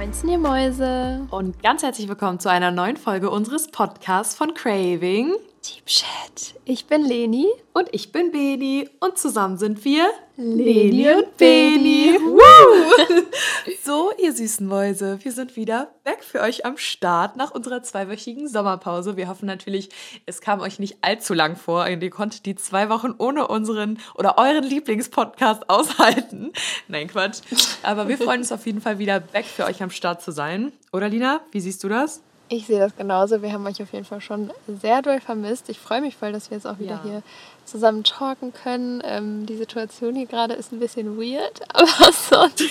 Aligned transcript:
Moinsen, 0.00 0.30
ihr 0.30 0.38
Mäuse. 0.38 1.26
Und 1.28 1.62
ganz 1.62 1.82
herzlich 1.82 2.08
willkommen 2.08 2.40
zu 2.40 2.50
einer 2.50 2.70
neuen 2.70 2.96
Folge 2.96 3.28
unseres 3.28 3.68
Podcasts 3.68 4.34
von 4.34 4.54
Craving. 4.54 5.34
Deep 5.62 5.84
Chat. 5.84 6.54
Ich 6.64 6.86
bin 6.86 7.04
Leni. 7.04 7.46
Und 7.74 7.88
ich 7.92 8.12
bin 8.12 8.32
Beni. 8.32 8.88
Und 8.98 9.18
zusammen 9.18 9.58
sind 9.58 9.84
wir 9.84 10.10
Leni 10.36 11.06
und 11.12 11.36
Beni. 11.36 12.18
Woo! 12.18 13.24
so, 13.84 14.10
ihr 14.16 14.32
süßen 14.32 14.66
Mäuse, 14.66 15.18
wir 15.22 15.32
sind 15.32 15.56
wieder 15.56 15.90
back 16.02 16.24
für 16.24 16.40
euch 16.40 16.64
am 16.64 16.78
Start 16.78 17.36
nach 17.36 17.50
unserer 17.50 17.82
zweiwöchigen 17.82 18.48
Sommerpause. 18.48 19.18
Wir 19.18 19.28
hoffen 19.28 19.44
natürlich, 19.44 19.90
es 20.24 20.40
kam 20.40 20.60
euch 20.60 20.78
nicht 20.78 20.98
allzu 21.02 21.34
lang 21.34 21.56
vor 21.56 21.84
und 21.84 22.02
ihr 22.02 22.10
konntet 22.10 22.46
die 22.46 22.54
zwei 22.54 22.88
Wochen 22.88 23.14
ohne 23.18 23.46
unseren 23.48 23.98
oder 24.14 24.38
euren 24.38 24.64
Lieblingspodcast 24.64 25.68
aushalten. 25.68 26.52
Nein, 26.88 27.08
Quatsch. 27.08 27.40
Aber 27.82 28.08
wir 28.08 28.16
freuen 28.16 28.40
uns 28.40 28.52
auf 28.52 28.64
jeden 28.64 28.80
Fall 28.80 28.98
wieder 28.98 29.20
back 29.20 29.44
für 29.44 29.66
euch 29.66 29.82
am 29.82 29.90
Start 29.90 30.22
zu 30.22 30.32
sein. 30.32 30.72
Oder 30.90 31.10
Lina, 31.10 31.40
wie 31.52 31.60
siehst 31.60 31.84
du 31.84 31.90
das? 31.90 32.22
Ich 32.52 32.66
sehe 32.66 32.80
das 32.80 32.96
genauso. 32.96 33.42
Wir 33.42 33.52
haben 33.52 33.64
euch 33.64 33.80
auf 33.80 33.92
jeden 33.92 34.04
Fall 34.04 34.20
schon 34.20 34.50
sehr 34.66 35.02
doll 35.02 35.20
vermisst. 35.20 35.68
Ich 35.68 35.78
freue 35.78 36.00
mich 36.00 36.16
voll, 36.16 36.32
dass 36.32 36.50
wir 36.50 36.56
jetzt 36.56 36.66
auch 36.66 36.80
wieder 36.80 36.96
ja. 36.96 37.02
hier 37.04 37.22
zusammen 37.64 38.02
talken 38.02 38.52
können. 38.52 39.00
Ähm, 39.04 39.46
die 39.46 39.56
Situation 39.56 40.16
hier 40.16 40.26
gerade 40.26 40.54
ist 40.54 40.72
ein 40.72 40.80
bisschen 40.80 41.16
weird, 41.16 41.62
aber 41.72 42.12
sonst. 42.12 42.64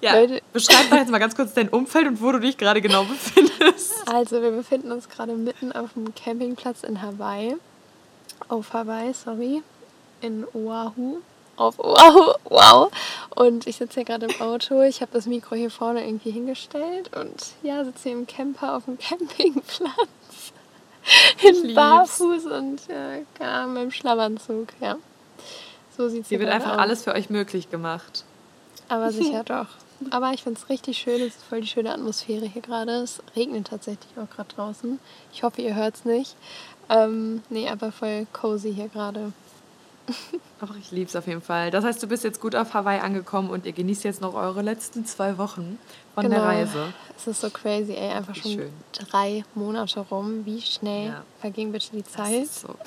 ja, 0.00 0.18
Leute. 0.18 0.42
beschreib 0.52 0.90
mal 0.90 0.98
jetzt 0.98 1.10
mal 1.12 1.20
ganz 1.20 1.36
kurz 1.36 1.54
dein 1.54 1.68
Umfeld 1.68 2.08
und 2.08 2.20
wo 2.20 2.32
du 2.32 2.40
dich 2.40 2.58
gerade 2.58 2.82
genau 2.82 3.04
befindest. 3.04 4.08
Also, 4.12 4.42
wir 4.42 4.50
befinden 4.50 4.90
uns 4.90 5.08
gerade 5.08 5.34
mitten 5.34 5.70
auf 5.70 5.92
dem 5.92 6.12
Campingplatz 6.16 6.82
in 6.82 7.00
Hawaii. 7.00 7.54
Auf 8.48 8.72
Hawaii, 8.72 9.14
sorry. 9.14 9.62
In 10.20 10.44
Oahu 10.52 11.20
auf 11.56 11.78
wow, 11.78 12.36
wow. 12.44 12.90
Und 13.34 13.66
ich 13.66 13.76
sitze 13.76 13.94
hier 13.94 14.04
gerade 14.04 14.26
im 14.26 14.40
Auto. 14.40 14.80
Ich 14.82 15.00
habe 15.00 15.12
das 15.12 15.26
Mikro 15.26 15.56
hier 15.56 15.70
vorne 15.70 16.06
irgendwie 16.06 16.30
hingestellt 16.30 17.10
und 17.16 17.54
ja, 17.62 17.84
sitze 17.84 18.08
hier 18.08 18.12
im 18.12 18.26
Camper 18.26 18.76
auf 18.76 18.84
dem 18.84 18.98
Campingplatz. 18.98 20.52
In 21.42 21.74
Barfuß 21.74 22.46
und 22.46 22.86
ja, 22.88 23.18
keine 23.34 23.50
Ahnung, 23.50 23.90
Schlafanzug, 23.90 24.68
ja. 24.80 24.96
So 25.96 26.08
sieht 26.08 26.22
es 26.22 26.28
Hier 26.28 26.40
wird 26.40 26.50
einfach 26.50 26.72
aus. 26.72 26.78
alles 26.78 27.04
für 27.04 27.12
euch 27.12 27.30
möglich 27.30 27.70
gemacht. 27.70 28.24
Aber 28.88 29.12
sicher 29.12 29.44
doch. 29.44 29.66
Aber 30.10 30.32
ich 30.32 30.42
finde 30.42 30.60
es 30.60 30.68
richtig 30.68 30.98
schön. 30.98 31.20
Es 31.20 31.36
ist 31.36 31.44
voll 31.44 31.60
die 31.60 31.66
schöne 31.66 31.92
Atmosphäre 31.92 32.46
hier 32.46 32.62
gerade. 32.62 32.92
Es 33.02 33.22
regnet 33.36 33.68
tatsächlich 33.68 34.10
auch 34.18 34.28
gerade 34.34 34.52
draußen. 34.54 34.98
Ich 35.32 35.42
hoffe, 35.42 35.62
ihr 35.62 35.74
hört 35.74 35.94
es 35.94 36.04
nicht. 36.04 36.36
Ähm, 36.88 37.42
nee, 37.48 37.68
aber 37.68 37.92
voll 37.92 38.26
cozy 38.32 38.74
hier 38.74 38.88
gerade. 38.88 39.32
Ach, 40.60 40.76
ich 40.78 40.90
liebe 40.90 41.08
es 41.08 41.16
auf 41.16 41.26
jeden 41.26 41.42
Fall. 41.42 41.70
Das 41.70 41.84
heißt, 41.84 42.02
du 42.02 42.06
bist 42.06 42.24
jetzt 42.24 42.40
gut 42.40 42.54
auf 42.54 42.74
Hawaii 42.74 43.00
angekommen 43.00 43.50
und 43.50 43.66
ihr 43.66 43.72
genießt 43.72 44.04
jetzt 44.04 44.20
noch 44.20 44.34
eure 44.34 44.62
letzten 44.62 45.04
zwei 45.04 45.36
Wochen 45.38 45.78
von 46.14 46.24
genau. 46.24 46.36
der 46.36 46.44
Reise. 46.44 46.94
Es 47.16 47.26
ist 47.26 47.40
so 47.40 47.50
crazy, 47.50 47.92
ey. 47.92 48.12
Einfach 48.12 48.34
schon 48.34 48.52
schön. 48.52 48.72
drei 48.92 49.44
Monate 49.54 50.00
rum. 50.00 50.44
Wie 50.44 50.60
schnell 50.60 51.08
ja. 51.08 51.24
verging 51.40 51.72
bitte 51.72 51.90
die 51.92 52.04
Zeit? 52.04 52.48
So. 52.48 52.68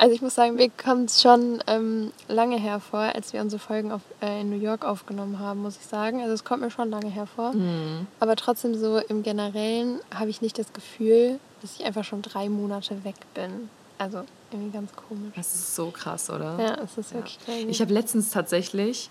Also 0.00 0.14
ich 0.14 0.22
muss 0.22 0.34
sagen, 0.34 0.54
mir 0.54 0.70
kommt 0.70 1.10
es 1.10 1.20
schon 1.20 1.62
ähm, 1.66 2.10
lange 2.26 2.58
hervor, 2.58 3.00
als 3.14 3.34
wir 3.34 3.42
unsere 3.42 3.60
Folgen 3.60 3.92
auf, 3.92 4.00
äh, 4.22 4.40
in 4.40 4.48
New 4.48 4.58
York 4.58 4.82
aufgenommen 4.82 5.38
haben, 5.38 5.60
muss 5.60 5.76
ich 5.76 5.84
sagen. 5.84 6.22
Also 6.22 6.32
es 6.32 6.42
kommt 6.42 6.62
mir 6.62 6.70
schon 6.70 6.88
lange 6.88 7.10
hervor. 7.10 7.52
Mhm. 7.52 8.06
Aber 8.18 8.34
trotzdem 8.34 8.74
so 8.74 8.96
im 8.96 9.22
Generellen 9.22 10.00
habe 10.14 10.30
ich 10.30 10.40
nicht 10.40 10.58
das 10.58 10.72
Gefühl, 10.72 11.38
dass 11.60 11.78
ich 11.78 11.84
einfach 11.84 12.04
schon 12.04 12.22
drei 12.22 12.48
Monate 12.48 13.04
weg 13.04 13.16
bin. 13.34 13.68
Also 14.00 14.24
irgendwie 14.50 14.70
ganz 14.70 14.92
komisch. 14.96 15.34
Das 15.36 15.54
ist 15.54 15.76
so 15.76 15.90
krass, 15.90 16.30
oder? 16.30 16.58
Ja, 16.58 16.82
es 16.82 16.96
ist 16.96 17.12
wirklich 17.12 17.38
ja. 17.46 17.54
crazy. 17.54 17.68
Ich 17.68 17.82
habe 17.82 17.92
letztens 17.92 18.30
tatsächlich 18.30 19.10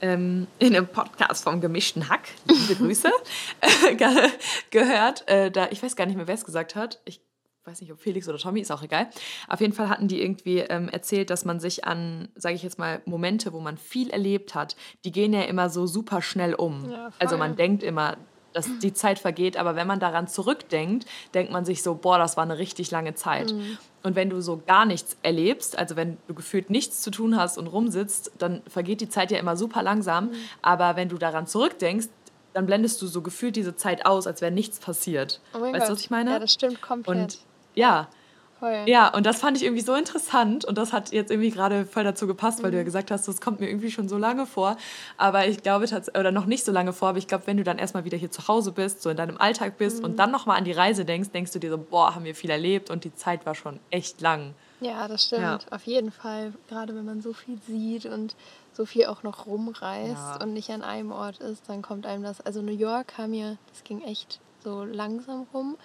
ähm, 0.00 0.46
in 0.58 0.74
einem 0.74 0.88
Podcast 0.88 1.44
vom 1.44 1.60
gemischten 1.60 2.08
Hack, 2.08 2.28
liebe 2.46 2.74
Grüße, 2.76 3.10
ge 3.98 4.30
gehört, 4.70 5.28
äh, 5.28 5.50
da, 5.50 5.68
ich 5.70 5.82
weiß 5.82 5.94
gar 5.94 6.06
nicht 6.06 6.16
mehr, 6.16 6.26
wer 6.26 6.36
es 6.36 6.46
gesagt 6.46 6.74
hat. 6.74 7.02
Ich 7.04 7.20
weiß 7.64 7.82
nicht, 7.82 7.92
ob 7.92 8.00
Felix 8.00 8.26
oder 8.30 8.38
Tommy, 8.38 8.60
ist 8.60 8.70
auch 8.70 8.82
egal. 8.82 9.10
Auf 9.46 9.60
jeden 9.60 9.74
Fall 9.74 9.90
hatten 9.90 10.08
die 10.08 10.22
irgendwie 10.22 10.60
ähm, 10.60 10.88
erzählt, 10.88 11.28
dass 11.28 11.44
man 11.44 11.60
sich 11.60 11.84
an, 11.84 12.30
sage 12.34 12.54
ich 12.54 12.62
jetzt 12.62 12.78
mal, 12.78 13.02
Momente, 13.04 13.52
wo 13.52 13.60
man 13.60 13.76
viel 13.76 14.08
erlebt 14.08 14.54
hat, 14.54 14.74
die 15.04 15.12
gehen 15.12 15.34
ja 15.34 15.42
immer 15.42 15.68
so 15.68 15.86
super 15.86 16.22
schnell 16.22 16.54
um. 16.54 16.90
Ja, 16.90 17.10
also 17.18 17.36
man 17.36 17.56
denkt 17.56 17.82
immer, 17.82 18.16
dass 18.52 18.68
die 18.78 18.92
Zeit 18.94 19.18
vergeht, 19.18 19.56
aber 19.56 19.76
wenn 19.76 19.86
man 19.86 20.00
daran 20.00 20.28
zurückdenkt, 20.28 21.06
denkt 21.34 21.52
man 21.52 21.64
sich 21.64 21.82
so, 21.82 21.94
boah, 21.94 22.18
das 22.18 22.36
war 22.36 22.44
eine 22.44 22.58
richtig 22.58 22.90
lange 22.90 23.14
Zeit. 23.14 23.52
Mhm. 23.52 23.78
Und 24.02 24.16
wenn 24.16 24.30
du 24.30 24.40
so 24.40 24.62
gar 24.66 24.86
nichts 24.86 25.16
erlebst, 25.22 25.78
also 25.78 25.96
wenn 25.96 26.16
du 26.26 26.34
gefühlt 26.34 26.70
nichts 26.70 27.02
zu 27.02 27.10
tun 27.10 27.36
hast 27.36 27.58
und 27.58 27.66
rumsitzt, 27.66 28.32
dann 28.38 28.62
vergeht 28.66 29.00
die 29.00 29.08
Zeit 29.08 29.30
ja 29.30 29.38
immer 29.38 29.56
super 29.56 29.82
langsam. 29.82 30.26
Mhm. 30.26 30.34
Aber 30.62 30.96
wenn 30.96 31.08
du 31.08 31.18
daran 31.18 31.46
zurückdenkst, 31.46 32.08
dann 32.52 32.66
blendest 32.66 33.00
du 33.02 33.06
so 33.06 33.22
gefühlt 33.22 33.56
diese 33.56 33.76
Zeit 33.76 34.06
aus, 34.06 34.26
als 34.26 34.40
wäre 34.40 34.50
nichts 34.50 34.80
passiert. 34.80 35.40
Oh 35.54 35.60
weißt 35.60 35.88
du, 35.88 35.92
was 35.92 36.00
ich 36.00 36.10
meine? 36.10 36.30
Ja, 36.32 36.38
das 36.38 36.52
stimmt 36.52 36.80
komplett. 36.80 37.16
Und 37.16 37.38
ja, 37.74 38.08
Voll. 38.60 38.84
Ja, 38.86 39.08
und 39.14 39.24
das 39.24 39.40
fand 39.40 39.56
ich 39.56 39.64
irgendwie 39.64 39.82
so 39.82 39.94
interessant 39.94 40.66
und 40.66 40.76
das 40.76 40.92
hat 40.92 41.12
jetzt 41.12 41.30
irgendwie 41.30 41.50
gerade 41.50 41.86
voll 41.86 42.04
dazu 42.04 42.26
gepasst, 42.26 42.62
weil 42.62 42.68
mhm. 42.68 42.72
du 42.72 42.76
ja 42.76 42.82
mhm. 42.82 42.86
gesagt 42.86 43.10
hast, 43.10 43.26
das 43.26 43.40
kommt 43.40 43.58
mir 43.58 43.68
irgendwie 43.68 43.90
schon 43.90 44.06
so 44.08 44.18
lange 44.18 44.46
vor. 44.46 44.76
Aber 45.16 45.48
ich 45.48 45.62
glaube, 45.62 45.86
oder 46.18 46.30
noch 46.30 46.44
nicht 46.44 46.64
so 46.64 46.70
lange 46.70 46.92
vor, 46.92 47.08
aber 47.08 47.18
ich 47.18 47.26
glaube, 47.26 47.46
wenn 47.46 47.56
du 47.56 47.64
dann 47.64 47.78
erstmal 47.78 48.04
wieder 48.04 48.18
hier 48.18 48.30
zu 48.30 48.46
Hause 48.48 48.72
bist, 48.72 49.00
so 49.00 49.08
in 49.08 49.16
deinem 49.16 49.38
Alltag 49.38 49.78
bist 49.78 49.98
mhm. 49.98 50.04
und 50.04 50.16
dann 50.18 50.30
nochmal 50.30 50.58
an 50.58 50.64
die 50.64 50.72
Reise 50.72 51.06
denkst, 51.06 51.30
denkst 51.30 51.52
du 51.52 51.58
dir 51.58 51.70
so, 51.70 51.78
boah, 51.78 52.14
haben 52.14 52.24
wir 52.24 52.34
viel 52.34 52.50
erlebt 52.50 52.90
und 52.90 53.04
die 53.04 53.14
Zeit 53.14 53.46
war 53.46 53.54
schon 53.54 53.80
echt 53.90 54.20
lang. 54.20 54.54
Ja, 54.80 55.08
das 55.08 55.24
stimmt. 55.24 55.42
Ja. 55.42 55.58
Auf 55.70 55.84
jeden 55.84 56.12
Fall. 56.12 56.52
Gerade 56.68 56.94
wenn 56.94 57.04
man 57.06 57.22
so 57.22 57.32
viel 57.32 57.58
sieht 57.66 58.04
und 58.04 58.34
so 58.72 58.84
viel 58.84 59.06
auch 59.06 59.22
noch 59.22 59.46
rumreist 59.46 60.14
ja. 60.14 60.42
und 60.42 60.52
nicht 60.52 60.70
an 60.70 60.82
einem 60.82 61.12
Ort 61.12 61.38
ist, 61.38 61.68
dann 61.68 61.80
kommt 61.80 62.04
einem 62.04 62.22
das. 62.22 62.40
Also 62.42 62.60
New 62.60 62.76
York 62.76 63.08
kam 63.08 63.30
mir, 63.30 63.56
das 63.72 63.84
ging 63.84 64.02
echt 64.02 64.40
so 64.62 64.84
langsam 64.84 65.46
rum. 65.54 65.76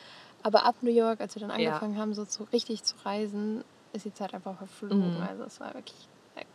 Aber 0.45 0.63
ab 0.63 0.75
New 0.81 0.91
York, 0.91 1.21
als 1.21 1.33
wir 1.33 1.39
dann 1.39 1.49
angefangen 1.49 1.95
ja. 1.95 2.01
haben, 2.01 2.13
so 2.13 2.23
zu, 2.23 2.43
richtig 2.53 2.83
zu 2.83 2.93
reisen, 3.03 3.63
ist 3.93 4.05
die 4.05 4.13
Zeit 4.13 4.31
einfach 4.35 4.55
verflogen. 4.55 5.15
Mhm. 5.15 5.23
Also 5.27 5.43
es 5.43 5.59
war 5.59 5.73
wirklich 5.73 6.07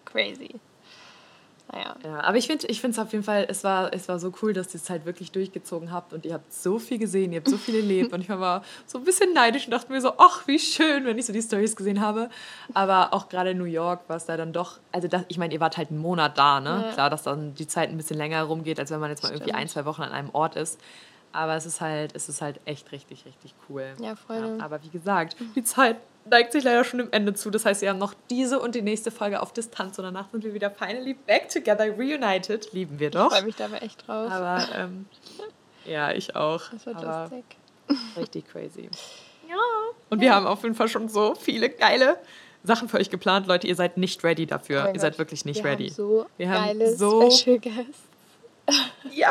crazy. 0.04 0.60
Naja. 1.72 1.96
Ja, 2.04 2.20
aber 2.20 2.36
ich 2.36 2.46
finde 2.46 2.68
ich 2.68 2.84
es 2.84 2.98
auf 3.00 3.10
jeden 3.10 3.24
Fall, 3.24 3.46
es 3.48 3.64
war, 3.64 3.92
es 3.92 4.08
war 4.08 4.20
so 4.20 4.32
cool, 4.42 4.52
dass 4.52 4.68
ihr 4.68 4.80
es 4.80 4.88
halt 4.90 5.06
wirklich 5.06 5.32
durchgezogen 5.32 5.90
habt 5.90 6.12
und 6.12 6.24
ihr 6.24 6.34
habt 6.34 6.52
so 6.52 6.78
viel 6.78 6.98
gesehen, 6.98 7.32
ihr 7.32 7.40
habt 7.40 7.48
so 7.48 7.56
viel 7.56 7.74
erlebt 7.76 8.12
und 8.12 8.20
ich 8.20 8.28
war 8.28 8.62
so 8.86 8.98
ein 8.98 9.04
bisschen 9.04 9.32
neidisch 9.32 9.64
und 9.66 9.72
dachte 9.72 9.90
mir 9.90 10.00
so, 10.00 10.12
ach, 10.18 10.46
wie 10.46 10.60
schön, 10.60 11.04
wenn 11.04 11.18
ich 11.18 11.26
so 11.26 11.32
die 11.32 11.42
Stories 11.42 11.74
gesehen 11.74 12.00
habe. 12.00 12.30
Aber 12.74 13.12
auch 13.12 13.28
gerade 13.28 13.50
in 13.50 13.58
New 13.58 13.64
York 13.64 14.08
war 14.08 14.16
es 14.16 14.24
da 14.24 14.36
dann 14.36 14.52
doch, 14.52 14.78
also 14.92 15.08
das, 15.08 15.24
ich 15.26 15.38
meine, 15.38 15.52
ihr 15.52 15.60
wart 15.60 15.76
halt 15.76 15.90
einen 15.90 15.98
Monat 15.98 16.38
da, 16.38 16.60
ne? 16.60 16.84
Ja. 16.86 16.92
Klar, 16.92 17.10
dass 17.10 17.24
dann 17.24 17.54
die 17.54 17.66
Zeit 17.66 17.90
ein 17.90 17.96
bisschen 17.96 18.18
länger 18.18 18.44
rumgeht, 18.44 18.78
als 18.78 18.92
wenn 18.92 19.00
man 19.00 19.10
jetzt 19.10 19.24
mal 19.24 19.30
Stimmt. 19.30 19.42
irgendwie 19.42 19.58
ein, 19.58 19.68
zwei 19.68 19.84
Wochen 19.84 20.02
an 20.02 20.12
einem 20.12 20.30
Ort 20.30 20.54
ist. 20.54 20.78
Aber 21.32 21.54
es 21.56 21.66
ist 21.66 21.80
halt, 21.80 22.14
es 22.14 22.28
ist 22.28 22.42
halt 22.42 22.60
echt 22.64 22.91
richtig, 22.92 23.24
richtig 23.24 23.54
cool. 23.68 23.92
Ja, 24.00 24.16
voll. 24.16 24.56
Ja, 24.58 24.64
aber 24.64 24.82
wie 24.82 24.88
gesagt, 24.88 25.36
die 25.54 25.62
Zeit 25.62 25.96
neigt 26.24 26.52
sich 26.52 26.64
leider 26.64 26.84
schon 26.84 26.98
dem 26.98 27.08
Ende 27.12 27.34
zu. 27.34 27.50
Das 27.50 27.64
heißt, 27.64 27.82
wir 27.82 27.91
haben 27.91 27.98
noch 27.98 28.14
diese 28.30 28.58
und 28.60 28.74
die 28.74 28.82
nächste 28.82 29.10
Folge 29.10 29.41
auf 29.41 29.52
Distanz 29.52 29.98
und 29.98 30.04
danach 30.04 30.30
sind 30.30 30.42
wir 30.44 30.54
wieder 30.54 30.70
finally 30.70 31.14
back 31.14 31.48
together, 31.48 31.86
reunited. 31.96 32.72
Lieben 32.72 32.98
wir 32.98 33.10
doch. 33.10 33.26
Ich 33.26 33.38
freue 33.38 33.44
mich 33.44 33.56
da 33.56 33.64
aber 33.66 33.82
echt 33.82 34.06
drauf. 34.06 34.30
Aber 34.30 34.66
ähm, 34.76 35.06
ja, 35.84 36.12
ich 36.12 36.34
auch. 36.34 36.62
Das 36.70 36.86
wird 36.86 36.96
aber 36.96 37.22
lustig. 37.22 37.44
Richtig 38.16 38.48
crazy. 38.48 38.88
Ja. 39.48 39.56
Und 40.10 40.20
wir 40.20 40.34
haben 40.34 40.47
auf 40.47 40.62
jeden 40.62 40.74
Fall 40.74 40.88
schon 40.88 41.08
so 41.08 41.34
viele 41.34 41.70
geile 41.70 42.18
Sachen 42.62 42.88
für 42.88 42.98
euch 42.98 43.10
geplant. 43.10 43.47
Leute, 43.47 43.66
ihr 43.66 43.74
seid 43.74 43.97
nicht 43.97 44.22
ready 44.22 44.47
dafür. 44.47 44.82
Oh 44.84 44.86
ihr 44.88 44.92
Gott. 44.92 45.00
seid 45.00 45.18
wirklich 45.18 45.44
nicht 45.44 45.64
wir 45.64 45.70
ready. 45.70 45.88
Haben 45.88 45.94
so 45.94 46.26
wir 46.36 46.50
haben 46.50 46.97
so 46.97 47.30
Special 47.30 47.58
Guests. 47.58 48.09
Ja, 49.12 49.31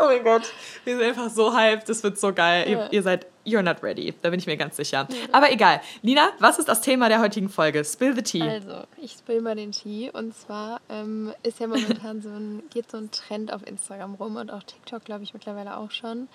oh 0.00 0.04
mein 0.06 0.24
Gott. 0.24 0.50
Wir 0.84 0.96
sind 0.96 1.06
einfach 1.06 1.28
so 1.30 1.54
hyped, 1.54 1.88
das 1.88 2.02
wird 2.02 2.18
so 2.18 2.32
geil. 2.32 2.68
Ja. 2.68 2.84
Ihr, 2.84 2.92
ihr, 2.92 3.02
seid, 3.02 3.26
you're 3.44 3.62
not 3.62 3.82
ready, 3.82 4.14
da 4.22 4.30
bin 4.30 4.40
ich 4.40 4.46
mir 4.46 4.56
ganz 4.56 4.76
sicher. 4.76 5.06
Aber 5.30 5.52
egal. 5.52 5.80
Lina, 6.02 6.30
was 6.38 6.58
ist 6.58 6.68
das 6.68 6.80
Thema 6.80 7.08
der 7.08 7.20
heutigen 7.20 7.48
Folge? 7.48 7.84
Spill 7.84 8.14
the 8.14 8.22
tea. 8.22 8.42
Also, 8.42 8.84
ich 8.96 9.12
spill 9.12 9.40
mal 9.42 9.54
den 9.54 9.72
Tee. 9.72 10.10
Und 10.10 10.34
zwar 10.34 10.80
ähm, 10.88 11.32
ist 11.42 11.60
ja 11.60 11.66
momentan 11.66 12.22
so 12.22 12.30
ein, 12.30 12.62
geht 12.70 12.90
so 12.90 12.96
ein 12.96 13.10
Trend 13.10 13.52
auf 13.52 13.66
Instagram 13.66 14.14
rum 14.14 14.36
und 14.36 14.50
auch 14.50 14.62
TikTok, 14.62 15.04
glaube 15.04 15.22
ich, 15.22 15.34
mittlerweile 15.34 15.76
auch 15.76 15.90
schon. 15.90 16.28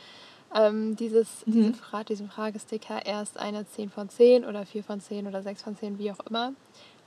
Ähm, 0.53 0.95
dieses, 0.95 1.45
mhm. 1.45 1.53
diese 1.53 1.73
Frage, 1.73 2.05
diesen 2.05 2.29
Fragesticker 2.29 3.05
erst 3.05 3.39
eine 3.39 3.67
10 3.67 3.89
von 3.89 4.09
10 4.09 4.45
oder 4.45 4.65
4 4.65 4.83
von 4.83 5.01
10 5.01 5.27
oder 5.27 5.41
6 5.41 5.63
von 5.63 5.75
10, 5.75 5.97
wie 5.97 6.11
auch 6.11 6.19
immer. 6.29 6.53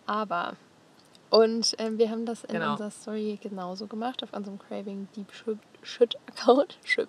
Aber 0.07 0.57
und 1.31 1.75
ähm, 1.79 1.99
wir 1.99 2.11
haben 2.11 2.27
das 2.27 2.45
in 2.45 2.55
genau. 2.55 2.73
unserer 2.73 2.91
Story 2.91 3.39
genauso 3.43 3.87
gemacht, 3.87 4.23
auf 4.23 4.33
unserem 4.33 4.59
Craving 4.59 5.09
Deep 5.15 5.33
Shit 5.83 6.17
Account. 6.29 6.79
Ship. 6.85 7.09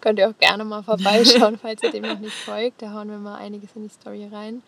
Könnt 0.00 0.18
ihr 0.18 0.28
auch 0.28 0.38
gerne 0.38 0.64
mal 0.64 0.82
vorbeischauen, 0.82 1.58
falls 1.62 1.82
ihr 1.82 1.92
dem 1.92 2.02
noch 2.02 2.18
nicht 2.18 2.34
folgt. 2.34 2.82
Da 2.82 2.92
hauen 2.92 3.08
wir 3.10 3.18
mal 3.18 3.36
einiges 3.36 3.76
in 3.76 3.82
die 3.82 3.88
Story 3.88 4.28
rein. 4.32 4.62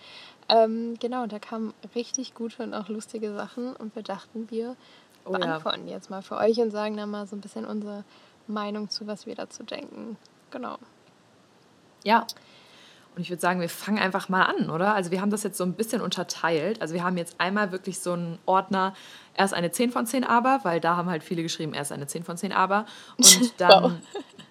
Ähm, 0.48 0.96
genau, 1.00 1.22
und 1.22 1.32
da 1.32 1.38
kamen 1.38 1.72
richtig 1.94 2.34
gute 2.34 2.62
und 2.62 2.74
auch 2.74 2.88
lustige 2.88 3.32
Sachen 3.34 3.74
und 3.74 3.96
wir 3.96 4.02
dachten, 4.02 4.50
wir 4.50 4.76
oh, 5.24 5.32
beantworten 5.32 5.88
ja. 5.88 5.94
jetzt 5.94 6.10
mal 6.10 6.22
für 6.22 6.36
euch 6.36 6.58
und 6.58 6.70
sagen 6.70 6.96
dann 6.96 7.10
mal 7.10 7.26
so 7.26 7.34
ein 7.34 7.40
bisschen 7.40 7.64
unsere 7.64 8.04
Meinung 8.46 8.90
zu, 8.90 9.06
was 9.06 9.26
wir 9.26 9.34
dazu 9.34 9.62
denken. 9.62 10.16
Genau. 10.50 10.76
Ja. 12.04 12.26
Und 13.16 13.22
ich 13.22 13.30
würde 13.30 13.40
sagen, 13.40 13.60
wir 13.60 13.68
fangen 13.68 13.98
einfach 13.98 14.28
mal 14.28 14.42
an, 14.42 14.70
oder? 14.70 14.94
Also 14.94 15.10
wir 15.10 15.20
haben 15.20 15.30
das 15.30 15.44
jetzt 15.44 15.56
so 15.56 15.64
ein 15.64 15.74
bisschen 15.74 16.00
unterteilt. 16.00 16.82
Also 16.82 16.94
wir 16.94 17.04
haben 17.04 17.16
jetzt 17.16 17.36
einmal 17.38 17.70
wirklich 17.70 18.00
so 18.00 18.12
einen 18.12 18.38
Ordner, 18.44 18.94
erst 19.36 19.54
eine 19.54 19.70
10 19.70 19.92
von 19.92 20.06
10 20.06 20.24
aber, 20.24 20.60
weil 20.64 20.80
da 20.80 20.96
haben 20.96 21.08
halt 21.08 21.22
viele 21.22 21.42
geschrieben, 21.42 21.74
erst 21.74 21.92
eine 21.92 22.06
10 22.06 22.24
von 22.24 22.36
10 22.36 22.52
aber. 22.52 22.86
Und 23.16 23.52
dann 23.60 23.82
wow. 23.82 23.92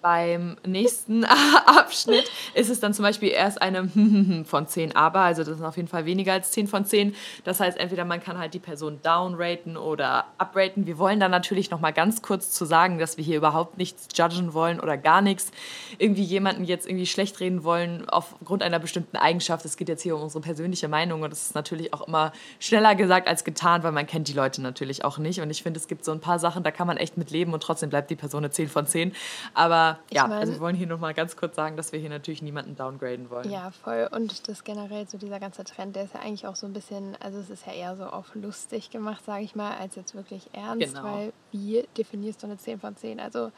Beim 0.04 0.58
nächsten 0.66 1.24
Abschnitt 1.66 2.30
ist 2.52 2.68
es 2.68 2.78
dann 2.78 2.92
zum 2.92 3.04
Beispiel 3.04 3.30
erst 3.30 3.62
eine 3.62 3.88
von 4.44 4.68
10 4.68 4.94
aber, 4.94 5.20
also 5.20 5.44
das 5.44 5.56
ist 5.56 5.64
auf 5.64 5.76
jeden 5.76 5.88
Fall 5.88 6.04
weniger 6.04 6.34
als 6.34 6.50
10 6.50 6.68
von 6.68 6.84
10. 6.84 7.14
Das 7.44 7.58
heißt, 7.58 7.78
entweder 7.78 8.04
man 8.04 8.22
kann 8.22 8.38
halt 8.38 8.52
die 8.52 8.58
Person 8.58 9.00
downraten 9.02 9.78
oder 9.78 10.26
upraten. 10.38 10.86
Wir 10.86 10.98
wollen 10.98 11.20
dann 11.20 11.30
natürlich 11.30 11.70
noch 11.70 11.80
mal 11.80 11.92
ganz 11.92 12.20
kurz 12.20 12.50
zu 12.50 12.66
sagen, 12.66 12.98
dass 12.98 13.16
wir 13.16 13.24
hier 13.24 13.38
überhaupt 13.38 13.78
nichts 13.78 14.08
judgen 14.14 14.52
wollen 14.52 14.78
oder 14.78 14.98
gar 14.98 15.22
nichts. 15.22 15.50
Irgendwie 15.96 16.22
jemanden 16.22 16.64
jetzt 16.64 16.86
irgendwie 16.86 17.06
schlecht 17.06 17.40
reden 17.40 17.64
wollen 17.64 18.06
aufgrund 18.06 18.62
einer 18.62 18.80
bestimmten 18.80 19.16
Eigenschaft. 19.16 19.64
Es 19.64 19.78
geht 19.78 19.88
jetzt 19.88 20.02
hier 20.02 20.16
um 20.16 20.22
unsere 20.22 20.42
persönliche 20.42 20.86
Meinung 20.86 21.22
und 21.22 21.30
das 21.30 21.46
ist 21.46 21.54
natürlich 21.54 21.94
auch 21.94 22.06
immer 22.06 22.32
schneller 22.60 22.94
gesagt 22.94 23.26
als 23.26 23.42
getan, 23.42 23.82
weil 23.82 23.92
man 23.92 24.06
kennt 24.06 24.28
die 24.28 24.34
Leute 24.34 24.60
natürlich 24.60 25.02
auch 25.02 25.16
nicht. 25.16 25.40
Und 25.40 25.48
ich 25.48 25.62
finde, 25.62 25.80
es 25.80 25.88
gibt 25.88 26.04
so 26.04 26.12
ein 26.12 26.20
paar 26.20 26.38
Sachen, 26.38 26.62
da 26.62 26.70
kann 26.70 26.86
man 26.86 26.98
echt 26.98 27.16
mit 27.16 27.30
leben 27.30 27.54
und 27.54 27.62
trotzdem 27.62 27.88
bleibt 27.88 28.10
die 28.10 28.16
Person 28.16 28.44
eine 28.44 28.50
10 28.50 28.68
von 28.68 28.86
10. 28.86 29.14
Aber 29.54 29.93
ja, 30.10 30.24
ich 30.24 30.28
mein, 30.28 30.38
also 30.38 30.52
wir 30.52 30.60
wollen 30.60 30.76
hier 30.76 30.86
nochmal 30.86 31.14
ganz 31.14 31.36
kurz 31.36 31.56
sagen, 31.56 31.76
dass 31.76 31.92
wir 31.92 31.98
hier 32.00 32.10
natürlich 32.10 32.42
niemanden 32.42 32.76
downgraden 32.76 33.30
wollen. 33.30 33.50
Ja, 33.50 33.70
voll. 33.70 34.08
Und 34.12 34.48
das 34.48 34.64
generell 34.64 35.08
so 35.08 35.18
dieser 35.18 35.40
ganze 35.40 35.64
Trend, 35.64 35.96
der 35.96 36.04
ist 36.04 36.14
ja 36.14 36.20
eigentlich 36.20 36.46
auch 36.46 36.56
so 36.56 36.66
ein 36.66 36.72
bisschen, 36.72 37.16
also 37.20 37.38
es 37.38 37.50
ist 37.50 37.66
ja 37.66 37.72
eher 37.72 37.96
so 37.96 38.04
auf 38.04 38.34
lustig 38.34 38.90
gemacht, 38.90 39.24
sage 39.24 39.44
ich 39.44 39.54
mal, 39.54 39.76
als 39.76 39.96
jetzt 39.96 40.14
wirklich 40.14 40.50
ernst, 40.52 40.94
genau. 40.94 41.04
weil 41.04 41.32
wie 41.50 41.86
definierst 41.96 42.42
du 42.42 42.46
eine 42.46 42.56
10 42.56 42.80
von 42.80 42.96
10? 42.96 43.20
Also 43.20 43.50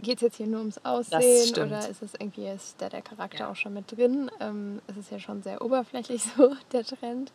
geht 0.00 0.16
es 0.16 0.22
jetzt 0.22 0.36
hier 0.36 0.46
nur 0.46 0.60
ums 0.60 0.78
Aussehen 0.84 1.52
oder 1.54 1.88
ist 1.88 2.02
es 2.02 2.14
irgendwie, 2.14 2.46
ist 2.48 2.80
da 2.80 2.88
der 2.88 3.02
Charakter 3.02 3.40
ja. 3.40 3.50
auch 3.50 3.56
schon 3.56 3.74
mit 3.74 3.90
drin? 3.96 4.30
Ähm, 4.40 4.80
es 4.86 4.96
ist 4.96 5.10
ja 5.10 5.18
schon 5.18 5.42
sehr 5.42 5.62
oberflächlich 5.62 6.22
so, 6.36 6.54
der 6.72 6.84
Trend. 6.84 7.32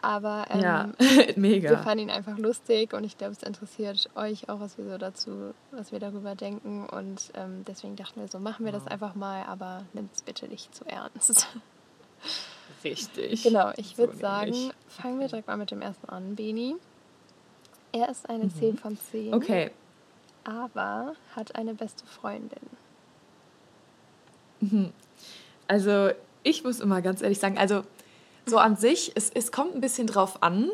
Aber 0.00 0.46
ähm, 0.50 0.60
ja, 0.60 0.88
mega. 1.36 1.70
wir 1.70 1.78
fanden 1.78 2.04
ihn 2.04 2.10
einfach 2.10 2.38
lustig 2.38 2.92
und 2.92 3.04
ich 3.04 3.18
glaube, 3.18 3.32
es 3.32 3.42
interessiert 3.42 4.08
euch 4.14 4.48
auch, 4.48 4.60
was 4.60 4.78
wir 4.78 4.84
so 4.84 4.98
dazu, 4.98 5.54
was 5.70 5.92
wir 5.92 5.98
darüber 5.98 6.34
denken. 6.34 6.86
Und 6.86 7.32
ähm, 7.34 7.64
deswegen 7.66 7.96
dachten 7.96 8.20
wir 8.20 8.28
so, 8.28 8.38
machen 8.38 8.64
wir 8.64 8.72
das 8.72 8.86
einfach 8.86 9.14
mal, 9.14 9.44
aber 9.44 9.84
nimmt 9.92 10.14
es 10.14 10.22
bitte 10.22 10.46
nicht 10.48 10.74
zu 10.74 10.84
ernst. 10.86 11.48
Richtig. 12.84 13.42
Genau, 13.42 13.72
ich 13.76 13.98
würde 13.98 14.12
so 14.14 14.20
sagen, 14.20 14.54
fangen 14.88 15.18
wir 15.18 15.26
direkt 15.26 15.48
mal 15.48 15.56
mit 15.56 15.70
dem 15.70 15.82
ersten 15.82 16.08
an, 16.08 16.36
Beni. 16.36 16.76
Er 17.90 18.08
ist 18.08 18.28
eine 18.28 18.44
mhm. 18.44 18.54
10 18.54 18.78
von 18.78 18.98
10. 18.98 19.34
Okay, 19.34 19.70
aber 20.48 21.14
hat 21.36 21.54
eine 21.56 21.74
beste 21.74 22.06
Freundin. 22.06 22.58
Mhm. 24.60 24.92
Also 25.66 26.10
ich 26.42 26.64
muss 26.64 26.80
immer 26.80 27.02
ganz 27.02 27.20
ehrlich 27.20 27.38
sagen, 27.38 27.58
also 27.58 27.82
so 28.46 28.58
an 28.58 28.76
sich, 28.76 29.12
es, 29.14 29.30
es 29.30 29.52
kommt 29.52 29.74
ein 29.74 29.82
bisschen 29.82 30.06
drauf 30.06 30.42
an, 30.42 30.70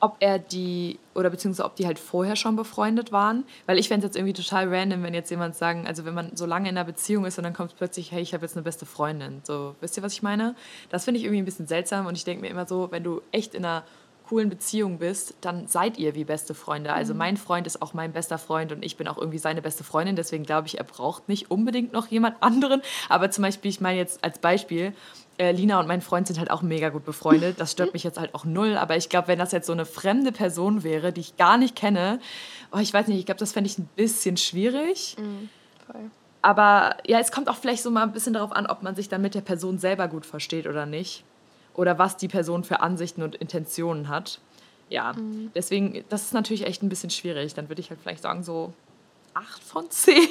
ob 0.00 0.16
er 0.18 0.38
die, 0.38 0.98
oder 1.14 1.30
beziehungsweise 1.30 1.64
ob 1.64 1.76
die 1.76 1.86
halt 1.86 1.98
vorher 1.98 2.34
schon 2.34 2.56
befreundet 2.56 3.12
waren. 3.12 3.44
Weil 3.66 3.78
ich 3.78 3.88
fände 3.88 4.04
es 4.04 4.10
jetzt 4.10 4.16
irgendwie 4.16 4.34
total 4.34 4.68
random, 4.68 5.02
wenn 5.04 5.14
jetzt 5.14 5.30
jemand 5.30 5.54
sagen, 5.54 5.86
also 5.86 6.04
wenn 6.04 6.12
man 6.12 6.36
so 6.36 6.44
lange 6.44 6.68
in 6.68 6.76
einer 6.76 6.84
Beziehung 6.84 7.24
ist 7.24 7.38
und 7.38 7.44
dann 7.44 7.54
kommt 7.54 7.76
plötzlich, 7.76 8.10
hey, 8.10 8.20
ich 8.20 8.34
habe 8.34 8.44
jetzt 8.44 8.56
eine 8.56 8.64
beste 8.64 8.84
Freundin. 8.84 9.40
So, 9.44 9.76
wisst 9.80 9.96
ihr, 9.96 10.02
was 10.02 10.12
ich 10.12 10.22
meine? 10.22 10.56
Das 10.90 11.04
finde 11.04 11.18
ich 11.18 11.24
irgendwie 11.24 11.40
ein 11.40 11.46
bisschen 11.46 11.68
seltsam 11.68 12.06
und 12.06 12.16
ich 12.16 12.24
denke 12.24 12.42
mir 12.42 12.48
immer 12.48 12.66
so, 12.66 12.90
wenn 12.90 13.04
du 13.04 13.22
echt 13.30 13.54
in 13.54 13.64
einer 13.64 13.84
coolen 14.28 14.48
Beziehung 14.48 14.98
bist, 14.98 15.34
dann 15.40 15.66
seid 15.66 15.98
ihr 15.98 16.14
wie 16.14 16.24
beste 16.24 16.54
Freunde. 16.54 16.92
Also 16.92 17.12
mhm. 17.12 17.18
mein 17.18 17.36
Freund 17.36 17.66
ist 17.66 17.82
auch 17.82 17.94
mein 17.94 18.12
bester 18.12 18.38
Freund 18.38 18.72
und 18.72 18.84
ich 18.84 18.96
bin 18.96 19.06
auch 19.06 19.18
irgendwie 19.18 19.38
seine 19.38 19.62
beste 19.62 19.84
Freundin. 19.84 20.16
Deswegen 20.16 20.44
glaube 20.44 20.66
ich, 20.66 20.78
er 20.78 20.84
braucht 20.84 21.28
nicht 21.28 21.50
unbedingt 21.50 21.92
noch 21.92 22.06
jemand 22.08 22.42
anderen. 22.42 22.82
Aber 23.08 23.30
zum 23.30 23.42
Beispiel, 23.42 23.70
ich 23.70 23.80
meine 23.80 23.98
jetzt 23.98 24.24
als 24.24 24.38
Beispiel, 24.38 24.94
äh, 25.38 25.52
Lina 25.52 25.78
und 25.78 25.86
mein 25.86 26.00
Freund 26.00 26.26
sind 26.26 26.38
halt 26.38 26.50
auch 26.50 26.62
mega 26.62 26.88
gut 26.88 27.04
befreundet. 27.04 27.60
Das 27.60 27.72
stört 27.72 27.92
mich 27.92 28.02
jetzt 28.02 28.18
halt 28.18 28.34
auch 28.34 28.44
null. 28.44 28.76
Aber 28.76 28.96
ich 28.96 29.08
glaube, 29.08 29.28
wenn 29.28 29.38
das 29.38 29.52
jetzt 29.52 29.66
so 29.66 29.72
eine 29.72 29.84
fremde 29.84 30.32
Person 30.32 30.82
wäre, 30.82 31.12
die 31.12 31.20
ich 31.20 31.36
gar 31.36 31.58
nicht 31.58 31.76
kenne, 31.76 32.18
oh, 32.72 32.78
ich 32.78 32.92
weiß 32.92 33.08
nicht, 33.08 33.18
ich 33.18 33.26
glaube, 33.26 33.40
das 33.40 33.52
fände 33.52 33.68
ich 33.68 33.78
ein 33.78 33.88
bisschen 33.94 34.36
schwierig. 34.36 35.16
Mhm, 35.18 35.50
voll. 35.86 36.10
Aber 36.40 36.96
ja, 37.06 37.20
es 37.20 37.32
kommt 37.32 37.48
auch 37.48 37.56
vielleicht 37.56 37.82
so 37.82 37.90
mal 37.90 38.02
ein 38.02 38.12
bisschen 38.12 38.34
darauf 38.34 38.52
an, 38.52 38.66
ob 38.66 38.82
man 38.82 38.94
sich 38.94 39.08
dann 39.08 39.22
mit 39.22 39.34
der 39.34 39.40
Person 39.40 39.78
selber 39.78 40.08
gut 40.08 40.26
versteht 40.26 40.66
oder 40.66 40.86
nicht 40.86 41.24
oder 41.74 41.98
was 41.98 42.16
die 42.16 42.28
Person 42.28 42.64
für 42.64 42.80
Ansichten 42.80 43.22
und 43.22 43.34
Intentionen 43.34 44.08
hat. 44.08 44.40
Ja, 44.88 45.12
mhm. 45.12 45.50
deswegen, 45.54 46.04
das 46.08 46.24
ist 46.24 46.34
natürlich 46.34 46.66
echt 46.66 46.82
ein 46.82 46.88
bisschen 46.88 47.10
schwierig. 47.10 47.54
Dann 47.54 47.68
würde 47.68 47.80
ich 47.80 47.90
halt 47.90 48.00
vielleicht 48.00 48.22
sagen, 48.22 48.42
so 48.42 48.72
8 49.34 49.62
von 49.62 49.90
10. 49.90 50.16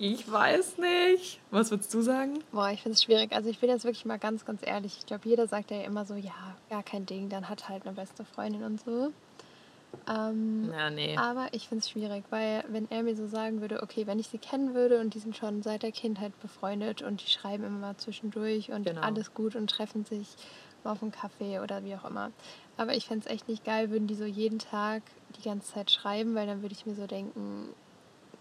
Ich 0.00 0.30
weiß 0.30 0.78
nicht. 0.78 1.40
Was 1.50 1.72
würdest 1.72 1.92
du 1.92 2.02
sagen? 2.02 2.38
Boah, 2.52 2.70
ich 2.70 2.82
finde 2.82 2.94
es 2.94 3.02
schwierig. 3.02 3.32
Also 3.32 3.50
ich 3.50 3.58
bin 3.58 3.68
jetzt 3.68 3.82
wirklich 3.82 4.04
mal 4.04 4.16
ganz, 4.16 4.44
ganz 4.44 4.60
ehrlich. 4.64 4.96
Ich 5.00 5.06
glaube, 5.06 5.28
jeder 5.28 5.48
sagt 5.48 5.72
ja 5.72 5.82
immer 5.82 6.04
so, 6.04 6.14
ja, 6.14 6.56
gar 6.70 6.84
kein 6.84 7.04
Ding, 7.04 7.28
dann 7.28 7.48
hat 7.48 7.68
halt 7.68 7.84
eine 7.84 7.96
beste 7.96 8.24
Freundin 8.24 8.62
und 8.62 8.80
so. 8.80 9.12
Ähm, 10.08 10.70
ja, 10.72 10.90
nee. 10.90 11.16
Aber 11.16 11.48
ich 11.52 11.68
finde 11.68 11.82
es 11.82 11.90
schwierig, 11.90 12.24
weil 12.30 12.64
wenn 12.68 12.90
er 12.90 13.02
mir 13.02 13.16
so 13.16 13.26
sagen 13.26 13.60
würde, 13.60 13.82
okay, 13.82 14.06
wenn 14.06 14.18
ich 14.18 14.28
sie 14.28 14.38
kennen 14.38 14.74
würde 14.74 15.00
und 15.00 15.14
die 15.14 15.18
sind 15.18 15.36
schon 15.36 15.62
seit 15.62 15.82
der 15.82 15.92
Kindheit 15.92 16.38
befreundet 16.40 17.02
und 17.02 17.22
die 17.22 17.30
schreiben 17.30 17.64
immer 17.64 17.78
mal 17.78 17.96
zwischendurch 17.96 18.70
und 18.70 18.86
genau. 18.86 19.00
alles 19.00 19.34
gut 19.34 19.54
und 19.54 19.68
treffen 19.70 20.04
sich 20.04 20.28
mal 20.84 20.92
auf 20.92 21.02
einen 21.02 21.12
Kaffee 21.12 21.60
oder 21.60 21.84
wie 21.84 21.94
auch 21.94 22.04
immer. 22.04 22.30
Aber 22.76 22.94
ich 22.94 23.06
fände 23.06 23.26
es 23.26 23.32
echt 23.32 23.48
nicht 23.48 23.64
geil, 23.64 23.90
würden 23.90 24.06
die 24.06 24.14
so 24.14 24.24
jeden 24.24 24.58
Tag 24.58 25.02
die 25.36 25.42
ganze 25.42 25.72
Zeit 25.72 25.90
schreiben, 25.90 26.34
weil 26.34 26.46
dann 26.46 26.62
würde 26.62 26.74
ich 26.74 26.86
mir 26.86 26.94
so 26.94 27.06
denken, 27.06 27.68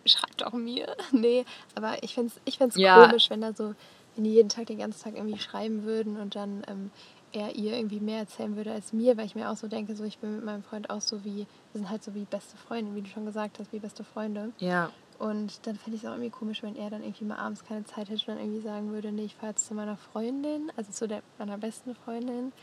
schreibt 0.05 0.41
doch 0.41 0.53
mir. 0.53 0.95
nee, 1.11 1.45
aber 1.75 2.01
ich 2.03 2.13
fände 2.13 2.33
es 2.33 2.41
ich 2.45 2.57
find's 2.57 2.77
ja. 2.77 3.05
komisch, 3.05 3.29
wenn 3.29 3.41
da 3.41 3.53
so, 3.53 3.73
wenn 4.15 4.23
die 4.23 4.33
jeden 4.33 4.49
Tag 4.49 4.67
den 4.67 4.79
ganzen 4.79 5.03
Tag 5.03 5.15
irgendwie 5.15 5.39
schreiben 5.39 5.83
würden 5.83 6.17
und 6.17 6.35
dann 6.35 6.63
ähm, 6.67 6.91
er 7.33 7.56
ihr 7.56 7.75
irgendwie 7.75 8.00
mehr 8.00 8.19
erzählen 8.19 8.56
würde 8.56 8.71
als 8.71 8.94
mir, 8.94 9.18
weil 9.18 9.25
ich 9.25 9.35
mir 9.35 9.50
auch 9.50 9.57
so 9.57 9.68
denke, 9.68 9.95
so 9.95 10.03
ich 10.03 10.19
bin 10.19 10.35
mit 10.35 10.45
meinem 10.45 10.63
Freund 10.63 10.89
auch 10.89 11.01
so 11.01 11.24
wie, 11.24 11.38
wir 11.38 11.47
sind 11.74 11.89
halt 11.89 12.03
so 12.03 12.15
wie 12.15 12.25
beste 12.25 12.57
Freunde, 12.57 12.95
wie 12.95 13.01
du 13.01 13.09
schon 13.09 13.25
gesagt 13.25 13.59
hast, 13.59 13.71
wie 13.74 13.79
beste 13.79 14.03
Freunde. 14.03 14.51
Ja. 14.59 14.91
Und 15.19 15.65
dann 15.65 15.77
fände 15.77 15.97
ich 15.97 16.03
es 16.03 16.09
auch 16.09 16.13
irgendwie 16.13 16.29
komisch, 16.29 16.62
wenn 16.62 16.75
er 16.75 16.89
dann 16.89 17.01
irgendwie 17.01 17.25
mal 17.25 17.38
abends 17.38 17.65
keine 17.65 17.83
Zeit 17.85 18.09
hätte 18.09 18.21
und 18.21 18.27
dann 18.27 18.39
irgendwie 18.39 18.62
sagen 18.62 18.91
würde, 18.91 19.12
nee, 19.12 19.25
ich 19.25 19.35
fahre 19.35 19.51
jetzt 19.51 19.65
zu 19.65 19.74
meiner 19.74 19.97
Freundin, 19.97 20.71
also 20.75 20.91
zu 20.91 21.07
der, 21.07 21.24
meiner 21.39 21.57
besten 21.57 21.95
Freundin. 21.95 22.53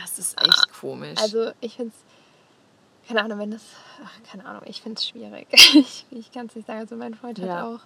Das 0.00 0.18
ist 0.18 0.40
echt 0.40 0.72
komisch. 0.80 1.18
Also 1.20 1.50
ich 1.60 1.76
finde 1.76 1.92
es, 1.92 3.08
keine 3.08 3.24
Ahnung, 3.24 3.38
wenn 3.38 3.50
das, 3.50 3.64
ach, 4.04 4.22
keine 4.30 4.46
Ahnung, 4.46 4.62
ich 4.66 4.82
finde 4.82 4.98
es 4.98 5.08
schwierig. 5.08 5.48
ich 5.74 6.06
ich 6.10 6.30
kann 6.30 6.46
es 6.46 6.54
nicht 6.54 6.66
sagen, 6.66 6.80
also 6.80 6.94
mein 6.96 7.14
Freund 7.14 7.38
ja. 7.38 7.56
hat 7.56 7.64
auch 7.64 7.80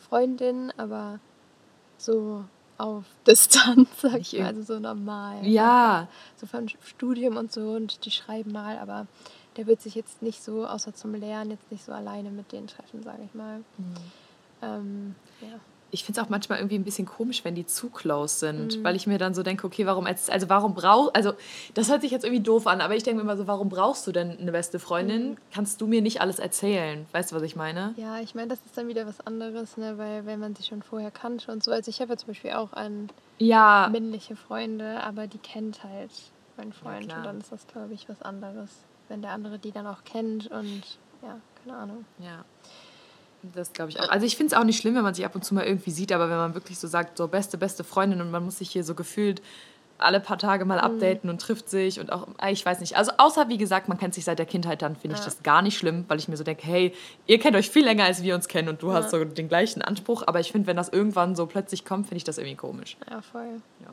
Freundin, 0.00 0.72
aber 0.76 1.20
so 1.96 2.44
auf 2.78 3.04
Distanz, 3.26 3.88
sag 4.00 4.20
ich 4.20 4.32
mal, 4.34 4.46
also 4.46 4.62
so 4.62 4.78
normal. 4.78 5.46
Ja. 5.46 6.08
So 6.36 6.46
vom 6.46 6.68
Studium 6.68 7.36
und 7.36 7.52
so 7.52 7.72
und 7.72 8.04
die 8.04 8.10
schreiben 8.10 8.52
mal, 8.52 8.78
aber 8.78 9.06
der 9.56 9.66
wird 9.66 9.80
sich 9.82 9.94
jetzt 9.94 10.22
nicht 10.22 10.42
so, 10.42 10.66
außer 10.66 10.94
zum 10.94 11.14
Lernen, 11.14 11.50
jetzt 11.50 11.70
nicht 11.70 11.84
so 11.84 11.92
alleine 11.92 12.30
mit 12.30 12.52
denen 12.52 12.66
treffen, 12.66 13.02
sage 13.02 13.22
ich 13.24 13.34
mal. 13.34 13.58
Mhm. 13.58 13.94
Ähm, 14.62 15.14
ja 15.40 15.60
ich 15.92 16.04
finde 16.04 16.18
es 16.18 16.26
auch 16.26 16.30
manchmal 16.30 16.58
irgendwie 16.58 16.76
ein 16.76 16.84
bisschen 16.84 17.06
komisch, 17.06 17.44
wenn 17.44 17.54
die 17.54 17.66
zu 17.66 17.90
close 17.90 18.38
sind, 18.38 18.78
mhm. 18.78 18.84
weil 18.84 18.96
ich 18.96 19.06
mir 19.06 19.18
dann 19.18 19.34
so 19.34 19.42
denke, 19.42 19.66
okay, 19.66 19.84
warum 19.84 20.06
also 20.06 20.48
warum 20.48 20.74
brauch 20.74 21.12
also 21.12 21.34
das 21.74 21.90
hört 21.90 22.00
sich 22.00 22.10
jetzt 22.10 22.24
irgendwie 22.24 22.42
doof 22.42 22.66
an, 22.66 22.80
aber 22.80 22.96
ich 22.96 23.02
denke 23.02 23.18
mir 23.18 23.22
immer 23.22 23.36
so, 23.36 23.46
warum 23.46 23.68
brauchst 23.68 24.06
du 24.06 24.12
denn 24.12 24.38
eine 24.38 24.52
beste 24.52 24.78
Freundin? 24.78 25.30
Mhm. 25.30 25.36
Kannst 25.52 25.80
du 25.82 25.86
mir 25.86 26.00
nicht 26.00 26.22
alles 26.22 26.38
erzählen? 26.38 27.06
Weißt 27.12 27.30
du, 27.30 27.36
was 27.36 27.42
ich 27.42 27.56
meine? 27.56 27.92
Ja, 27.98 28.20
ich 28.20 28.34
meine, 28.34 28.48
das 28.48 28.58
ist 28.64 28.76
dann 28.76 28.88
wieder 28.88 29.06
was 29.06 29.20
anderes, 29.20 29.76
ne, 29.76 29.98
weil 29.98 30.24
wenn 30.24 30.40
man 30.40 30.56
sich 30.56 30.66
schon 30.66 30.82
vorher 30.82 31.10
kannte 31.10 31.52
und 31.52 31.62
so, 31.62 31.70
also 31.70 31.90
ich 31.90 32.00
habe 32.00 32.12
ja 32.12 32.16
zum 32.16 32.28
Beispiel 32.28 32.52
auch 32.52 32.72
an 32.72 33.10
ja. 33.38 33.88
männliche 33.92 34.34
Freunde, 34.34 35.02
aber 35.02 35.26
die 35.26 35.38
kennt 35.38 35.84
halt 35.84 36.10
mein 36.56 36.72
Freund 36.72 37.10
ja, 37.10 37.18
und 37.18 37.26
dann 37.26 37.38
ist 37.38 37.52
das 37.52 37.66
glaube 37.66 37.92
ich 37.92 38.08
was 38.08 38.22
anderes, 38.22 38.70
wenn 39.08 39.20
der 39.20 39.32
andere 39.32 39.58
die 39.58 39.72
dann 39.72 39.86
auch 39.86 40.04
kennt 40.04 40.50
und 40.50 40.82
ja, 41.22 41.38
keine 41.62 41.76
Ahnung. 41.76 42.04
Ja. 42.18 42.44
Das 43.54 43.72
glaube 43.72 43.90
ich 43.90 44.00
auch. 44.00 44.08
Also 44.08 44.26
ich 44.26 44.36
finde 44.36 44.54
es 44.54 44.60
auch 44.60 44.64
nicht 44.64 44.78
schlimm, 44.78 44.94
wenn 44.94 45.02
man 45.02 45.14
sich 45.14 45.24
ab 45.24 45.34
und 45.34 45.44
zu 45.44 45.54
mal 45.54 45.64
irgendwie 45.64 45.90
sieht, 45.90 46.12
aber 46.12 46.30
wenn 46.30 46.36
man 46.36 46.54
wirklich 46.54 46.78
so 46.78 46.86
sagt, 46.86 47.18
so 47.18 47.28
beste, 47.28 47.58
beste 47.58 47.84
Freundin 47.84 48.20
und 48.20 48.30
man 48.30 48.44
muss 48.44 48.58
sich 48.58 48.70
hier 48.70 48.84
so 48.84 48.94
gefühlt 48.94 49.42
alle 50.02 50.20
paar 50.20 50.38
Tage 50.38 50.64
mal 50.64 50.78
mhm. 50.78 50.84
updaten 50.84 51.28
mhm. 51.28 51.30
und 51.30 51.40
trifft 51.40 51.68
sich 51.68 52.00
und 52.00 52.12
auch, 52.12 52.26
ah, 52.38 52.50
ich 52.50 52.64
weiß 52.64 52.80
nicht. 52.80 52.96
Also 52.96 53.12
außer, 53.18 53.48
wie 53.48 53.58
gesagt, 53.58 53.88
man 53.88 53.98
kennt 53.98 54.14
sich 54.14 54.24
seit 54.24 54.38
der 54.38 54.46
Kindheit, 54.46 54.82
dann 54.82 54.96
finde 54.96 55.16
ja. 55.16 55.20
ich 55.20 55.24
das 55.24 55.42
gar 55.42 55.62
nicht 55.62 55.76
schlimm, 55.76 56.04
weil 56.08 56.18
ich 56.18 56.28
mir 56.28 56.36
so 56.36 56.44
denke, 56.44 56.66
hey, 56.66 56.94
ihr 57.26 57.38
kennt 57.38 57.56
euch 57.56 57.70
viel 57.70 57.84
länger, 57.84 58.04
als 58.04 58.22
wir 58.22 58.34
uns 58.34 58.48
kennen 58.48 58.68
und 58.68 58.82
du 58.82 58.88
ja. 58.88 58.94
hast 58.94 59.10
so 59.10 59.24
den 59.24 59.48
gleichen 59.48 59.82
Anspruch. 59.82 60.24
Aber 60.26 60.40
ich 60.40 60.52
finde, 60.52 60.66
wenn 60.66 60.76
das 60.76 60.88
irgendwann 60.88 61.36
so 61.36 61.46
plötzlich 61.46 61.84
kommt, 61.84 62.06
finde 62.06 62.18
ich 62.18 62.24
das 62.24 62.38
irgendwie 62.38 62.56
komisch. 62.56 62.96
Ja, 63.10 63.22
voll. 63.22 63.60
Ja. 63.80 63.92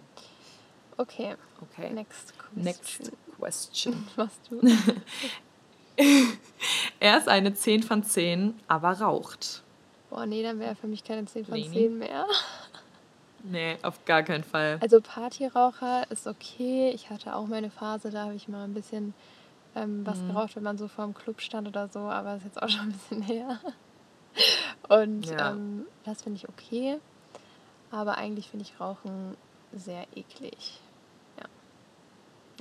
Okay. 0.97 1.35
Okay. 1.61 1.93
Next 1.93 2.33
question. 2.37 2.63
Next 2.63 3.11
question. 3.37 4.07
Was 4.15 4.31
du? 4.49 4.61
er 6.99 7.17
ist 7.17 7.27
eine 7.27 7.53
10 7.53 7.83
von 7.83 8.03
10, 8.03 8.55
aber 8.67 8.91
raucht. 8.91 9.63
Boah, 10.09 10.25
nee, 10.25 10.41
dann 10.41 10.59
wäre 10.59 10.71
er 10.71 10.75
für 10.75 10.87
mich 10.87 11.03
keine 11.03 11.25
10 11.25 11.45
von 11.45 11.55
Leni. 11.55 11.73
10 11.73 11.97
mehr. 11.97 12.25
Nee, 13.41 13.77
auf 13.83 14.03
gar 14.03 14.21
keinen 14.23 14.43
Fall. 14.43 14.79
Also 14.81 14.99
Partyraucher 14.99 16.09
ist 16.11 16.27
okay. 16.27 16.91
Ich 16.93 17.09
hatte 17.09 17.33
auch 17.35 17.47
meine 17.47 17.69
Phase, 17.69 18.09
da 18.09 18.25
habe 18.25 18.35
ich 18.35 18.49
mal 18.49 18.65
ein 18.65 18.73
bisschen 18.73 19.13
ähm, 19.75 20.05
was 20.05 20.19
mhm. 20.19 20.27
geraucht, 20.27 20.55
wenn 20.55 20.63
man 20.63 20.77
so 20.77 20.87
vor 20.87 21.05
dem 21.05 21.13
Club 21.13 21.41
stand 21.41 21.67
oder 21.67 21.87
so, 21.87 21.99
aber 21.99 22.35
ist 22.35 22.43
jetzt 22.43 22.61
auch 22.61 22.69
schon 22.69 22.81
ein 22.81 22.91
bisschen 22.91 23.21
her. 23.21 23.59
Und 24.89 25.27
ja. 25.27 25.51
ähm, 25.51 25.85
das 26.03 26.21
finde 26.21 26.37
ich 26.37 26.49
okay. 26.49 26.97
Aber 27.91 28.17
eigentlich 28.17 28.49
finde 28.49 28.65
ich 28.65 28.79
Rauchen 28.79 29.35
sehr 29.73 30.05
eklig. 30.15 30.79
Ja. 31.37 31.45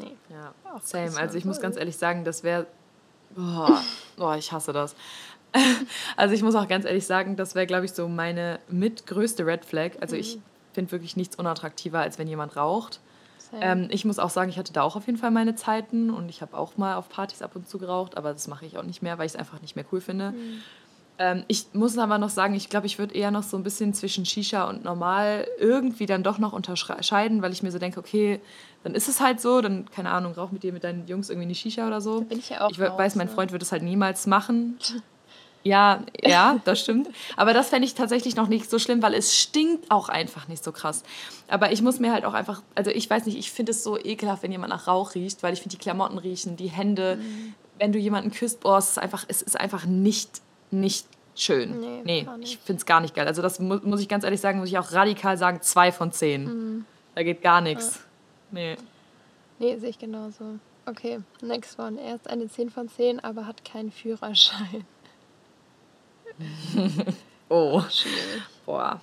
Nee. 0.04 0.16
Ja, 0.30 0.54
Auch 0.73 0.80
same. 0.83 1.16
Also 1.18 1.37
ich 1.37 1.45
muss 1.45 1.61
ganz 1.61 1.76
ehrlich 1.76 1.97
sagen, 1.97 2.25
das 2.25 2.42
wäre. 2.42 2.66
Boah, 3.35 3.83
boah, 4.17 4.37
ich 4.37 4.53
hasse 4.53 4.73
das. 4.73 4.95
Also 6.17 6.35
ich 6.35 6.43
muss 6.43 6.55
auch 6.55 6.69
ganz 6.69 6.85
ehrlich 6.85 7.07
sagen, 7.07 7.37
das 7.37 7.55
wäre, 7.55 7.67
glaube 7.67 7.87
ich, 7.87 7.93
so 7.93 8.07
meine 8.09 8.59
mitgrößte 8.69 9.47
Red 9.47 9.65
Flag. 9.65 9.93
Also 10.01 10.15
ich 10.17 10.37
Mhm. 10.37 10.43
finde 10.75 10.93
wirklich 10.93 11.17
nichts 11.17 11.37
unattraktiver, 11.37 12.01
als 12.01 12.19
wenn 12.19 12.29
jemand 12.29 12.57
raucht. 12.57 13.01
Ähm, 13.61 13.89
ich 13.91 14.05
muss 14.05 14.19
auch 14.19 14.29
sagen, 14.31 14.51
ich 14.51 14.59
hatte 14.59 14.73
da 14.75 14.83
auch 14.83 14.95
auf 14.95 15.07
jeden 15.07 15.19
Fall 15.19 15.31
meine 15.31 15.55
Zeiten 15.55 16.11
und 16.11 16.29
ich 16.29 16.43
habe 16.43 16.57
auch 16.57 16.77
mal 16.77 16.97
auf 16.97 17.09
Partys 17.09 17.41
ab 17.41 17.57
und 17.57 17.67
zu 17.67 17.79
geraucht, 17.79 18.17
aber 18.19 18.33
das 18.33 18.47
mache 18.47 18.67
ich 18.67 18.77
auch 18.77 18.83
nicht 18.83 19.01
mehr, 19.03 19.17
weil 19.19 19.25
ich 19.27 19.33
es 19.33 19.39
einfach 19.39 19.61
nicht 19.63 19.75
mehr 19.75 19.87
cool 19.91 20.01
finde. 20.03 20.33
Mhm. 20.33 20.63
Ähm, 21.21 21.45
ich 21.49 21.67
muss 21.73 21.99
aber 21.99 22.19
noch 22.19 22.29
sagen, 22.31 22.55
ich 22.55 22.69
glaube, 22.69 22.87
ich 22.87 22.99
würde 22.99 23.15
eher 23.15 23.31
noch 23.33 23.43
so 23.43 23.57
ein 23.57 23.65
bisschen 23.65 23.93
zwischen 23.93 24.25
Shisha 24.25 24.69
und 24.69 24.85
normal 24.85 25.47
irgendwie 25.59 26.07
dann 26.07 26.23
doch 26.23 26.39
noch 26.39 26.53
unterscheiden, 26.53 27.43
weil 27.43 27.53
ich 27.53 27.63
mir 27.63 27.73
so 27.73 27.79
denke, 27.79 27.99
okay, 27.99 28.41
dann 28.85 28.95
ist 28.95 29.09
es 29.09 29.21
halt 29.21 29.41
so, 29.41 29.61
dann, 29.61 29.91
keine 29.91 30.11
Ahnung, 30.11 30.33
rauch 30.35 30.53
mit 30.53 30.63
dir, 30.63 30.73
mit 30.73 30.85
deinen 30.85 31.09
Jungs 31.09 31.29
irgendwie 31.29 31.47
eine 31.47 31.55
Shisha 31.57 31.87
oder 31.89 32.01
so. 32.01 32.21
Da 32.21 32.25
bin 32.27 32.39
ich 32.39 32.51
ja 32.51 32.61
auch 32.61 32.71
Ich 32.71 32.79
we- 32.79 32.93
weiß, 32.97 33.17
mein 33.17 33.27
ne? 33.27 33.33
Freund 33.33 33.51
würde 33.51 33.65
es 33.65 33.73
halt 33.73 33.83
niemals 33.83 34.27
machen. 34.29 34.79
Ja, 35.65 36.05
ja, 36.25 36.61
das 36.65 36.81
stimmt. 36.81 37.09
Aber 37.37 37.53
das 37.53 37.69
fände 37.69 37.85
ich 37.87 37.95
tatsächlich 37.95 38.37
noch 38.37 38.47
nicht 38.49 38.71
so 38.71 38.79
schlimm, 38.79 39.03
weil 39.03 39.13
es 39.13 39.37
stinkt 39.37 39.91
auch 39.91 40.09
einfach 40.09 40.47
nicht 40.47 40.63
so 40.63 40.71
krass. 40.71 41.03
Aber 41.49 41.73
ich 41.73 41.83
muss 41.83 41.99
mir 41.99 42.13
halt 42.13 42.25
auch 42.25 42.33
einfach, 42.33 42.63
also 42.77 42.91
ich 42.93 43.11
weiß 43.11 43.27
nicht, 43.27 43.37
ich 43.37 43.51
finde 43.51 43.73
es 43.73 43.83
so 43.83 43.99
ekelhaft, 43.99 44.45
wenn 44.45 44.53
jemand 44.53 44.71
nach 44.71 44.87
Rauch 44.87 45.15
riecht, 45.17 45.43
weil 45.43 45.53
ich 45.53 45.61
finde 45.61 45.77
die 45.77 45.83
Klamotten 45.83 46.17
riechen, 46.17 46.57
die 46.57 46.69
Hände, 46.69 47.17
Mhm. 47.17 47.55
wenn 47.79 47.93
du 47.93 47.99
jemanden 47.99 48.31
küsst, 48.31 48.61
boah, 48.61 48.79
es 48.79 48.91
ist 48.91 48.99
einfach, 48.99 49.25
es 49.27 49.43
ist 49.43 49.59
einfach 49.59 49.85
nicht, 49.85 50.41
nicht 50.71 51.07
schön. 51.35 51.81
Nee, 51.81 52.03
Nee, 52.05 52.27
ich 52.41 52.59
finde 52.59 52.81
es 52.81 52.87
gar 52.87 53.01
nicht 53.01 53.15
geil. 53.15 53.27
Also 53.27 53.43
das 53.43 53.61
mu 53.61 53.79
muss 53.83 54.01
ich 54.01 54.09
ganz 54.09 54.25
ehrlich 54.25 54.41
sagen, 54.41 54.59
muss 54.59 54.69
ich 54.69 54.79
auch 54.79 54.93
radikal 54.93 55.37
sagen, 55.39 55.61
zwei 55.63 55.93
von 55.93 56.13
zehn. 56.13 56.45
Mhm. 56.45 56.85
Da 57.15 57.23
geht 57.23 57.43
gar 57.43 57.61
nichts. 57.61 58.01
Nee. 58.51 58.77
Nee, 59.59 59.77
sehe 59.79 59.91
ich 59.91 59.99
genauso. 59.99 60.59
Okay, 60.87 61.21
next 61.43 61.79
one. 61.79 62.01
Er 62.01 62.15
ist 62.15 62.31
eine 62.31 62.49
10 62.49 62.71
von 62.71 62.89
10, 62.89 63.21
aber 63.21 63.47
hat 63.47 63.65
keinen 63.65 63.93
Führerschein. 63.93 64.85
Oh. 67.51 67.83
Boah. 68.67 69.01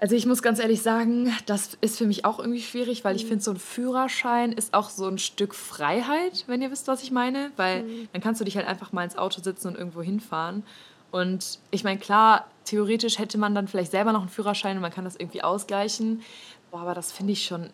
Also 0.00 0.16
ich 0.16 0.24
muss 0.24 0.40
ganz 0.40 0.58
ehrlich 0.58 0.80
sagen, 0.80 1.30
das 1.44 1.76
ist 1.82 1.98
für 1.98 2.06
mich 2.06 2.24
auch 2.24 2.38
irgendwie 2.38 2.62
schwierig, 2.62 3.04
weil 3.04 3.16
ich 3.16 3.26
finde, 3.26 3.44
so 3.44 3.50
ein 3.50 3.58
Führerschein 3.58 4.50
ist 4.50 4.72
auch 4.72 4.88
so 4.88 5.06
ein 5.06 5.18
Stück 5.18 5.54
Freiheit, 5.54 6.44
wenn 6.46 6.62
ihr 6.62 6.70
wisst, 6.70 6.88
was 6.88 7.02
ich 7.02 7.10
meine. 7.10 7.52
Weil 7.56 7.84
dann 8.14 8.22
kannst 8.22 8.40
du 8.40 8.46
dich 8.46 8.56
halt 8.56 8.66
einfach 8.66 8.92
mal 8.92 9.04
ins 9.04 9.18
Auto 9.18 9.42
sitzen 9.42 9.68
und 9.68 9.76
irgendwo 9.76 10.00
hinfahren. 10.00 10.62
Und 11.10 11.58
ich 11.70 11.84
meine, 11.84 11.98
klar, 11.98 12.46
theoretisch 12.64 13.18
hätte 13.18 13.36
man 13.36 13.54
dann 13.54 13.68
vielleicht 13.68 13.90
selber 13.90 14.12
noch 14.12 14.20
einen 14.20 14.30
Führerschein 14.30 14.76
und 14.76 14.82
man 14.82 14.92
kann 14.92 15.04
das 15.04 15.16
irgendwie 15.16 15.42
ausgleichen. 15.42 16.22
Boah, 16.70 16.80
aber 16.80 16.94
das 16.94 17.12
finde 17.12 17.34
ich 17.34 17.44
schon 17.44 17.68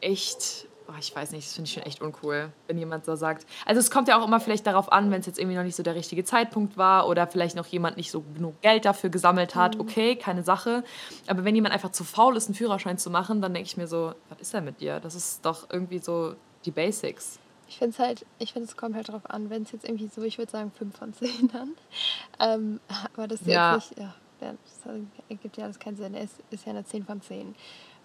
echt, 0.00 0.67
oh, 0.88 0.94
ich 0.98 1.14
weiß 1.14 1.32
nicht, 1.32 1.46
das 1.46 1.54
finde 1.54 1.68
ich 1.68 1.74
schon 1.74 1.82
echt 1.84 2.00
uncool, 2.00 2.50
wenn 2.66 2.78
jemand 2.78 3.04
so 3.04 3.14
sagt. 3.14 3.46
Also 3.66 3.78
es 3.78 3.90
kommt 3.90 4.08
ja 4.08 4.18
auch 4.20 4.26
immer 4.26 4.40
vielleicht 4.40 4.66
darauf 4.66 4.90
an, 4.90 5.10
wenn 5.10 5.20
es 5.20 5.26
jetzt 5.26 5.38
irgendwie 5.38 5.56
noch 5.56 5.62
nicht 5.64 5.76
so 5.76 5.82
der 5.82 5.94
richtige 5.94 6.24
Zeitpunkt 6.24 6.76
war 6.76 7.06
oder 7.08 7.26
vielleicht 7.26 7.56
noch 7.56 7.66
jemand 7.66 7.96
nicht 7.96 8.10
so 8.10 8.22
genug 8.34 8.60
Geld 8.62 8.84
dafür 8.84 9.10
gesammelt 9.10 9.54
hat, 9.54 9.78
okay, 9.78 10.16
keine 10.16 10.42
Sache. 10.42 10.82
Aber 11.26 11.44
wenn 11.44 11.54
jemand 11.54 11.74
einfach 11.74 11.92
zu 11.92 12.04
faul 12.04 12.36
ist, 12.36 12.46
einen 12.48 12.54
Führerschein 12.54 12.98
zu 12.98 13.10
machen, 13.10 13.40
dann 13.42 13.52
denke 13.54 13.66
ich 13.66 13.76
mir 13.76 13.86
so, 13.86 14.14
was 14.30 14.40
ist 14.40 14.54
denn 14.54 14.64
mit 14.64 14.80
dir? 14.80 14.98
Das 15.00 15.14
ist 15.14 15.44
doch 15.44 15.68
irgendwie 15.70 15.98
so 15.98 16.34
die 16.64 16.70
Basics. 16.70 17.38
Ich 17.68 17.76
finde 17.78 17.92
es 17.92 17.98
halt, 17.98 18.26
ich 18.38 18.54
finde 18.54 18.66
es 18.68 18.76
kommt 18.78 18.96
halt 18.96 19.08
drauf 19.10 19.28
an, 19.28 19.50
wenn 19.50 19.62
es 19.64 19.72
jetzt 19.72 19.84
irgendwie 19.84 20.08
so, 20.08 20.22
ich 20.22 20.38
würde 20.38 20.50
sagen 20.50 20.72
5 20.76 20.96
von 20.96 21.12
10 21.12 21.48
dann. 21.52 21.72
Ähm, 22.40 22.80
aber 23.14 23.28
das 23.28 23.40
ist 23.42 23.48
Ja. 23.48 23.74
jetzt 23.74 23.90
nicht, 23.90 24.00
ja, 24.00 24.14
das 24.40 24.94
ergibt 25.28 25.56
ja 25.56 25.64
alles 25.64 25.78
keinen 25.78 25.96
Sinn. 25.96 26.14
Ist, 26.14 26.36
ist 26.50 26.64
ja 26.64 26.70
eine 26.70 26.84
10 26.84 27.04
von 27.04 27.20
10. 27.20 27.54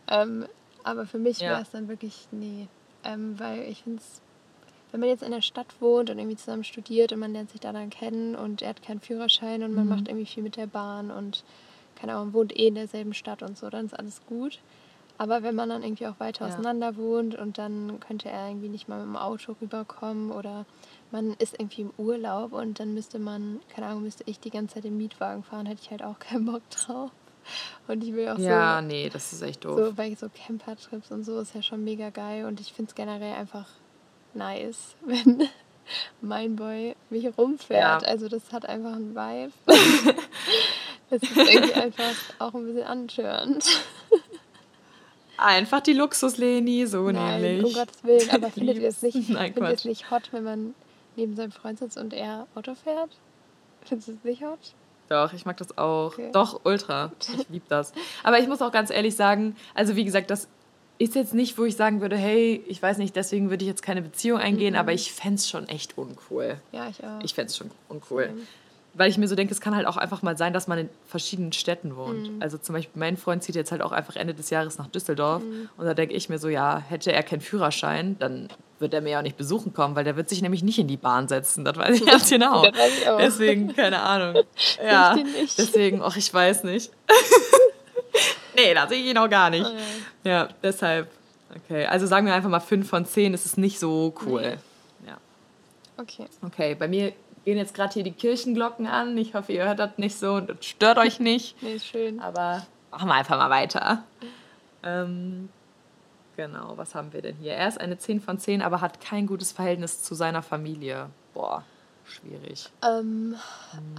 Ähm, 0.10 0.46
aber 0.84 1.06
für 1.06 1.20
mich 1.20 1.40
Ja. 1.40 1.52
wäre 1.52 1.62
es 1.62 1.72
dann 1.72 1.88
wirklich, 1.88 2.28
nee. 2.32 2.68
Ähm, 3.04 3.38
weil 3.40 3.64
ich 3.70 3.82
finde 3.84 4.00
es, 4.00 4.22
wenn 4.92 5.00
man 5.00 5.10
jetzt 5.10 5.24
in 5.24 5.32
der 5.32 5.42
Stadt 5.42 5.68
wohnt 5.80 6.10
und 6.10 6.20
irgendwie 6.20 6.38
zusammen 6.38 6.64
studiert 6.64 7.12
und 7.12 7.20
man 7.20 7.34
lernt 7.34 7.50
sich 7.52 7.60
da 7.60 7.72
dann 7.74 7.90
kennen 7.90 8.36
und 8.36 8.62
er 8.62 8.70
hat 8.70 8.82
keinen 8.84 9.02
Führerschein 9.02 9.64
und 9.64 9.74
man 9.74 9.86
Mhm. 9.86 9.90
macht 9.90 10.08
irgendwie 10.08 10.26
viel 10.28 10.44
mit 10.44 10.56
der 10.56 10.68
Bahn 10.68 11.12
und 11.12 11.44
keine 11.96 12.14
Ahnung, 12.16 12.34
wohnt 12.34 12.58
eh 12.58 12.68
in 12.68 12.76
derselben 12.76 13.14
Stadt 13.14 13.44
und 13.44 13.58
so, 13.58 13.70
dann 13.70 13.86
ist 13.86 13.98
alles 13.98 14.26
gut. 14.26 14.60
Aber 15.18 15.44
wenn 15.44 15.54
man 15.56 15.70
dann 15.70 15.84
irgendwie 15.84 16.08
auch 16.08 16.20
weiter 16.20 16.48
Ja. 16.48 16.54
auseinander 16.54 16.96
wohnt 16.98 17.36
und 17.36 17.58
dann 17.60 18.00
könnte 18.00 18.30
er 18.30 18.48
irgendwie 18.50 18.70
nicht 18.70 18.88
mal 18.88 18.98
mit 19.00 19.08
dem 19.08 19.16
Auto 19.16 19.54
rüberkommen 19.62 20.32
oder 20.32 20.66
man 21.12 21.34
ist 21.34 21.54
irgendwie 21.60 21.82
im 21.82 21.94
Urlaub 21.98 22.52
und 22.52 22.80
dann 22.80 22.94
müsste 22.96 23.20
man, 23.20 23.60
keine 23.70 23.88
Ahnung, 23.88 24.04
müsste 24.04 24.24
ich 24.26 24.40
die 24.40 24.50
ganze 24.50 24.76
Zeit 24.76 24.86
im 24.86 24.98
Mietwagen 24.98 25.44
fahren, 25.44 25.68
hätte 25.68 25.82
ich 25.84 25.92
halt 25.92 26.04
auch 26.04 26.18
keinen 26.20 26.46
Bock 26.46 26.68
drauf. 26.72 27.12
Und 27.88 28.04
ich 28.04 28.14
will 28.14 28.30
auch 28.30 28.38
Ja, 28.38 28.80
so, 28.80 28.88
nee, 28.88 29.10
das 29.10 29.34
ist 29.34 29.42
echt 29.42 29.66
doof. 29.66 29.78
so 29.78 29.94
bei 29.94 30.14
so 30.16 30.28
Campertrips 30.30 31.12
und 31.12 31.24
so 31.24 31.40
ist 31.40 31.54
ja 31.56 31.62
schon 31.62 31.84
mega 31.84 32.10
geil 32.10 32.46
und 32.46 32.60
ich 32.60 32.72
finde 32.74 32.90
es 32.90 32.96
generell 32.96 33.34
einfach 33.34 33.68
nice, 34.34 34.96
wenn 35.06 35.48
mein 36.22 36.56
Boy 36.56 36.96
mich 37.10 37.28
rumfährt. 37.38 38.02
Ja. 38.04 38.08
Also 38.08 38.30
das 38.30 38.52
hat 38.52 38.66
einfach 38.66 38.94
einen 38.94 39.14
Vibe. 39.16 39.52
das 41.10 41.22
ist 41.24 41.36
irgendwie 41.38 41.74
einfach 41.74 42.16
auch 42.40 42.54
ein 42.54 42.66
bisschen 42.66 42.84
antörend. 42.88 43.66
Einfach 45.38 45.82
die 45.82 45.94
Luxus-Leni, 45.94 46.86
so 46.86 47.10
Nein, 47.12 47.42
nämlich. 47.42 47.66
um 47.66 47.74
Gottes 47.74 48.04
Willen. 48.04 48.30
Aber 48.30 48.50
findet 48.50 48.78
ihr 48.78 48.88
es 48.88 49.02
nicht, 49.02 49.30
Nein, 49.30 49.54
findet 49.54 49.72
ihr 49.72 49.76
es 49.76 49.86
nicht 49.86 50.12
hot, 50.12 50.30
wenn 50.32 50.44
man 50.44 50.76
neben 51.16 51.36
seinem 51.36 51.52
Freund 51.52 51.80
sitzt 51.80 51.98
und 51.98 52.14
er 52.14 52.48
Auto 52.56 52.76
fährt? 52.76 53.10
Findest 53.84 54.08
du 54.08 54.14
es 54.14 54.24
nicht 54.24 54.44
hot? 54.44 54.60
Doch, 55.10 55.34
ich 55.34 55.46
mag 55.46 55.58
das 55.58 55.78
auch. 55.78 56.14
Okay. 56.14 56.30
Doch, 56.32 56.62
ultra. 56.64 57.12
Ich 57.20 57.50
liebe 57.50 57.66
das. 57.70 57.94
Aber 58.24 58.40
ich 58.40 58.48
muss 58.48 58.62
auch 58.62 58.72
ganz 58.72 58.90
ehrlich 58.90 59.16
sagen, 59.16 59.56
also 59.74 59.96
wie 59.96 60.06
gesagt, 60.06 60.30
das 60.30 60.48
ist 61.00 61.16
jetzt 61.16 61.34
nicht, 61.34 61.58
wo 61.58 61.66
ich 61.66 61.76
sagen 61.76 62.02
würde, 62.02 62.16
hey, 62.16 62.64
ich 62.68 62.82
weiß 62.82 62.98
nicht, 62.98 63.16
deswegen 63.16 63.50
würde 63.50 63.64
ich 63.64 63.70
jetzt 63.70 63.84
keine 63.84 64.02
Beziehung 64.02 64.40
eingehen, 64.40 64.76
aber 64.76 64.94
ich 64.94 65.12
fände 65.12 65.36
es 65.36 65.50
schon 65.50 65.68
echt 65.68 65.98
uncool. 65.98 66.58
Ja, 66.72 66.88
ich 66.88 67.04
auch. 67.04 67.22
Ich 67.24 67.34
fände 67.34 67.50
es 67.50 67.58
schon 67.58 67.72
uncool. 67.90 68.28
Same. 68.28 68.42
Weil 68.96 69.10
ich 69.10 69.18
mir 69.18 69.28
so 69.28 69.36
denke, 69.36 69.52
es 69.52 69.60
kann 69.60 69.76
halt 69.76 69.88
auch 69.88 69.98
einfach 69.98 70.22
mal 70.22 70.38
sein, 70.38 70.54
dass 70.54 70.68
man 70.68 70.78
in 70.78 70.90
verschiedenen 71.08 71.52
Städten 71.52 71.96
wohnt. 71.96 72.36
Mhm. 72.36 72.42
Also 72.42 72.60
zum 72.60 72.74
Beispiel 72.74 73.00
mein 73.00 73.18
Freund 73.18 73.42
zieht 73.42 73.56
jetzt 73.56 73.72
halt 73.72 73.82
auch 73.82 73.92
einfach 73.92 74.16
Ende 74.16 74.36
des 74.36 74.52
Jahres 74.52 74.78
nach 74.78 74.88
Düsseldorf. 74.88 75.42
Mhm. 75.42 75.70
Und 75.78 75.86
da 75.86 75.96
denke 75.96 76.14
ich 76.14 76.30
mir 76.30 76.38
so, 76.38 76.48
ja, 76.48 76.78
hätte 76.78 77.12
er 77.12 77.24
keinen 77.24 77.42
Führerschein, 77.42 78.18
dann 78.20 78.50
wird 78.78 78.94
er 78.94 79.02
mir 79.02 79.12
ja 79.12 79.20
auch 79.20 79.24
nicht 79.24 79.38
besuchen 79.38 79.74
kommen, 79.74 79.96
weil 79.96 80.04
der 80.04 80.16
wird 80.16 80.30
sich 80.30 80.44
nämlich 80.44 80.62
nicht 80.62 80.78
in 80.78 80.88
die 80.88 80.98
Bahn 80.98 81.28
setzen. 81.28 81.66
Das 81.66 81.76
weiß 81.76 81.96
ich 81.96 82.06
ganz 82.10 82.30
genau. 82.30 82.66
Das 82.66 82.78
weiß 82.78 82.98
ich 83.00 83.10
auch. 83.10 83.18
Deswegen, 83.18 83.76
keine 83.76 84.00
Ahnung. 84.00 84.44
Ja, 84.84 85.18
deswegen, 85.58 86.02
ach, 86.02 86.16
ich 86.16 86.32
weiß 86.32 86.64
nicht. 86.64 86.92
nee, 88.56 88.74
da 88.74 88.88
sehe 88.88 89.00
ich 89.00 89.10
ihn 89.10 89.18
auch 89.18 89.30
gar 89.30 89.50
nicht. 89.50 89.66
Oh 89.66 90.28
Ja, 90.28 90.50
deshalb, 90.62 91.10
okay. 91.56 91.86
Also 91.86 92.06
sagen 92.06 92.28
wir 92.28 92.34
einfach 92.34 92.50
mal 92.50 92.60
5 92.60 92.88
von 92.88 93.06
10, 93.06 93.34
ist 93.34 93.46
es 93.46 93.58
nicht 93.58 93.80
so 93.80 94.14
cool. 94.26 94.58
Ja. 95.08 95.18
Okay. 95.98 96.26
Okay, 96.42 96.76
bei 96.76 96.88
mir 96.88 97.14
gehen 97.46 97.58
jetzt 97.58 97.74
gerade 97.74 97.94
hier 97.94 98.04
die 98.04 98.12
Kirchenglocken 98.12 98.88
an. 98.88 99.18
Ich 99.18 99.34
hoffe, 99.36 99.52
ihr 99.54 99.66
hört 99.66 99.80
das 99.80 99.98
nicht 99.98 100.18
so 100.18 100.34
und 100.36 100.50
das 100.50 100.66
stört 100.66 100.98
euch 100.98 101.20
nicht. 101.20 101.56
Nee, 101.62 101.76
ist 101.76 101.86
schön. 101.88 102.20
Aber 102.20 102.66
machen 102.92 103.08
wir 103.10 103.14
einfach 103.16 103.38
mal 103.38 103.50
weiter. 103.50 104.04
Ähm, 104.84 105.50
genau, 106.36 106.74
was 106.78 106.96
haben 106.96 107.14
wir 107.14 107.22
denn 107.22 107.36
hier? 107.38 107.54
Er 107.54 107.68
ist 107.68 107.80
eine 107.80 107.98
10 107.98 108.20
von 108.22 108.38
10, 108.40 108.62
aber 108.62 108.82
hat 108.82 109.02
kein 109.02 109.28
gutes 109.28 109.52
Verhältnis 109.52 110.02
zu 110.04 110.16
seiner 110.16 110.42
Familie. 110.42 111.10
Boah, 111.34 111.64
schwierig. 112.06 112.70
Ähm, 112.86 113.36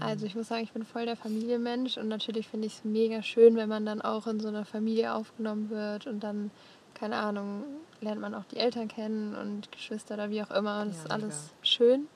also 0.01 0.27
ich 0.27 0.35
muss 0.35 0.49
sagen, 0.49 0.63
ich 0.65 0.73
bin 0.73 0.85
voll 0.85 1.07
der 1.07 1.17
Familienmensch 1.17 1.97
und 1.97 2.09
natürlich 2.09 2.49
finde 2.49 2.67
ich 2.67 2.75
es 2.75 2.85
mega 2.85 3.23
schön, 3.23 3.57
wenn 3.57 3.69
man 3.69 3.87
dann 3.87 4.01
auch 4.03 4.27
in 4.27 4.41
so 4.41 4.49
einer 4.49 4.65
Familie 4.65 5.15
aufgenommen 5.15 5.71
wird 5.71 6.07
und 6.07 6.21
dann, 6.21 6.51
keine 6.95 7.17
Ahnung, 7.17 7.65
lernt 8.01 8.21
man 8.21 8.35
auch 8.35 8.45
die 8.45 8.59
Eltern 8.59 8.89
kennen 8.89 9.35
und 9.35 9.73
Geschwister 9.73 10.15
oder 10.15 10.31
wie 10.31 10.43
auch 10.43 10.51
immer. 10.51 10.83
Und 10.83 10.89
das 10.91 10.97
Ja, 10.97 11.03
ist 11.03 11.05
mega. 11.05 11.15
alles 11.15 11.51
schön. 11.63 12.07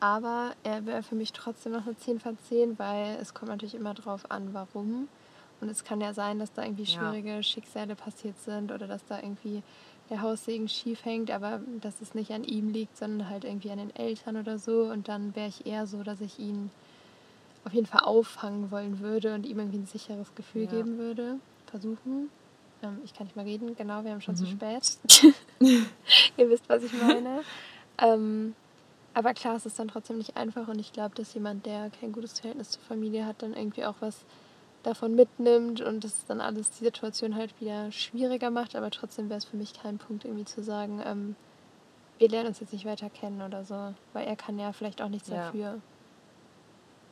Aber 0.00 0.52
er 0.62 0.86
wäre 0.86 1.02
für 1.02 1.14
mich 1.16 1.32
trotzdem 1.32 1.72
noch 1.72 1.86
eine 1.86 1.96
10 1.96 2.20
von 2.20 2.38
10, 2.48 2.78
weil 2.78 3.16
es 3.20 3.34
kommt 3.34 3.50
natürlich 3.50 3.74
immer 3.74 3.94
drauf 3.94 4.30
an, 4.30 4.54
warum. 4.54 5.08
Und 5.60 5.68
es 5.68 5.82
kann 5.82 6.00
ja 6.00 6.14
sein, 6.14 6.38
dass 6.38 6.52
da 6.52 6.62
irgendwie 6.62 6.84
Ja. 6.84 6.88
schwierige 7.10 7.42
Schicksale 7.42 7.96
passiert 7.96 8.38
sind 8.40 8.70
oder 8.70 8.86
dass 8.86 9.04
da 9.06 9.18
irgendwie 9.20 9.62
der 10.08 10.22
Haussegen 10.22 10.68
schief 10.68 11.04
hängt, 11.04 11.30
aber 11.32 11.60
dass 11.80 12.00
es 12.00 12.14
nicht 12.14 12.30
an 12.30 12.44
ihm 12.44 12.68
liegt, 12.72 12.96
sondern 12.96 13.28
halt 13.28 13.44
irgendwie 13.44 13.70
an 13.72 13.78
den 13.78 13.94
Eltern 13.96 14.36
oder 14.36 14.58
so. 14.58 14.82
Und 14.84 15.08
dann 15.08 15.34
wäre 15.34 15.48
ich 15.48 15.66
eher 15.66 15.86
so, 15.88 16.02
dass 16.04 16.20
ich 16.20 16.38
ihn 16.38 16.70
auf 17.64 17.72
jeden 17.74 17.86
Fall 17.86 18.02
auffangen 18.04 18.70
wollen 18.70 19.00
würde 19.00 19.34
und 19.34 19.44
ihm 19.44 19.58
irgendwie 19.58 19.78
ein 19.78 19.86
sicheres 19.86 20.32
Gefühl 20.36 20.64
Ja. 20.66 20.70
geben 20.70 20.96
würde. 20.96 21.40
Versuchen. 21.66 22.30
Ähm, 22.82 23.00
ich 23.04 23.12
kann 23.12 23.26
nicht 23.26 23.34
mehr 23.36 23.44
reden, 23.44 23.74
genau, 23.74 24.04
wir 24.04 24.12
haben 24.12 24.20
schon 24.20 24.36
zu 24.36 24.44
Mhm. 24.44 24.50
spät. 24.50 24.96
Ihr 26.36 26.48
wisst, 26.50 26.68
was 26.68 26.84
ich 26.84 26.92
meine. 26.92 27.40
ähm, 27.98 28.54
aber 29.18 29.34
klar, 29.34 29.56
es 29.56 29.66
ist 29.66 29.80
dann 29.80 29.88
trotzdem 29.88 30.18
nicht 30.18 30.36
einfach 30.36 30.68
und 30.68 30.78
ich 30.78 30.92
glaube, 30.92 31.12
dass 31.16 31.34
jemand, 31.34 31.66
der 31.66 31.90
kein 32.00 32.12
gutes 32.12 32.38
Verhältnis 32.38 32.70
zur 32.70 32.82
Familie 32.82 33.26
hat, 33.26 33.42
dann 33.42 33.52
irgendwie 33.52 33.84
auch 33.84 33.96
was 33.98 34.20
davon 34.84 35.16
mitnimmt 35.16 35.80
und 35.80 36.04
das 36.04 36.24
dann 36.26 36.40
alles 36.40 36.70
die 36.70 36.84
Situation 36.84 37.34
halt 37.34 37.60
wieder 37.60 37.90
schwieriger 37.90 38.50
macht, 38.50 38.76
aber 38.76 38.92
trotzdem 38.92 39.28
wäre 39.28 39.38
es 39.38 39.44
für 39.44 39.56
mich 39.56 39.74
kein 39.74 39.98
Punkt, 39.98 40.24
irgendwie 40.24 40.44
zu 40.44 40.62
sagen, 40.62 41.02
ähm, 41.04 41.34
wir 42.18 42.28
lernen 42.28 42.50
uns 42.50 42.60
jetzt 42.60 42.72
nicht 42.72 42.84
weiter 42.84 43.10
kennen 43.10 43.42
oder 43.42 43.64
so, 43.64 43.92
weil 44.12 44.24
er 44.24 44.36
kann 44.36 44.56
ja 44.56 44.72
vielleicht 44.72 45.02
auch 45.02 45.08
nichts 45.08 45.26
Ja. 45.30 45.46
dafür. 45.46 45.80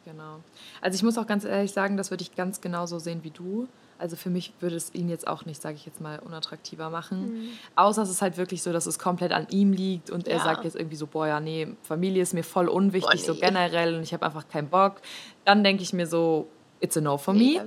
Genau. 0.04 0.38
Also 0.80 0.94
ich 0.94 1.02
muss 1.02 1.18
auch 1.18 1.26
ganz 1.26 1.42
ehrlich 1.44 1.72
sagen, 1.72 1.96
das 1.96 2.12
würde 2.12 2.22
ich 2.22 2.36
ganz 2.36 2.60
genauso 2.60 3.00
sehen 3.00 3.24
wie 3.24 3.30
du. 3.30 3.66
Also 3.98 4.16
für 4.16 4.30
mich 4.30 4.52
würde 4.60 4.76
es 4.76 4.94
ihn 4.94 5.08
jetzt 5.08 5.26
auch 5.26 5.44
nicht, 5.44 5.60
sage 5.60 5.76
ich 5.76 5.86
jetzt 5.86 6.00
mal, 6.00 6.18
unattraktiver 6.18 6.90
machen. 6.90 7.32
Mhm. 7.32 7.48
Außer 7.76 8.02
es 8.02 8.10
ist 8.10 8.22
halt 8.22 8.36
wirklich 8.36 8.62
so, 8.62 8.72
dass 8.72 8.86
es 8.86 8.98
komplett 8.98 9.32
an 9.32 9.46
ihm 9.50 9.72
liegt 9.72 10.10
und 10.10 10.28
er 10.28 10.40
sagt 10.40 10.64
jetzt 10.64 10.76
irgendwie 10.76 10.96
so, 10.96 11.06
boah, 11.06 11.26
ja, 11.26 11.40
nee, 11.40 11.68
Familie 11.82 12.22
ist 12.22 12.34
mir 12.34 12.44
voll 12.44 12.68
unwichtig, 12.68 13.26
boah, 13.26 13.32
nee. 13.32 13.40
so 13.40 13.46
generell 13.46 13.94
und 13.96 14.02
ich 14.02 14.12
habe 14.12 14.24
einfach 14.26 14.48
keinen 14.48 14.68
Bock. 14.68 14.96
Dann 15.44 15.64
denke 15.64 15.82
ich 15.82 15.92
mir 15.92 16.06
so, 16.06 16.48
it's 16.80 16.96
a 16.96 17.00
no 17.00 17.16
for 17.18 17.34
me. 17.34 17.60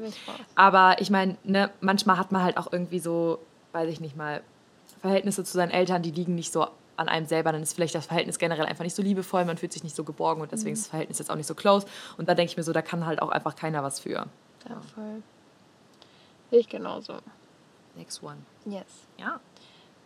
Aber 0.55 0.97
ich 0.99 1.09
meine, 1.09 1.37
ne, 1.43 1.71
manchmal 1.81 2.17
hat 2.17 2.31
man 2.31 2.43
halt 2.43 2.57
auch 2.57 2.71
irgendwie 2.71 2.99
so, 2.99 3.39
weiß 3.71 3.89
ich 3.89 3.99
nicht 3.99 4.15
mal, 4.15 4.41
Verhältnisse 5.01 5.43
zu 5.43 5.53
seinen 5.53 5.71
Eltern, 5.71 6.01
die 6.01 6.11
liegen 6.11 6.35
nicht 6.35 6.51
so 6.51 6.67
an 6.99 7.07
einem 7.07 7.25
selber, 7.25 7.53
dann 7.53 7.63
ist 7.63 7.73
vielleicht 7.73 7.95
das 7.95 8.07
Verhältnis 8.07 8.37
generell 8.39 8.65
einfach 8.65 8.83
nicht 8.83 8.95
so 8.95 9.01
liebevoll, 9.01 9.45
man 9.45 9.57
fühlt 9.57 9.71
sich 9.71 9.83
nicht 9.83 9.95
so 9.95 10.03
geborgen 10.03 10.41
und 10.41 10.51
deswegen 10.51 10.71
mhm. 10.71 10.73
ist 10.73 10.83
das 10.83 10.89
Verhältnis 10.89 11.19
jetzt 11.19 11.31
auch 11.31 11.35
nicht 11.35 11.47
so 11.47 11.55
close. 11.55 11.87
Und 12.17 12.27
da 12.27 12.35
denke 12.35 12.51
ich 12.51 12.57
mir 12.57 12.63
so, 12.63 12.73
da 12.73 12.81
kann 12.81 13.05
halt 13.05 13.21
auch 13.21 13.29
einfach 13.29 13.55
keiner 13.55 13.83
was 13.83 14.01
für. 14.01 14.27
Ja, 14.67 14.81
voll. 14.93 15.23
Ich 16.51 16.67
genauso. 16.67 17.15
Next 17.95 18.23
one. 18.23 18.37
Yes. 18.65 18.85
Ja. 19.17 19.39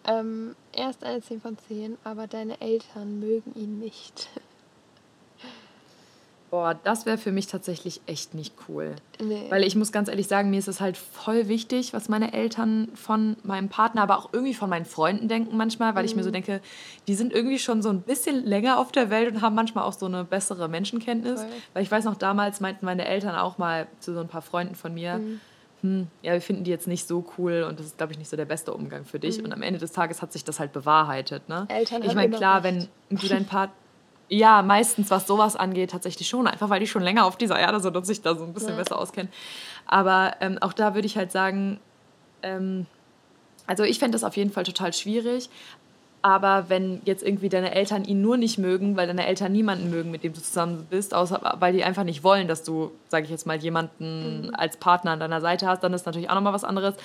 Ähm, 0.06 0.56
erst 0.74 1.04
eine 1.04 1.22
10 1.22 1.42
von 1.42 1.58
10, 1.58 1.98
aber 2.04 2.28
deine 2.28 2.60
Eltern 2.60 3.20
mögen 3.20 3.54
ihn 3.56 3.80
nicht. 3.80 4.30
Boah, 6.54 6.76
das 6.84 7.08
wäre 7.08 7.18
für 7.18 7.32
mich 7.32 7.48
tatsächlich 7.48 8.02
echt 8.06 8.36
nicht 8.36 8.54
cool. 8.68 8.96
Nee. 9.20 9.48
Weil 9.50 9.64
ich 9.64 9.76
muss 9.76 9.92
ganz 9.92 10.08
ehrlich 10.08 10.28
sagen, 10.28 10.52
mir 10.52 10.60
ist 10.60 10.68
es 10.68 10.82
halt 10.82 10.98
voll 10.98 11.48
wichtig, 11.48 11.94
was 11.94 12.10
meine 12.10 12.32
Eltern 12.32 12.90
von 12.94 13.38
meinem 13.42 13.70
Partner, 13.70 14.04
aber 14.04 14.20
auch 14.20 14.34
irgendwie 14.34 14.54
von 14.54 14.70
meinen 14.70 14.86
Freunden 14.86 15.28
denken 15.28 15.58
manchmal, 15.58 15.96
weil 15.96 16.04
mhm. 16.04 16.10
ich 16.10 16.16
mir 16.16 16.22
so 16.22 16.30
mhm. 16.30 16.34
denke, 16.34 16.62
die 17.08 17.16
sind 17.16 17.34
irgendwie 17.34 17.58
schon 17.58 17.82
so 17.82 17.90
ein 17.90 18.02
bisschen 18.02 18.46
länger 18.46 18.78
auf 18.78 18.92
der 18.92 19.10
Welt 19.10 19.34
und 19.34 19.42
haben 19.42 19.56
manchmal 19.56 19.86
auch 19.86 19.94
so 19.94 20.06
eine 20.06 20.26
bessere 20.26 20.68
Menschenkenntnis. 20.68 21.42
Voll. 21.42 21.50
Weil 21.74 21.84
ich 21.84 21.90
weiß 21.90 22.06
noch, 22.06 22.18
damals 22.18 22.60
meinten 22.60 22.86
meine 22.86 23.06
Eltern 23.06 23.34
auch 23.34 23.58
mal 23.58 23.88
zu 24.00 24.14
so 24.14 24.20
ein 24.20 24.28
paar 24.28 24.44
Freunden 24.44 24.76
von 24.76 24.94
mir, 24.94 25.18
mhm. 25.18 25.42
Hm, 25.84 26.08
ja, 26.22 26.32
wir 26.32 26.42
finden 26.42 26.63
die 26.63 26.72
jetzt 26.72 26.88
nicht 26.88 27.08
so 27.08 27.25
cool 27.38 27.66
und 27.70 27.78
das 27.78 27.88
ist, 27.88 27.98
glaube 27.98 28.13
ich, 28.13 28.18
nicht 28.18 28.30
so 28.30 28.38
der 28.38 28.46
beste 28.46 28.74
Umgang 28.74 29.04
für 29.04 29.20
dich. 29.20 29.38
Mhm. 29.38 29.46
Und 29.46 29.54
am 29.54 29.62
Ende 29.62 29.80
des 29.80 29.92
Tages 29.92 30.22
hat 30.22 30.32
sich 30.32 30.46
das 30.46 30.60
halt 30.60 30.72
bewahrheitet. 30.72 31.50
Ne? 31.50 31.66
Eltern 31.70 32.04
ich 32.04 32.16
meine, 32.16 32.36
klar, 32.36 32.63
recht. 32.63 32.90
wenn 33.10 33.18
du 33.18 33.28
dein 33.28 33.46
Partner 33.46 33.75
ja, 34.30 34.63
meistens, 34.63 35.12
was 35.12 35.28
sowas 35.28 35.56
angeht, 35.56 35.92
tatsächlich 35.92 36.28
schon. 36.28 36.48
Einfach 36.48 36.70
weil 36.70 36.80
die 36.80 36.88
schon 36.88 37.04
länger 37.04 37.25
auf 37.25 37.38
dieser 37.38 37.60
Erde 37.60 37.80
sind 37.82 37.96
und 37.96 38.06
sich 38.06 38.22
da 38.22 38.36
so 38.36 38.46
ein 38.46 38.54
bisschen 38.54 38.70
ja. 38.70 38.78
besser 38.78 38.98
auskennen. 38.98 39.32
Aber 39.86 40.38
ähm, 40.40 40.58
auch 40.60 40.74
da 40.74 40.96
würde 40.96 41.06
ich 41.06 41.18
halt 41.18 41.32
sagen, 41.32 41.80
ähm, 42.42 42.88
also 43.68 43.84
ich 43.84 44.00
fände 44.00 44.16
das 44.16 44.24
auf 44.24 44.36
jeden 44.36 44.52
Fall 44.52 44.63
total 44.63 44.94
schwierig. 44.94 45.50
Aber 46.25 46.70
wenn 46.70 47.01
jetzt 47.03 47.22
irgendwie 47.22 47.50
deine 47.50 47.75
Eltern 47.75 48.06
ihn 48.06 48.22
nur 48.22 48.38
nicht 48.38 48.58
mögen, 48.58 48.96
weil 48.96 49.08
deine 49.08 49.27
Eltern 49.27 49.51
niemanden 49.51 49.89
mögen, 49.89 50.10
mit 50.10 50.24
dem 50.24 50.32
du 50.32 50.42
zusammen 50.42 50.88
bist, 50.89 51.13
außer 51.13 51.58
weil 51.60 51.74
die 51.74 51.84
einfach 51.84 52.06
nicht 52.06 52.24
wollen, 52.24 52.48
dass 52.48 52.63
du, 52.63 52.92
sage 53.10 53.25
ich 53.25 53.30
jetzt 53.30 53.46
mal, 53.46 53.58
jemanden 53.58 54.48
mhm. 54.48 54.56
als 54.56 54.77
Partner 54.77 55.12
an 55.12 55.20
deiner 55.20 55.42
Seite 55.42 55.68
hast, 55.68 55.84
dann 55.84 55.94
ist 55.94 56.06
natürlich 56.06 56.30
auch 56.30 56.36
nochmal 56.36 56.53
was 56.53 56.63
anderes. 56.63 56.96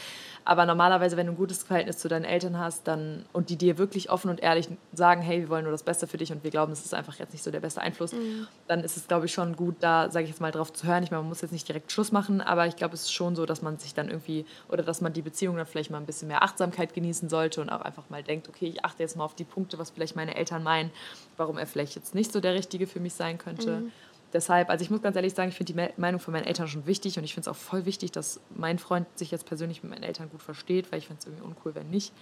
Aber 0.48 0.64
normalerweise, 0.64 1.18
wenn 1.18 1.26
du 1.26 1.32
ein 1.32 1.36
gutes 1.36 1.62
Verhältnis 1.62 1.98
zu 1.98 2.08
deinen 2.08 2.24
Eltern 2.24 2.58
hast 2.58 2.88
dann, 2.88 3.26
und 3.34 3.50
die 3.50 3.56
dir 3.56 3.76
wirklich 3.76 4.08
offen 4.08 4.30
und 4.30 4.40
ehrlich 4.40 4.66
sagen, 4.94 5.20
hey, 5.20 5.40
wir 5.40 5.50
wollen 5.50 5.64
nur 5.64 5.72
das 5.72 5.82
Beste 5.82 6.06
für 6.06 6.16
dich 6.16 6.32
und 6.32 6.42
wir 6.42 6.50
glauben, 6.50 6.72
es 6.72 6.86
ist 6.86 6.94
einfach 6.94 7.18
jetzt 7.18 7.34
nicht 7.34 7.42
so 7.42 7.50
der 7.50 7.60
beste 7.60 7.82
Einfluss, 7.82 8.14
mhm. 8.14 8.46
dann 8.66 8.82
ist 8.82 8.96
es, 8.96 9.06
glaube 9.06 9.26
ich, 9.26 9.32
schon 9.34 9.56
gut, 9.56 9.76
da, 9.80 10.10
sage 10.10 10.24
ich 10.24 10.30
jetzt 10.30 10.40
mal, 10.40 10.50
drauf 10.50 10.72
zu 10.72 10.86
hören. 10.86 11.02
Ich 11.02 11.10
meine, 11.10 11.20
man 11.20 11.28
muss 11.28 11.42
jetzt 11.42 11.52
nicht 11.52 11.68
direkt 11.68 11.92
Schluss 11.92 12.12
machen, 12.12 12.40
aber 12.40 12.66
ich 12.66 12.76
glaube, 12.76 12.94
es 12.94 13.02
ist 13.02 13.12
schon 13.12 13.36
so, 13.36 13.44
dass 13.44 13.60
man 13.60 13.76
sich 13.76 13.92
dann 13.92 14.08
irgendwie, 14.08 14.46
oder 14.70 14.82
dass 14.82 15.02
man 15.02 15.12
die 15.12 15.20
Beziehung 15.20 15.58
dann 15.58 15.66
vielleicht 15.66 15.90
mal 15.90 15.98
ein 15.98 16.06
bisschen 16.06 16.28
mehr 16.28 16.42
Achtsamkeit 16.42 16.94
genießen 16.94 17.28
sollte 17.28 17.60
und 17.60 17.68
auch 17.68 17.82
einfach 17.82 18.08
mal 18.08 18.22
denkt, 18.22 18.48
okay, 18.48 18.68
ich 18.68 18.82
achte 18.86 19.02
jetzt 19.02 19.18
mal 19.18 19.26
auf 19.26 19.34
die 19.34 19.44
Punkte, 19.44 19.78
was 19.78 19.90
vielleicht 19.90 20.16
meine 20.16 20.34
Eltern 20.34 20.62
meinen, 20.62 20.90
warum 21.36 21.58
er 21.58 21.66
vielleicht 21.66 21.94
jetzt 21.94 22.14
nicht 22.14 22.32
so 22.32 22.40
der 22.40 22.54
Richtige 22.54 22.86
für 22.86 23.00
mich 23.00 23.12
sein 23.12 23.36
könnte. 23.36 23.80
Mhm 23.80 23.92
deshalb, 24.32 24.70
also 24.70 24.82
ich 24.82 24.90
muss 24.90 25.02
ganz 25.02 25.16
ehrlich 25.16 25.34
sagen, 25.34 25.48
ich 25.48 25.54
finde 25.54 25.72
die 25.72 26.00
Meinung 26.00 26.20
von 26.20 26.32
meinen 26.32 26.46
Eltern 26.46 26.68
schon 26.68 26.86
wichtig 26.86 27.18
und 27.18 27.24
ich 27.24 27.34
finde 27.34 27.50
es 27.50 27.56
auch 27.56 27.60
voll 27.60 27.84
wichtig, 27.86 28.12
dass 28.12 28.40
mein 28.54 28.78
Freund 28.78 29.06
sich 29.18 29.30
jetzt 29.30 29.46
persönlich 29.46 29.82
mit 29.82 29.92
meinen 29.92 30.02
Eltern 30.02 30.30
gut 30.30 30.42
versteht, 30.42 30.92
weil 30.92 30.98
ich 30.98 31.06
finde 31.06 31.20
es 31.20 31.26
irgendwie 31.26 31.44
uncool, 31.44 31.74
wenn 31.74 31.90
nicht. 31.90 32.12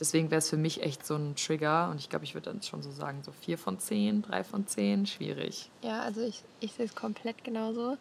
Deswegen 0.00 0.30
wäre 0.30 0.38
es 0.38 0.48
für 0.48 0.56
mich 0.56 0.82
echt 0.82 1.04
so 1.04 1.16
ein 1.16 1.34
Trigger 1.34 1.88
und 1.90 1.98
ich 1.98 2.08
glaube, 2.08 2.24
ich 2.24 2.34
würde 2.34 2.50
dann 2.50 2.62
schon 2.62 2.82
so 2.82 2.90
sagen, 2.90 3.22
so 3.24 3.32
vier 3.32 3.58
von 3.58 3.78
zehn, 3.78 4.22
drei 4.22 4.44
von 4.44 4.66
zehn, 4.66 5.06
schwierig. 5.06 5.70
Ja, 5.82 6.00
also 6.02 6.20
ich, 6.20 6.42
ich 6.60 6.72
sehe 6.72 6.86
es 6.86 6.94
komplett 6.94 7.42
genauso. 7.44 7.96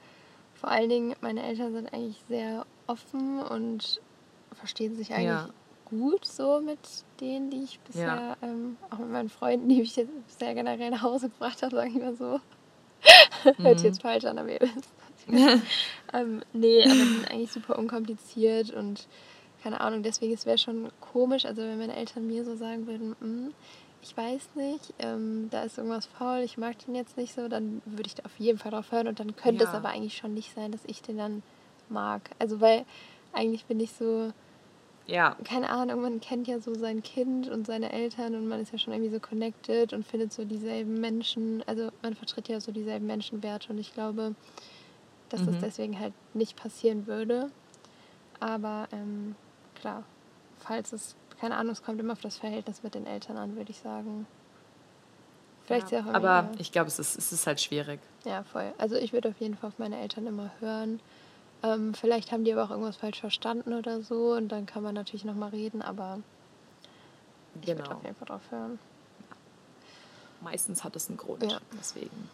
Vor 0.53 0.69
allen 0.69 0.89
Dingen, 0.89 1.15
meine 1.21 1.43
Eltern 1.43 1.73
sind 1.73 1.93
eigentlich 1.93 2.21
sehr 2.27 2.65
offen 2.88 3.41
und 3.41 4.01
verstehen 4.53 4.95
sich 4.95 5.12
eigentlich 5.13 5.27
ja. 5.27 5.49
gut 5.86 6.25
so 6.25 6.62
mit 6.62 6.79
denen, 7.21 7.49
die 7.49 7.63
ich 7.63 7.79
bisher, 7.79 8.05
ja. 8.05 8.38
ähm, 8.41 8.77
auch 8.89 8.97
mit 8.97 9.12
meinen 9.12 9.29
Freunden, 9.29 9.69
die 9.69 9.81
ich 9.81 9.95
jetzt 9.95 10.12
sehr 10.39 10.53
generell 10.53 10.89
nach 10.89 11.01
Hause 11.01 11.29
gebracht 11.29 11.62
habe, 11.62 11.75
sage 11.75 11.89
ich 11.89 11.95
mal 11.95 12.15
so. 12.15 12.39
Hört 13.43 13.79
mhm. 13.79 13.86
jetzt 13.86 14.01
falsch 14.01 14.25
an, 14.25 14.38
aber 14.38 14.51
ihr 14.51 14.62
wisst. 14.62 14.93
ähm, 16.13 16.41
nee, 16.53 16.83
aber 16.83 16.93
die 16.93 16.99
sind 16.99 17.31
eigentlich 17.31 17.51
super 17.51 17.77
unkompliziert 17.77 18.71
und 18.71 19.07
keine 19.62 19.81
Ahnung, 19.81 20.03
deswegen 20.03 20.33
es 20.33 20.45
wäre 20.45 20.57
schon 20.57 20.89
komisch, 21.01 21.45
also 21.45 21.62
wenn 21.62 21.79
meine 21.79 21.95
Eltern 21.95 22.27
mir 22.27 22.45
so 22.45 22.55
sagen 22.55 22.88
würden, 22.88 23.15
mm, 23.19 23.53
ich 24.01 24.15
weiß 24.15 24.49
nicht, 24.55 24.93
ähm, 24.99 25.49
da 25.49 25.63
ist 25.63 25.77
irgendwas 25.77 26.05
faul, 26.05 26.39
ich 26.39 26.57
mag 26.57 26.77
den 26.86 26.95
jetzt 26.95 27.17
nicht 27.17 27.33
so, 27.33 27.47
dann 27.47 27.81
würde 27.86 28.07
ich 28.07 28.15
da 28.15 28.23
auf 28.23 28.38
jeden 28.39 28.57
Fall 28.60 28.71
drauf 28.71 28.91
hören 28.91 29.07
und 29.07 29.19
dann 29.19 29.36
könnte 29.36 29.63
ja. 29.63 29.69
es 29.69 29.75
aber 29.75 29.89
eigentlich 29.89 30.15
schon 30.15 30.33
nicht 30.33 30.53
sein, 30.53 30.71
dass 30.71 30.86
ich 30.86 31.01
den 31.01 31.17
dann 31.17 31.43
mag. 31.89 32.21
Also 32.39 32.62
weil 32.62 32.86
eigentlich 33.33 33.65
bin 33.65 33.79
ich 33.79 33.91
so, 33.91 34.31
ja. 35.07 35.35
Keine 35.45 35.69
Ahnung, 35.69 36.01
man 36.01 36.19
kennt 36.19 36.47
ja 36.47 36.59
so 36.59 36.73
sein 36.73 37.01
Kind 37.01 37.49
und 37.49 37.65
seine 37.65 37.91
Eltern 37.91 38.35
und 38.35 38.47
man 38.47 38.59
ist 38.59 38.73
ja 38.73 38.77
schon 38.77 38.93
irgendwie 38.93 39.11
so 39.11 39.19
connected 39.19 39.93
und 39.93 40.05
findet 40.05 40.33
so 40.33 40.43
dieselben 40.43 40.99
Menschen, 40.99 41.63
also 41.65 41.89
man 42.01 42.13
vertritt 42.13 42.49
ja 42.49 42.59
so 42.59 42.71
dieselben 42.71 43.07
Menschenwerte 43.07 43.71
und 43.71 43.77
ich 43.77 43.93
glaube, 43.93 44.35
dass 45.29 45.41
mhm. 45.41 45.45
das 45.47 45.59
deswegen 45.61 45.99
halt 45.99 46.13
nicht 46.33 46.55
passieren 46.57 47.07
würde. 47.07 47.49
Aber 48.39 48.87
ähm, 48.91 49.35
klar, 49.75 50.03
falls 50.59 50.91
es, 50.93 51.15
keine 51.39 51.55
Ahnung, 51.55 51.71
es 51.71 51.83
kommt 51.83 51.99
immer 51.99 52.13
auf 52.13 52.21
das 52.21 52.37
Verhältnis 52.37 52.83
mit 52.83 52.93
den 52.93 53.05
Eltern 53.05 53.37
an, 53.37 53.55
würde 53.55 53.71
ich 53.71 53.77
sagen. 53.77 54.27
Vielleicht 55.65 55.91
ja. 55.91 56.01
auch 56.01 56.13
Aber 56.13 56.49
ich 56.59 56.71
glaube, 56.71 56.87
es 56.87 56.99
ist, 56.99 57.17
es 57.17 57.31
ist 57.31 57.47
halt 57.47 57.59
schwierig. 57.59 57.99
Ja, 58.25 58.43
voll. 58.43 58.73
Also 58.77 58.95
ich 58.95 59.11
würde 59.11 59.29
auf 59.29 59.39
jeden 59.39 59.55
Fall 59.55 59.69
auf 59.69 59.79
meine 59.79 59.99
Eltern 59.99 60.27
immer 60.27 60.51
hören. 60.59 60.99
Ähm, 61.63 61.93
vielleicht 61.93 62.31
haben 62.31 62.43
die 62.43 62.53
aber 62.53 62.63
auch 62.63 62.71
irgendwas 62.71 62.97
falsch 62.97 63.19
verstanden 63.19 63.73
oder 63.73 64.01
so 64.01 64.33
und 64.33 64.49
dann 64.49 64.65
kann 64.65 64.83
man 64.83 64.93
natürlich 64.93 65.25
nochmal 65.25 65.49
reden, 65.49 65.81
aber 65.81 66.19
ich 67.59 67.65
genau. 67.65 67.79
würde 67.79 67.95
auf 67.95 68.03
jeden 68.03 68.15
Fall 68.15 68.27
drauf 68.27 68.41
hören. 68.49 68.79
Meistens 70.41 70.83
hat 70.83 70.95
es 70.95 71.09
einen 71.09 71.17
Grund, 71.17 71.51
ja. 71.51 71.59
deswegen. 71.79 72.29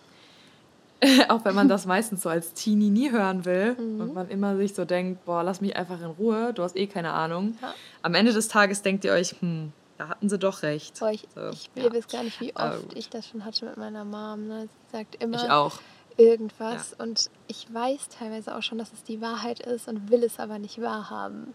auch 1.30 1.44
wenn 1.46 1.56
man 1.56 1.68
das 1.68 1.86
meistens 1.86 2.22
so 2.22 2.30
als 2.30 2.54
Teenie 2.54 2.90
nie 2.90 3.12
hören 3.12 3.46
will 3.46 3.76
mhm. 3.76 4.02
und 4.02 4.14
man 4.14 4.30
immer 4.30 4.58
sich 4.58 4.74
so 4.74 4.86
denkt, 4.86 5.26
boah, 5.26 5.44
lass 5.44 5.62
mich 5.62 5.76
einfach 5.76 6.00
in 6.00 6.08
Ruhe, 6.08 6.54
du 6.54 6.64
hast 6.64 6.76
eh 6.76 6.88
keine 6.88 7.12
Ahnung. 7.12 7.58
Ja. 7.62 7.74
Am 8.02 8.14
Ende 8.16 8.34
des 8.34 8.48
Tages 8.48 8.82
denkt 8.82 9.06
ihr 9.06 9.14
euch, 9.14 9.36
hm, 9.40 9.72
da 9.98 10.10
hatten 10.10 10.30
sie 10.30 10.38
doch 10.38 10.64
recht. 10.64 11.00
Boah, 11.00 11.12
ich, 11.12 11.28
so, 11.34 11.50
ich 11.50 11.70
ja. 11.76 11.94
weiß 11.94 12.08
gar 12.08 12.24
nicht, 12.24 12.40
wie 12.42 12.56
oft 12.56 12.94
ich 12.96 13.10
das 13.10 13.28
schon 13.28 13.46
hatte 13.46 13.66
mit 13.66 13.78
meiner 13.78 14.06
Mom. 14.06 14.48
Ne? 14.48 14.68
Sie 14.68 14.98
sagt 14.98 15.22
immer, 15.24 15.44
ich 15.44 15.50
auch 15.50 15.80
irgendwas 16.18 16.96
ja. 16.98 17.04
und 17.04 17.30
ich 17.48 17.72
weiß 17.74 18.10
teilweise 18.10 18.56
auch 18.56 18.64
schon, 18.64 18.78
dass 18.78 18.94
es 18.94 19.04
die 19.04 19.22
Wahrheit 19.22 19.60
ist 19.60 19.88
und 19.88 20.10
will 20.10 20.24
es 20.24 20.40
aber 20.40 20.60
nicht 20.60 20.82
wahrhaben. 20.82 21.54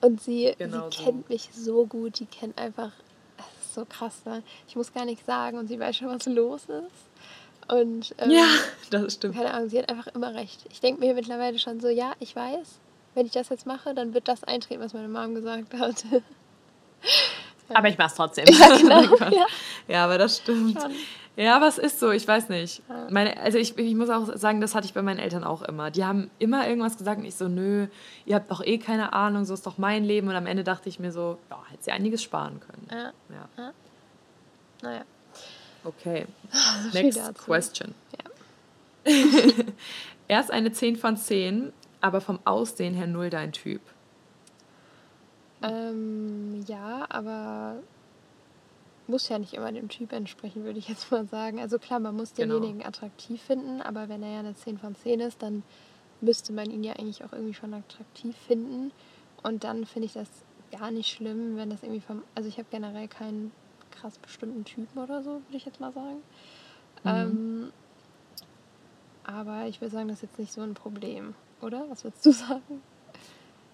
Und 0.00 0.20
sie, 0.20 0.54
genau 0.58 0.90
sie 0.90 0.98
so. 0.98 1.04
kennt 1.04 1.28
mich 1.28 1.50
so 1.52 1.86
gut, 1.86 2.18
die 2.20 2.26
kennt 2.26 2.58
einfach, 2.58 2.92
das 3.36 3.46
ist 3.60 3.74
so 3.74 3.84
krass, 3.84 4.24
ne? 4.24 4.42
ich 4.66 4.76
muss 4.76 4.92
gar 4.92 5.04
nichts 5.04 5.26
sagen 5.26 5.58
und 5.58 5.68
sie 5.68 5.78
weiß 5.78 5.96
schon, 5.96 6.08
was 6.08 6.26
los 6.26 6.62
ist. 6.62 7.10
Und 7.70 8.14
ähm, 8.18 8.30
ja, 8.30 8.46
das 8.90 9.14
stimmt. 9.14 9.36
Keine 9.36 9.54
Ahnung, 9.54 9.68
sie 9.68 9.78
hat 9.78 9.88
einfach 9.88 10.08
immer 10.08 10.34
recht. 10.34 10.64
Ich 10.70 10.80
denke 10.80 11.00
mir 11.00 11.14
mittlerweile 11.14 11.58
schon 11.58 11.80
so, 11.80 11.88
ja, 11.88 12.14
ich 12.18 12.34
weiß, 12.34 12.80
wenn 13.14 13.26
ich 13.26 13.32
das 13.32 13.48
jetzt 13.48 13.66
mache, 13.66 13.94
dann 13.94 14.14
wird 14.14 14.28
das 14.28 14.44
eintreten, 14.44 14.80
was 14.80 14.92
meine 14.92 15.08
Mom 15.08 15.34
gesagt 15.34 15.74
hat. 15.74 16.04
aber 17.74 17.88
ich 17.88 17.98
mach's 17.98 18.14
trotzdem. 18.14 18.46
Ja, 18.46 18.76
genau. 18.76 19.16
ja. 19.30 19.46
ja, 19.86 20.04
aber 20.04 20.18
das 20.18 20.38
stimmt. 20.38 20.80
Schon. 20.80 20.92
Ja, 21.40 21.56
aber 21.56 21.68
es 21.68 21.78
ist 21.78 21.98
so, 22.00 22.10
ich 22.10 22.28
weiß 22.28 22.50
nicht. 22.50 22.82
Meine, 23.08 23.38
also 23.38 23.56
ich, 23.56 23.78
ich 23.78 23.94
muss 23.94 24.10
auch 24.10 24.36
sagen, 24.36 24.60
das 24.60 24.74
hatte 24.74 24.86
ich 24.86 24.92
bei 24.92 25.00
meinen 25.00 25.18
Eltern 25.18 25.42
auch 25.42 25.62
immer. 25.62 25.90
Die 25.90 26.04
haben 26.04 26.30
immer 26.38 26.68
irgendwas 26.68 26.98
gesagt 26.98 27.18
und 27.18 27.24
ich 27.24 27.34
so, 27.34 27.48
nö, 27.48 27.86
ihr 28.26 28.34
habt 28.34 28.50
doch 28.50 28.62
eh 28.62 28.76
keine 28.76 29.14
Ahnung, 29.14 29.46
so 29.46 29.54
ist 29.54 29.66
doch 29.66 29.78
mein 29.78 30.04
Leben. 30.04 30.28
Und 30.28 30.34
am 30.34 30.44
Ende 30.46 30.64
dachte 30.64 30.90
ich 30.90 30.98
mir 30.98 31.12
so, 31.12 31.38
ja, 31.48 31.62
hätte 31.70 31.84
sie 31.84 31.92
einiges 31.92 32.22
sparen 32.22 32.60
können. 32.60 32.86
Ja. 32.90 33.12
ja. 33.30 33.48
ja. 33.56 33.72
Naja. 34.82 35.04
Okay. 35.82 36.26
So 36.92 36.98
Next 36.98 37.34
question. 37.46 37.94
Ja. 39.06 39.12
Erst 40.28 40.50
eine 40.50 40.72
10 40.72 40.96
von 40.96 41.16
10, 41.16 41.72
aber 42.02 42.20
vom 42.20 42.38
Aussehen 42.44 42.92
her 42.92 43.06
null 43.06 43.30
dein 43.30 43.52
Typ. 43.52 43.80
Ähm, 45.62 46.62
ja, 46.66 47.06
aber 47.08 47.76
muss 49.10 49.28
ja 49.28 49.38
nicht 49.38 49.54
immer 49.54 49.70
dem 49.72 49.88
Typ 49.88 50.12
entsprechen, 50.12 50.64
würde 50.64 50.78
ich 50.78 50.88
jetzt 50.88 51.10
mal 51.10 51.26
sagen. 51.26 51.60
Also 51.60 51.78
klar, 51.78 52.00
man 52.00 52.16
muss 52.16 52.34
genau. 52.34 52.54
denjenigen 52.54 52.78
genau. 52.78 52.88
attraktiv 52.88 53.42
finden, 53.42 53.82
aber 53.82 54.08
wenn 54.08 54.22
er 54.22 54.32
ja 54.32 54.38
eine 54.40 54.54
10 54.54 54.78
von 54.78 54.94
10 54.94 55.20
ist, 55.20 55.42
dann 55.42 55.62
müsste 56.20 56.52
man 56.52 56.70
ihn 56.70 56.84
ja 56.84 56.94
eigentlich 56.94 57.24
auch 57.24 57.32
irgendwie 57.32 57.54
schon 57.54 57.74
attraktiv 57.74 58.36
finden. 58.46 58.92
Und 59.42 59.64
dann 59.64 59.86
finde 59.86 60.06
ich 60.06 60.12
das 60.12 60.28
gar 60.70 60.90
nicht 60.90 61.10
schlimm, 61.10 61.56
wenn 61.56 61.70
das 61.70 61.82
irgendwie 61.82 62.00
vom. 62.00 62.22
Also 62.34 62.48
ich 62.48 62.58
habe 62.58 62.68
generell 62.70 63.08
keinen 63.08 63.52
krass 63.90 64.18
bestimmten 64.18 64.64
Typen 64.64 64.98
oder 64.98 65.22
so, 65.22 65.30
würde 65.30 65.56
ich 65.56 65.64
jetzt 65.64 65.80
mal 65.80 65.92
sagen. 65.92 66.22
Mhm. 67.04 67.10
Ähm, 67.10 67.72
aber 69.24 69.66
ich 69.66 69.80
würde 69.80 69.92
sagen, 69.92 70.08
das 70.08 70.18
ist 70.18 70.22
jetzt 70.22 70.38
nicht 70.38 70.52
so 70.52 70.60
ein 70.60 70.74
Problem, 70.74 71.34
oder? 71.60 71.84
Was 71.88 72.04
würdest 72.04 72.24
du 72.24 72.32
sagen? 72.32 72.82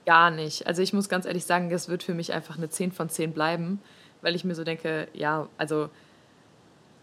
Gar 0.04 0.30
nicht. 0.30 0.66
Also 0.66 0.82
ich 0.82 0.92
muss 0.92 1.08
ganz 1.08 1.26
ehrlich 1.26 1.44
sagen, 1.44 1.68
das 1.68 1.88
wird 1.88 2.02
für 2.02 2.14
mich 2.14 2.32
einfach 2.32 2.56
eine 2.56 2.70
10 2.70 2.92
von 2.92 3.08
10 3.08 3.32
bleiben, 3.32 3.80
weil 4.26 4.34
ich 4.34 4.42
mir 4.42 4.56
so 4.56 4.64
denke, 4.64 5.06
ja, 5.14 5.48
also 5.56 5.88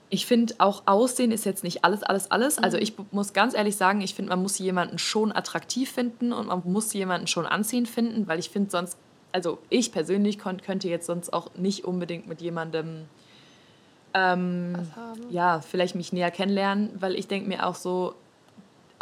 ich 0.09 0.25
finde 0.25 0.55
auch 0.57 0.83
Aussehen 0.85 1.31
ist 1.31 1.45
jetzt 1.45 1.63
nicht 1.63 1.85
alles, 1.85 2.03
alles, 2.03 2.29
alles. 2.29 2.57
Also 2.57 2.77
ich 2.77 2.95
muss 3.11 3.31
ganz 3.31 3.55
ehrlich 3.55 3.77
sagen, 3.77 4.01
ich 4.01 4.13
finde, 4.13 4.27
man 4.27 4.41
muss 4.41 4.59
jemanden 4.59 4.97
schon 4.97 5.31
attraktiv 5.31 5.89
finden 5.89 6.33
und 6.33 6.47
man 6.47 6.61
muss 6.65 6.91
jemanden 6.91 7.27
schon 7.27 7.45
anziehend 7.45 7.87
finden, 7.87 8.27
weil 8.27 8.39
ich 8.39 8.49
finde 8.49 8.71
sonst, 8.71 8.97
also 9.31 9.57
ich 9.69 9.93
persönlich 9.93 10.37
könnte 10.37 10.89
jetzt 10.89 11.05
sonst 11.05 11.31
auch 11.31 11.49
nicht 11.55 11.85
unbedingt 11.85 12.27
mit 12.27 12.41
jemandem 12.41 13.05
ähm, 14.13 14.75
ja, 15.29 15.61
vielleicht 15.61 15.95
mich 15.95 16.11
näher 16.11 16.29
kennenlernen, 16.29 16.89
weil 16.99 17.15
ich 17.15 17.29
denke 17.29 17.47
mir 17.47 17.65
auch 17.65 17.75
so, 17.75 18.15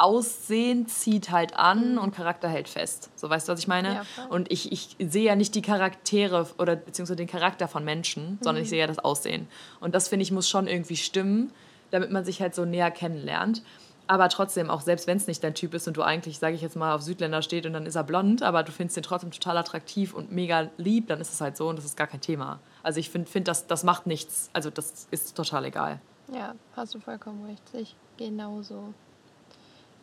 Aussehen 0.01 0.87
zieht 0.87 1.29
halt 1.29 1.55
an 1.55 1.93
mhm. 1.93 1.97
und 1.99 2.15
Charakter 2.15 2.49
hält 2.49 2.67
fest. 2.67 3.11
So 3.15 3.29
weißt 3.29 3.47
du, 3.47 3.53
was 3.53 3.59
ich 3.59 3.67
meine? 3.67 3.95
Ja, 3.95 4.05
und 4.29 4.51
ich, 4.51 4.71
ich 4.71 4.95
sehe 4.99 5.25
ja 5.25 5.35
nicht 5.35 5.53
die 5.53 5.61
Charaktere 5.61 6.47
oder 6.57 6.75
beziehungsweise 6.75 7.17
den 7.17 7.27
Charakter 7.27 7.67
von 7.67 7.85
Menschen, 7.85 8.31
mhm. 8.31 8.37
sondern 8.41 8.63
ich 8.63 8.69
mhm. 8.69 8.71
sehe 8.71 8.79
ja 8.79 8.87
das 8.87 8.99
Aussehen. 8.99 9.47
Und 9.79 9.93
das 9.93 10.07
finde 10.07 10.23
ich 10.23 10.31
muss 10.31 10.49
schon 10.49 10.67
irgendwie 10.67 10.97
stimmen, 10.97 11.53
damit 11.91 12.11
man 12.11 12.25
sich 12.25 12.41
halt 12.41 12.55
so 12.55 12.65
näher 12.65 12.89
kennenlernt. 12.89 13.61
Aber 14.07 14.27
trotzdem, 14.27 14.69
auch 14.69 14.81
selbst 14.81 15.05
wenn 15.07 15.17
es 15.17 15.27
nicht 15.27 15.43
dein 15.43 15.53
Typ 15.53 15.73
ist 15.73 15.87
und 15.87 15.95
du 15.95 16.01
eigentlich, 16.01 16.39
sage 16.39 16.55
ich 16.55 16.61
jetzt 16.61 16.75
mal, 16.75 16.95
auf 16.95 17.01
Südländer 17.01 17.43
steht 17.43 17.65
und 17.67 17.73
dann 17.73 17.85
ist 17.85 17.95
er 17.95 18.03
blond, 18.03 18.41
aber 18.41 18.63
du 18.63 18.71
findest 18.71 18.97
ihn 18.97 19.03
trotzdem 19.03 19.31
total 19.31 19.57
attraktiv 19.57 20.13
und 20.13 20.31
mega 20.31 20.69
lieb, 20.77 21.07
dann 21.07 21.21
ist 21.21 21.31
es 21.31 21.39
halt 21.39 21.55
so 21.55 21.69
und 21.69 21.77
das 21.77 21.85
ist 21.85 21.95
gar 21.95 22.07
kein 22.07 22.21
Thema. 22.21 22.59
Also 22.81 22.99
ich 22.99 23.09
finde, 23.09 23.29
find, 23.29 23.47
das, 23.47 23.67
das 23.67 23.83
macht 23.83 24.07
nichts. 24.07 24.49
Also 24.51 24.69
das 24.69 25.07
ist 25.11 25.37
total 25.37 25.65
egal. 25.65 26.01
Ja, 26.33 26.55
hast 26.75 26.95
du 26.95 26.99
vollkommen 26.99 27.45
recht. 27.45 27.63
Ich 27.73 27.95
genauso. 28.17 28.93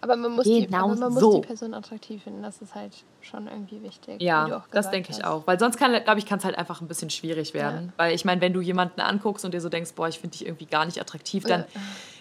Aber 0.01 0.17
man 0.17 0.33
muss, 0.33 0.45
genau 0.45 0.95
die, 0.95 1.01
man 1.01 1.13
muss 1.13 1.21
so. 1.21 1.41
die 1.41 1.47
Person 1.47 1.75
attraktiv 1.75 2.23
finden. 2.23 2.43
Das 2.43 2.63
ist 2.63 2.75
halt 2.75 2.93
schon 3.21 3.49
irgendwie 3.49 3.83
wichtig. 3.83 4.23
Ja, 4.23 4.65
das 4.71 4.91
denke 4.91 5.11
ich 5.11 5.25
auch. 5.25 5.47
Weil 5.47 5.59
sonst 5.59 5.77
kann, 5.77 5.93
glaube 6.05 6.19
ich, 6.19 6.27
kann 6.27 6.39
es 6.39 6.45
halt 6.45 6.57
einfach 6.57 6.81
ein 6.81 6.89
bisschen 6.89 7.11
schwierig 7.11 7.53
werden. 7.55 7.87
Ja. 7.87 7.93
Weil 7.97 8.15
ich 8.15 8.25
meine, 8.25 8.41
wenn 8.41 8.53
du 8.53 8.61
jemanden 8.61 9.01
anguckst 9.01 9.45
und 9.45 9.55
dir 9.55 9.61
so 9.61 9.69
denkst, 9.69 9.93
boah, 9.95 10.09
ich 10.09 10.19
finde 10.19 10.37
dich 10.37 10.47
irgendwie 10.47 10.67
gar 10.67 10.87
nicht 10.87 11.01
attraktiv, 11.01 11.45
dann 11.45 11.65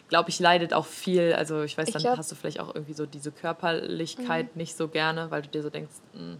glaube 0.09 0.29
ich, 0.29 0.39
leidet 0.39 0.73
auch 0.73 0.85
viel. 0.85 1.33
Also 1.33 1.63
ich 1.63 1.77
weiß, 1.77 1.91
dann 1.91 1.99
ich 1.99 2.03
glaub, 2.03 2.17
hast 2.17 2.31
du 2.31 2.35
vielleicht 2.35 2.59
auch 2.59 2.73
irgendwie 2.73 2.93
so 2.93 3.05
diese 3.05 3.31
Körperlichkeit 3.31 4.55
mhm. 4.55 4.59
nicht 4.59 4.75
so 4.75 4.87
gerne, 4.87 5.29
weil 5.31 5.41
du 5.41 5.49
dir 5.49 5.61
so 5.61 5.69
denkst, 5.69 5.95
mh, 6.13 6.19
hm, 6.19 6.37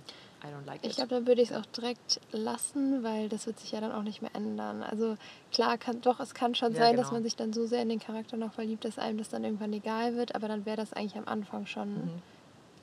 like. 0.66 0.86
Ich 0.86 0.96
glaube, 0.96 1.10
dann 1.10 1.28
würde 1.28 1.42
ich 1.42 1.52
es 1.52 1.56
auch 1.56 1.66
direkt 1.66 2.20
lassen, 2.32 3.04
weil 3.04 3.30
das 3.30 3.48
wird 3.48 3.60
sich 3.60 3.72
ja 3.72 3.82
dann 3.82 3.92
auch 3.92 4.04
nicht 4.04 4.22
mehr 4.22 4.36
ändern. 4.36 4.84
Also 4.84 5.18
klar, 5.52 5.78
kann, 5.78 6.02
doch, 6.02 6.20
es 6.20 6.34
kann 6.34 6.56
schon 6.56 6.74
ja, 6.74 6.80
sein, 6.80 6.92
genau. 6.92 7.04
dass 7.04 7.12
man 7.12 7.24
sich 7.24 7.36
dann 7.36 7.54
so 7.54 7.66
sehr 7.66 7.82
in 7.82 7.90
den 7.90 8.00
Charakter 8.00 8.38
noch 8.38 8.54
verliebt, 8.54 8.86
dass 8.86 9.00
einem 9.00 9.18
das 9.18 9.30
dann 9.30 9.44
irgendwann 9.44 9.74
egal 9.74 10.16
wird, 10.16 10.36
aber 10.36 10.48
dann 10.48 10.66
wäre 10.66 10.78
das 10.78 10.94
eigentlich 10.94 11.18
am 11.18 11.28
Anfang 11.28 11.66
schon 11.66 11.94
mhm. 11.94 12.22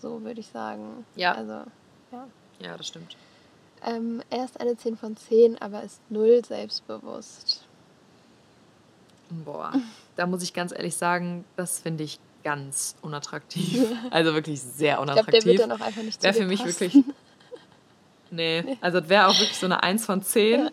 so, 0.00 0.22
würde 0.22 0.40
ich 0.40 0.48
sagen. 0.48 1.04
Ja. 1.16 1.32
Also, 1.32 1.52
ja. 2.12 2.26
Ja, 2.60 2.76
das 2.76 2.88
stimmt. 2.88 3.16
Ähm, 3.84 4.22
er 4.30 4.44
ist 4.44 4.60
eine 4.60 4.76
10 4.76 4.96
von 4.96 5.16
10, 5.16 5.60
aber 5.60 5.82
ist 5.82 6.00
null 6.10 6.44
selbstbewusst. 6.44 7.64
Boah, 9.44 9.72
da 10.16 10.26
muss 10.26 10.42
ich 10.42 10.54
ganz 10.54 10.72
ehrlich 10.72 10.96
sagen, 10.96 11.44
das 11.56 11.80
finde 11.80 12.04
ich 12.04 12.18
ganz 12.44 12.94
unattraktiv. 13.02 13.86
Also 14.10 14.34
wirklich 14.34 14.60
sehr 14.60 15.00
unattraktiv. 15.00 15.34
Ich 15.34 15.44
glaube, 15.44 15.56
der 15.56 15.58
wird 15.58 15.70
dann 15.70 15.80
auch 15.80 15.84
einfach 15.84 16.02
nicht 16.02 16.20
zu 16.20 16.24
Wäre 16.24 16.34
für 16.34 16.46
mich 16.46 16.62
passen. 16.62 16.80
wirklich 16.80 17.04
Nee, 18.34 18.76
also 18.80 19.00
das 19.00 19.08
wäre 19.08 19.28
auch 19.28 19.38
wirklich 19.38 19.56
so 19.58 19.66
eine 19.66 19.82
1 19.82 20.04
von 20.04 20.22
10. 20.22 20.70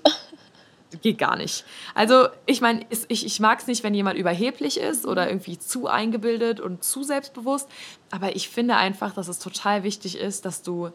Geht 1.02 1.20
gar 1.20 1.38
nicht. 1.38 1.64
Also, 1.96 2.28
ich 2.46 2.60
meine, 2.60 2.86
ich, 3.08 3.26
ich 3.26 3.40
mag 3.40 3.60
es 3.60 3.68
nicht, 3.68 3.82
wenn 3.84 3.94
jemand 3.94 4.18
überheblich 4.18 4.78
ist 4.78 5.06
oder 5.06 5.30
irgendwie 5.30 5.58
zu 5.58 5.88
eingebildet 5.88 6.60
und 6.60 6.84
zu 6.84 7.04
selbstbewusst. 7.04 7.70
Aber 8.10 8.36
ich 8.36 8.50
finde 8.50 8.76
einfach, 8.76 9.14
dass 9.14 9.30
es 9.30 9.40
total 9.40 9.84
wichtig 9.84 10.18
ist, 10.18 10.44
dass 10.44 10.64
du 10.64 10.90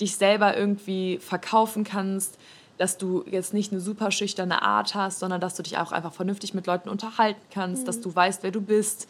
dich 0.00 0.16
selber 0.16 0.56
irgendwie 0.56 1.18
verkaufen 1.18 1.84
kannst, 1.84 2.38
dass 2.76 2.98
du 2.98 3.24
jetzt 3.30 3.54
nicht 3.54 3.72
eine 3.72 3.80
super 3.80 4.10
schüchterne 4.10 4.62
Art 4.62 4.94
hast, 4.94 5.20
sondern 5.20 5.40
dass 5.40 5.54
du 5.54 5.62
dich 5.62 5.78
auch 5.78 5.92
einfach 5.92 6.12
vernünftig 6.12 6.52
mit 6.52 6.66
Leuten 6.66 6.88
unterhalten 6.88 7.40
kannst, 7.50 7.82
mhm. 7.82 7.86
dass 7.86 8.00
du 8.00 8.14
weißt, 8.14 8.42
wer 8.42 8.50
du 8.50 8.60
bist 8.60 9.08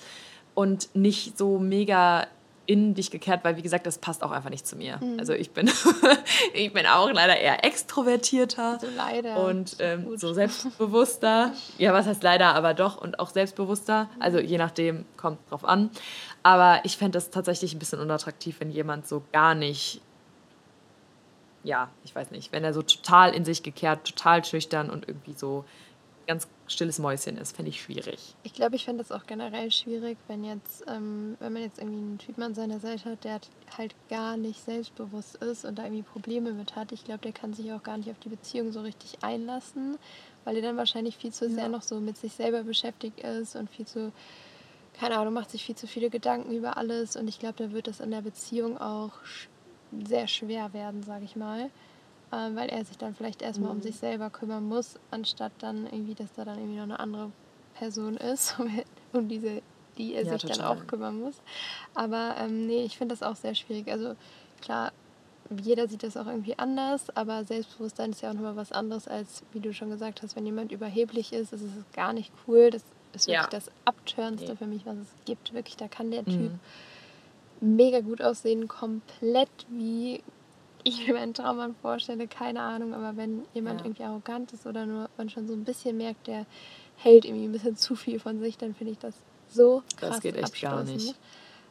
und 0.54 0.94
nicht 0.94 1.36
so 1.36 1.58
mega 1.58 2.26
in 2.66 2.94
dich 2.94 3.10
gekehrt, 3.10 3.44
weil 3.44 3.56
wie 3.56 3.62
gesagt, 3.62 3.86
das 3.86 3.98
passt 3.98 4.22
auch 4.22 4.30
einfach 4.30 4.50
nicht 4.50 4.66
zu 4.66 4.76
mir. 4.76 4.98
Mhm. 4.98 5.18
Also 5.18 5.32
ich 5.32 5.50
bin, 5.50 5.70
ich 6.54 6.72
bin 6.72 6.86
auch 6.86 7.10
leider 7.10 7.36
eher 7.36 7.64
extrovertierter 7.64 8.78
so 8.80 8.88
leider. 8.96 9.44
und 9.46 9.76
ähm, 9.78 10.16
so 10.16 10.32
selbstbewusster. 10.32 11.52
ja, 11.78 11.92
was 11.92 12.06
heißt 12.06 12.22
leider, 12.22 12.54
aber 12.54 12.74
doch 12.74 13.00
und 13.00 13.18
auch 13.18 13.30
selbstbewusster. 13.30 14.08
Also 14.18 14.38
je 14.38 14.58
nachdem, 14.58 15.04
kommt 15.16 15.38
drauf 15.50 15.64
an. 15.64 15.90
Aber 16.42 16.80
ich 16.84 16.96
fände 16.96 17.16
das 17.16 17.30
tatsächlich 17.30 17.74
ein 17.74 17.78
bisschen 17.78 18.00
unattraktiv, 18.00 18.56
wenn 18.60 18.70
jemand 18.70 19.08
so 19.08 19.22
gar 19.32 19.54
nicht, 19.54 20.00
ja, 21.64 21.88
ich 22.04 22.14
weiß 22.14 22.30
nicht, 22.30 22.52
wenn 22.52 22.64
er 22.64 22.74
so 22.74 22.82
total 22.82 23.34
in 23.34 23.44
sich 23.44 23.62
gekehrt, 23.62 24.06
total 24.06 24.44
schüchtern 24.44 24.90
und 24.90 25.08
irgendwie 25.08 25.32
so 25.32 25.64
ganz 26.26 26.48
stilles 26.68 26.98
Mäuschen 26.98 27.36
ist, 27.36 27.56
fände 27.56 27.70
ich 27.70 27.80
schwierig. 27.80 28.34
Ich 28.42 28.52
glaube, 28.52 28.76
ich 28.76 28.84
fände 28.84 29.02
das 29.02 29.12
auch 29.12 29.26
generell 29.26 29.70
schwierig, 29.70 30.18
wenn 30.28 30.44
jetzt, 30.44 30.84
ähm, 30.88 31.36
wenn 31.38 31.52
man 31.52 31.62
jetzt 31.62 31.78
irgendwie 31.78 31.98
einen 31.98 32.18
Typen 32.18 32.42
an 32.42 32.54
seiner 32.54 32.80
Seite 32.80 33.10
hat, 33.10 33.24
der 33.24 33.40
halt 33.76 33.94
gar 34.08 34.36
nicht 34.36 34.64
selbstbewusst 34.64 35.36
ist 35.36 35.64
und 35.64 35.78
da 35.78 35.84
irgendwie 35.84 36.02
Probleme 36.02 36.52
mit 36.52 36.76
hat. 36.76 36.92
Ich 36.92 37.04
glaube, 37.04 37.20
der 37.20 37.32
kann 37.32 37.54
sich 37.54 37.72
auch 37.72 37.82
gar 37.82 37.96
nicht 37.96 38.10
auf 38.10 38.18
die 38.18 38.28
Beziehung 38.28 38.72
so 38.72 38.80
richtig 38.80 39.18
einlassen, 39.22 39.96
weil 40.44 40.56
er 40.56 40.62
dann 40.62 40.76
wahrscheinlich 40.76 41.16
viel 41.16 41.32
zu 41.32 41.48
sehr 41.48 41.64
ja. 41.64 41.68
noch 41.68 41.82
so 41.82 42.00
mit 42.00 42.16
sich 42.16 42.32
selber 42.32 42.62
beschäftigt 42.62 43.20
ist 43.20 43.56
und 43.56 43.70
viel 43.70 43.86
zu, 43.86 44.12
keine 44.98 45.18
Ahnung, 45.18 45.34
macht 45.34 45.50
sich 45.50 45.64
viel 45.64 45.76
zu 45.76 45.86
viele 45.86 46.10
Gedanken 46.10 46.52
über 46.52 46.76
alles 46.76 47.16
und 47.16 47.28
ich 47.28 47.38
glaube, 47.38 47.54
da 47.56 47.72
wird 47.72 47.86
das 47.86 48.00
in 48.00 48.10
der 48.10 48.22
Beziehung 48.22 48.78
auch 48.78 49.12
sehr 50.06 50.26
schwer 50.26 50.72
werden, 50.72 51.02
sage 51.02 51.24
ich 51.24 51.36
mal 51.36 51.70
weil 52.30 52.68
er 52.68 52.84
sich 52.84 52.98
dann 52.98 53.14
vielleicht 53.14 53.42
erstmal 53.42 53.70
mhm. 53.70 53.76
um 53.76 53.82
sich 53.82 53.96
selber 53.96 54.30
kümmern 54.30 54.64
muss, 54.64 54.98
anstatt 55.10 55.52
dann 55.58 55.86
irgendwie, 55.86 56.14
dass 56.14 56.32
da 56.34 56.44
dann 56.44 56.58
irgendwie 56.58 56.76
noch 56.76 56.84
eine 56.84 57.00
andere 57.00 57.30
Person 57.74 58.16
ist, 58.16 58.56
um 59.12 59.28
diese, 59.28 59.62
die 59.98 60.14
er 60.14 60.24
ja, 60.24 60.32
sich 60.32 60.42
total. 60.42 60.56
dann 60.58 60.66
auch 60.66 60.86
kümmern 60.86 61.20
muss. 61.20 61.36
Aber 61.94 62.36
ähm, 62.38 62.66
nee, 62.66 62.84
ich 62.84 62.98
finde 62.98 63.14
das 63.14 63.22
auch 63.22 63.36
sehr 63.36 63.54
schwierig. 63.54 63.88
Also 63.90 64.14
klar, 64.60 64.92
jeder 65.62 65.88
sieht 65.88 66.02
das 66.02 66.16
auch 66.16 66.26
irgendwie 66.26 66.58
anders, 66.58 67.14
aber 67.16 67.44
Selbstbewusstsein 67.44 68.10
ist 68.10 68.22
ja 68.22 68.30
auch 68.30 68.34
nochmal 68.34 68.56
was 68.56 68.72
anderes, 68.72 69.06
als 69.06 69.42
wie 69.52 69.60
du 69.60 69.72
schon 69.72 69.90
gesagt 69.90 70.22
hast, 70.22 70.36
wenn 70.36 70.46
jemand 70.46 70.72
überheblich 70.72 71.32
ist, 71.32 71.52
ist 71.52 71.62
es 71.62 71.70
gar 71.92 72.12
nicht 72.12 72.32
cool. 72.46 72.70
Das 72.70 72.82
ist 73.12 73.28
wirklich 73.28 73.44
ja. 73.44 73.48
das 73.50 73.70
Abturnste 73.84 74.50
nee. 74.50 74.56
für 74.56 74.66
mich, 74.66 74.84
was 74.86 74.96
es 74.96 75.08
gibt. 75.24 75.52
Wirklich, 75.52 75.76
da 75.76 75.88
kann 75.88 76.10
der 76.10 76.24
Typ 76.24 76.52
mhm. 77.60 77.76
mega 77.76 78.00
gut 78.00 78.20
aussehen, 78.22 78.66
komplett 78.66 79.50
wie 79.68 80.22
ich 80.86 81.06
mir 81.06 81.14
meinen 81.14 81.34
Traummann 81.34 81.74
vorstelle, 81.74 82.28
keine 82.28 82.60
Ahnung, 82.62 82.94
aber 82.94 83.16
wenn 83.16 83.42
jemand 83.54 83.80
ja. 83.80 83.86
irgendwie 83.86 84.04
arrogant 84.04 84.52
ist 84.52 84.66
oder 84.66 84.86
nur 84.86 85.10
man 85.16 85.28
schon 85.28 85.48
so 85.48 85.52
ein 85.52 85.64
bisschen 85.64 85.96
merkt, 85.96 86.28
der 86.28 86.46
hält 86.96 87.24
irgendwie 87.24 87.46
ein 87.46 87.52
bisschen 87.52 87.76
zu 87.76 87.96
viel 87.96 88.20
von 88.20 88.38
sich, 88.38 88.56
dann 88.56 88.74
finde 88.74 88.92
ich 88.92 88.98
das 88.98 89.14
so 89.48 89.82
krass 89.96 90.10
Das 90.10 90.20
geht 90.20 90.36
echt 90.36 90.60
gar 90.60 90.84
nicht. 90.84 91.16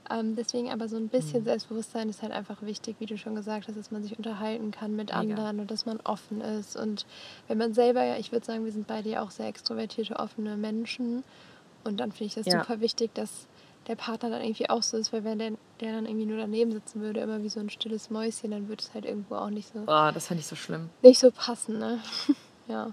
Ähm, 0.09 0.35
deswegen 0.35 0.69
aber 0.69 0.87
so 0.87 0.97
ein 0.97 1.07
bisschen 1.07 1.41
mhm. 1.41 1.45
Selbstbewusstsein 1.45 2.09
ist 2.09 2.21
halt 2.21 2.31
einfach 2.31 2.61
wichtig, 2.61 2.97
wie 2.99 3.05
du 3.05 3.17
schon 3.17 3.35
gesagt 3.35 3.67
hast, 3.67 3.75
dass 3.75 3.89
man 3.89 4.03
sich 4.03 4.17
unterhalten 4.17 4.69
kann 4.69 4.95
mit 4.95 5.07
Mega. 5.07 5.19
anderen 5.19 5.61
und 5.61 5.71
dass 5.71 5.85
man 5.85 5.99
offen 6.03 6.41
ist. 6.41 6.75
Und 6.75 7.05
wenn 7.47 7.57
man 7.57 7.73
selber, 7.73 8.03
ja, 8.03 8.17
ich 8.17 8.31
würde 8.31 8.45
sagen, 8.45 8.65
wir 8.65 8.71
sind 8.71 8.85
beide 8.85 9.09
ja 9.09 9.23
auch 9.23 9.31
sehr 9.31 9.47
extrovertierte, 9.47 10.17
offene 10.17 10.57
Menschen. 10.57 11.23
Und 11.83 11.99
dann 11.99 12.11
finde 12.11 12.25
ich 12.25 12.35
das 12.35 12.45
ja. 12.45 12.59
super 12.61 12.81
wichtig, 12.81 13.15
dass 13.15 13.47
der 13.87 13.95
Partner 13.95 14.29
dann 14.29 14.41
irgendwie 14.41 14.69
auch 14.69 14.83
so 14.83 14.97
ist, 14.97 15.13
weil 15.13 15.23
wenn 15.23 15.39
der, 15.39 15.51
der 15.79 15.93
dann 15.93 16.05
irgendwie 16.05 16.25
nur 16.25 16.37
daneben 16.37 16.71
sitzen 16.71 17.01
würde, 17.01 17.19
immer 17.19 17.43
wie 17.43 17.49
so 17.49 17.59
ein 17.59 17.69
stilles 17.69 18.09
Mäuschen, 18.09 18.51
dann 18.51 18.67
würde 18.67 18.83
es 18.83 18.93
halt 18.93 19.05
irgendwo 19.05 19.35
auch 19.35 19.49
nicht 19.49 19.71
so. 19.71 19.79
Oh, 19.79 20.11
das 20.13 20.27
fände 20.27 20.41
ich 20.41 20.47
so 20.47 20.55
schlimm. 20.55 20.89
Nicht 21.01 21.19
so 21.19 21.31
passen, 21.31 21.79
ne? 21.79 21.99
ja. 22.67 22.91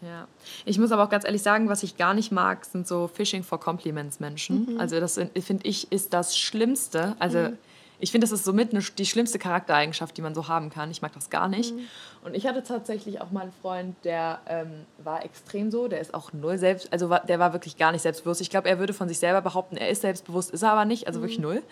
Ja. 0.00 0.28
Ich 0.64 0.78
muss 0.78 0.92
aber 0.92 1.04
auch 1.04 1.10
ganz 1.10 1.24
ehrlich 1.24 1.42
sagen, 1.42 1.68
was 1.68 1.82
ich 1.82 1.96
gar 1.96 2.14
nicht 2.14 2.30
mag, 2.30 2.64
sind 2.64 2.86
so 2.86 3.08
Fishing 3.08 3.42
for 3.42 3.58
Compliments 3.58 4.20
Menschen. 4.20 4.74
Mhm. 4.74 4.80
Also 4.80 5.00
das 5.00 5.14
finde 5.14 5.66
ich 5.66 5.90
ist 5.90 6.12
das 6.12 6.38
Schlimmste. 6.38 7.16
Also 7.18 7.38
mhm. 7.38 7.58
Ich 8.00 8.12
finde, 8.12 8.26
das 8.26 8.32
ist 8.32 8.44
somit 8.44 8.72
eine, 8.72 8.80
die 8.80 9.06
schlimmste 9.06 9.38
Charaktereigenschaft, 9.38 10.16
die 10.16 10.22
man 10.22 10.34
so 10.34 10.48
haben 10.48 10.70
kann. 10.70 10.90
Ich 10.90 11.02
mag 11.02 11.12
das 11.12 11.30
gar 11.30 11.48
nicht. 11.48 11.74
Mhm. 11.74 11.80
Und 12.24 12.34
ich 12.34 12.46
hatte 12.46 12.62
tatsächlich 12.62 13.20
auch 13.20 13.30
mal 13.30 13.42
einen 13.42 13.52
Freund, 13.52 13.96
der 14.04 14.40
ähm, 14.46 14.86
war 15.02 15.24
extrem 15.24 15.70
so, 15.70 15.88
der 15.88 16.00
ist 16.00 16.14
auch 16.14 16.32
null 16.32 16.58
selbst, 16.58 16.92
also 16.92 17.10
war, 17.10 17.24
der 17.26 17.38
war 17.38 17.52
wirklich 17.52 17.76
gar 17.76 17.92
nicht 17.92 18.02
selbstbewusst. 18.02 18.40
Ich 18.40 18.50
glaube, 18.50 18.68
er 18.68 18.78
würde 18.78 18.92
von 18.92 19.08
sich 19.08 19.18
selber 19.18 19.40
behaupten, 19.40 19.76
er 19.76 19.88
ist 19.88 20.02
selbstbewusst, 20.02 20.50
ist 20.50 20.62
er 20.62 20.72
aber 20.72 20.84
nicht, 20.84 21.06
also 21.06 21.18
mhm. 21.18 21.22
wirklich 21.24 21.38
null. 21.40 21.62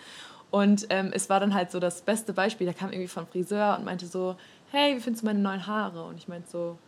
Und 0.51 0.87
ähm, 0.91 1.11
es 1.13 1.29
war 1.29 1.41
dann 1.41 1.55
halt 1.55 1.71
so 1.71 1.81
das 1.81 2.03
beste 2.03 2.33
Beispiel. 2.33 2.67
Der 2.67 2.75
kam 2.75 2.93
irgendwie 2.93 3.09
vom 3.09 3.27
Friseur 3.27 3.77
und 3.79 3.85
meinte 3.85 4.07
so, 4.07 4.37
hey, 4.71 4.97
wie 4.97 5.01
findest 5.01 5.23
du 5.23 5.27
meine 5.27 5.41
neuen 5.41 5.67
Haare? 5.67 6.05
Und 6.05 6.17
ich 6.17 6.29
meinte 6.29 6.49
so, 6.49 6.79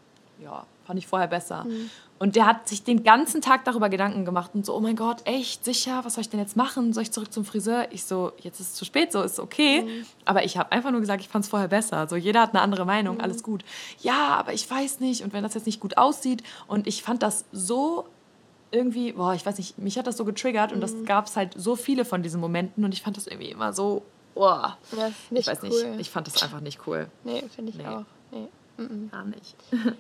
ja, 0.43 0.67
fand 0.87 0.99
ich 0.99 1.07
vorher 1.07 1.29
besser. 1.29 1.65
Mhm. 1.65 1.91
Und 2.19 2.35
der 2.35 2.47
hat 2.47 2.69
sich 2.69 2.83
den 2.83 3.05
ganzen 3.05 3.41
Tag 3.41 3.65
darüber 3.65 3.89
Gedanken 3.89 4.25
gemacht 4.25 4.51
und 4.55 4.67
so, 4.67 4.75
oh 4.75 4.81
mein 4.81 4.97
Gott, 4.97 5.19
echt, 5.25 5.65
sicher, 5.65 6.01
was 6.05 6.15
soll 6.15 6.23
ich 6.23 6.31
denn 6.31 6.41
jetzt 6.41 6.57
machen? 6.57 6.93
Soll 6.93 7.05
ich 7.05 7.13
zurück 7.13 7.33
zum 7.33 7.45
Friseur? 7.45 7.87
Ich 7.91 8.05
so, 8.05 8.33
jetzt 8.39 8.59
ist 8.59 8.69
es 8.71 8.75
zu 8.75 8.85
spät, 8.85 9.13
so 9.13 9.23
ist 9.23 9.39
okay. 9.39 9.83
Mhm. 9.83 10.07
Aber 10.25 10.45
ich 10.45 10.57
habe 10.57 10.73
einfach 10.73 10.91
nur 10.91 11.01
gesagt, 11.01 11.21
ich 11.21 11.29
fand 11.29 11.45
es 11.45 11.51
vorher 11.51 11.69
besser. 11.69 12.09
So, 12.09 12.17
jeder 12.17 12.41
hat 12.41 12.51
eine 12.51 12.61
andere 12.61 12.85
Meinung, 12.85 13.17
mhm. 13.17 13.21
alles 13.21 13.43
gut. 13.43 13.65
Ja, 14.01 14.37
aber 14.37 14.53
ich 14.53 14.69
weiß 14.69 15.01
nicht 15.01 15.23
und 15.23 15.33
wenn 15.33 15.43
das 15.43 15.55
jetzt 15.55 15.67
nicht 15.67 15.81
gut 15.81 15.97
aussieht 15.97 16.43
und 16.67 16.87
ich 16.87 17.03
fand 17.03 17.23
das 17.23 17.45
so 17.53 18.07
irgendwie, 18.71 19.13
boah, 19.13 19.35
ich 19.35 19.47
weiß 19.47 19.57
nicht, 19.59 19.79
mich 19.79 19.97
hat 19.97 20.07
das 20.07 20.17
so 20.17 20.25
getriggert 20.25 20.73
und 20.73 20.81
das 20.81 20.93
mhm. 20.93 21.05
gab 21.05 21.27
es 21.27 21.37
halt 21.37 21.55
so 21.57 21.77
viele 21.77 22.05
von 22.05 22.23
diesen 22.23 22.41
Momenten 22.41 22.85
und 22.85 22.93
ich 22.93 23.03
fand 23.03 23.17
das 23.17 23.27
irgendwie 23.27 23.51
immer 23.51 23.73
so 23.73 24.03
Das 24.91 25.09
ist 25.11 25.33
nicht 25.33 25.41
ich 25.41 25.47
weiß 25.47 25.59
cool. 25.63 25.69
nicht, 25.69 26.01
ich 26.01 26.11
fand 26.11 26.27
das 26.27 26.43
einfach 26.43 26.61
nicht 26.61 26.81
cool. 26.87 27.09
Nee, 27.25 27.43
finde 27.55 27.71
ich 27.73 27.79
Nee. 27.79 27.87
auch. 27.87 28.05
Nee. 28.31 28.49
Gar 29.11 29.25
nicht. 29.25 29.57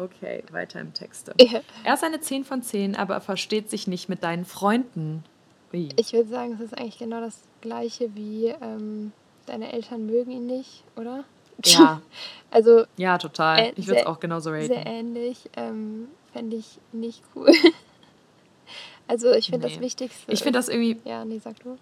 Okay, 0.00 0.42
weiter 0.50 0.80
im 0.80 0.94
Texte. 0.94 1.34
Ja. 1.40 1.60
Er 1.84 1.94
ist 1.94 2.02
eine 2.04 2.20
10 2.20 2.44
von 2.44 2.62
10, 2.62 2.96
aber 2.96 3.14
er 3.14 3.20
versteht 3.20 3.68
sich 3.70 3.86
nicht 3.86 4.08
mit 4.08 4.22
deinen 4.22 4.44
Freunden. 4.44 5.24
Ui. 5.72 5.88
Ich 5.96 6.12
würde 6.12 6.28
sagen, 6.28 6.52
es 6.54 6.60
ist 6.60 6.76
eigentlich 6.78 6.98
genau 6.98 7.20
das 7.20 7.38
gleiche 7.60 8.14
wie 8.14 8.46
ähm, 8.46 9.12
deine 9.46 9.72
Eltern 9.72 10.06
mögen 10.06 10.30
ihn 10.30 10.46
nicht, 10.46 10.84
oder? 10.96 11.24
Ja, 11.64 12.00
Also 12.50 12.84
ja, 12.96 13.18
total. 13.18 13.58
Äh, 13.58 13.72
ich 13.76 13.86
würde 13.86 14.00
es 14.00 14.06
auch 14.06 14.18
genauso 14.18 14.50
raten. 14.50 14.66
sehr 14.68 14.86
ähnlich. 14.86 15.48
Ähm, 15.56 16.08
Fände 16.32 16.56
ich 16.56 16.78
nicht 16.92 17.22
cool. 17.34 17.50
also 19.06 19.32
ich 19.32 19.46
finde 19.50 19.66
Nee. 19.66 19.74
das 19.74 19.82
Wichtigste. 19.82 20.32
Ich 20.32 20.42
finde 20.42 20.58
das 20.58 20.68
irgendwie, 20.68 20.96
Ja, 21.04 21.24
nee, 21.24 21.38
sag 21.38 21.58
du. 21.60 21.76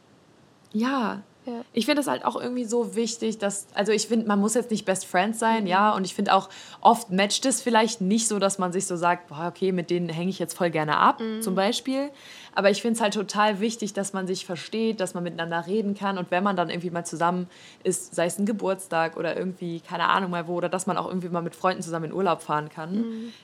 ja, 0.72 1.22
Ja. 1.46 1.64
Ich 1.72 1.86
finde 1.86 2.00
das 2.00 2.08
halt 2.08 2.24
auch 2.24 2.36
irgendwie 2.36 2.64
so 2.64 2.94
wichtig, 2.94 3.38
dass, 3.38 3.68
also 3.74 3.90
ich 3.92 4.06
finde, 4.08 4.26
man 4.26 4.38
muss 4.38 4.54
jetzt 4.54 4.70
nicht 4.70 4.84
Best 4.84 5.06
Friends 5.06 5.38
sein, 5.38 5.66
ja, 5.66 5.94
und 5.94 6.04
ich 6.04 6.14
finde 6.14 6.34
auch, 6.34 6.50
oft 6.80 7.10
matcht 7.10 7.46
es 7.46 7.62
vielleicht 7.62 8.00
nicht 8.00 8.28
so, 8.28 8.38
dass 8.38 8.58
man 8.58 8.72
sich 8.72 8.86
so 8.86 8.96
sagt, 8.96 9.28
boah, 9.28 9.46
okay, 9.48 9.72
mit 9.72 9.88
denen 9.88 10.08
hänge 10.08 10.30
ich 10.30 10.38
jetzt 10.38 10.54
voll 10.54 10.70
gerne 10.70 10.98
ab, 10.98 11.22
zum 11.40 11.54
Beispiel. 11.54 12.10
Aber 12.58 12.70
ich 12.70 12.82
finde 12.82 12.96
es 12.96 13.00
halt 13.00 13.14
total 13.14 13.60
wichtig, 13.60 13.92
dass 13.92 14.12
man 14.12 14.26
sich 14.26 14.44
versteht, 14.44 14.98
dass 14.98 15.14
man 15.14 15.22
miteinander 15.22 15.64
reden 15.68 15.94
kann 15.94 16.18
und 16.18 16.32
wenn 16.32 16.42
man 16.42 16.56
dann 16.56 16.70
irgendwie 16.70 16.90
mal 16.90 17.04
zusammen 17.04 17.48
ist, 17.84 18.16
sei 18.16 18.26
es 18.26 18.36
ein 18.36 18.46
Geburtstag 18.46 19.16
oder 19.16 19.36
irgendwie, 19.36 19.78
keine 19.78 20.08
Ahnung 20.08 20.32
mal 20.32 20.48
wo, 20.48 20.54
oder 20.54 20.68
dass 20.68 20.88
man 20.88 20.96
auch 20.96 21.06
irgendwie 21.06 21.28
mal 21.28 21.40
mit 21.40 21.54
Freunden 21.54 21.82
zusammen 21.82 22.06
in 22.06 22.12
Urlaub 22.12 22.42
fahren 22.42 22.68
kann, 22.68 22.94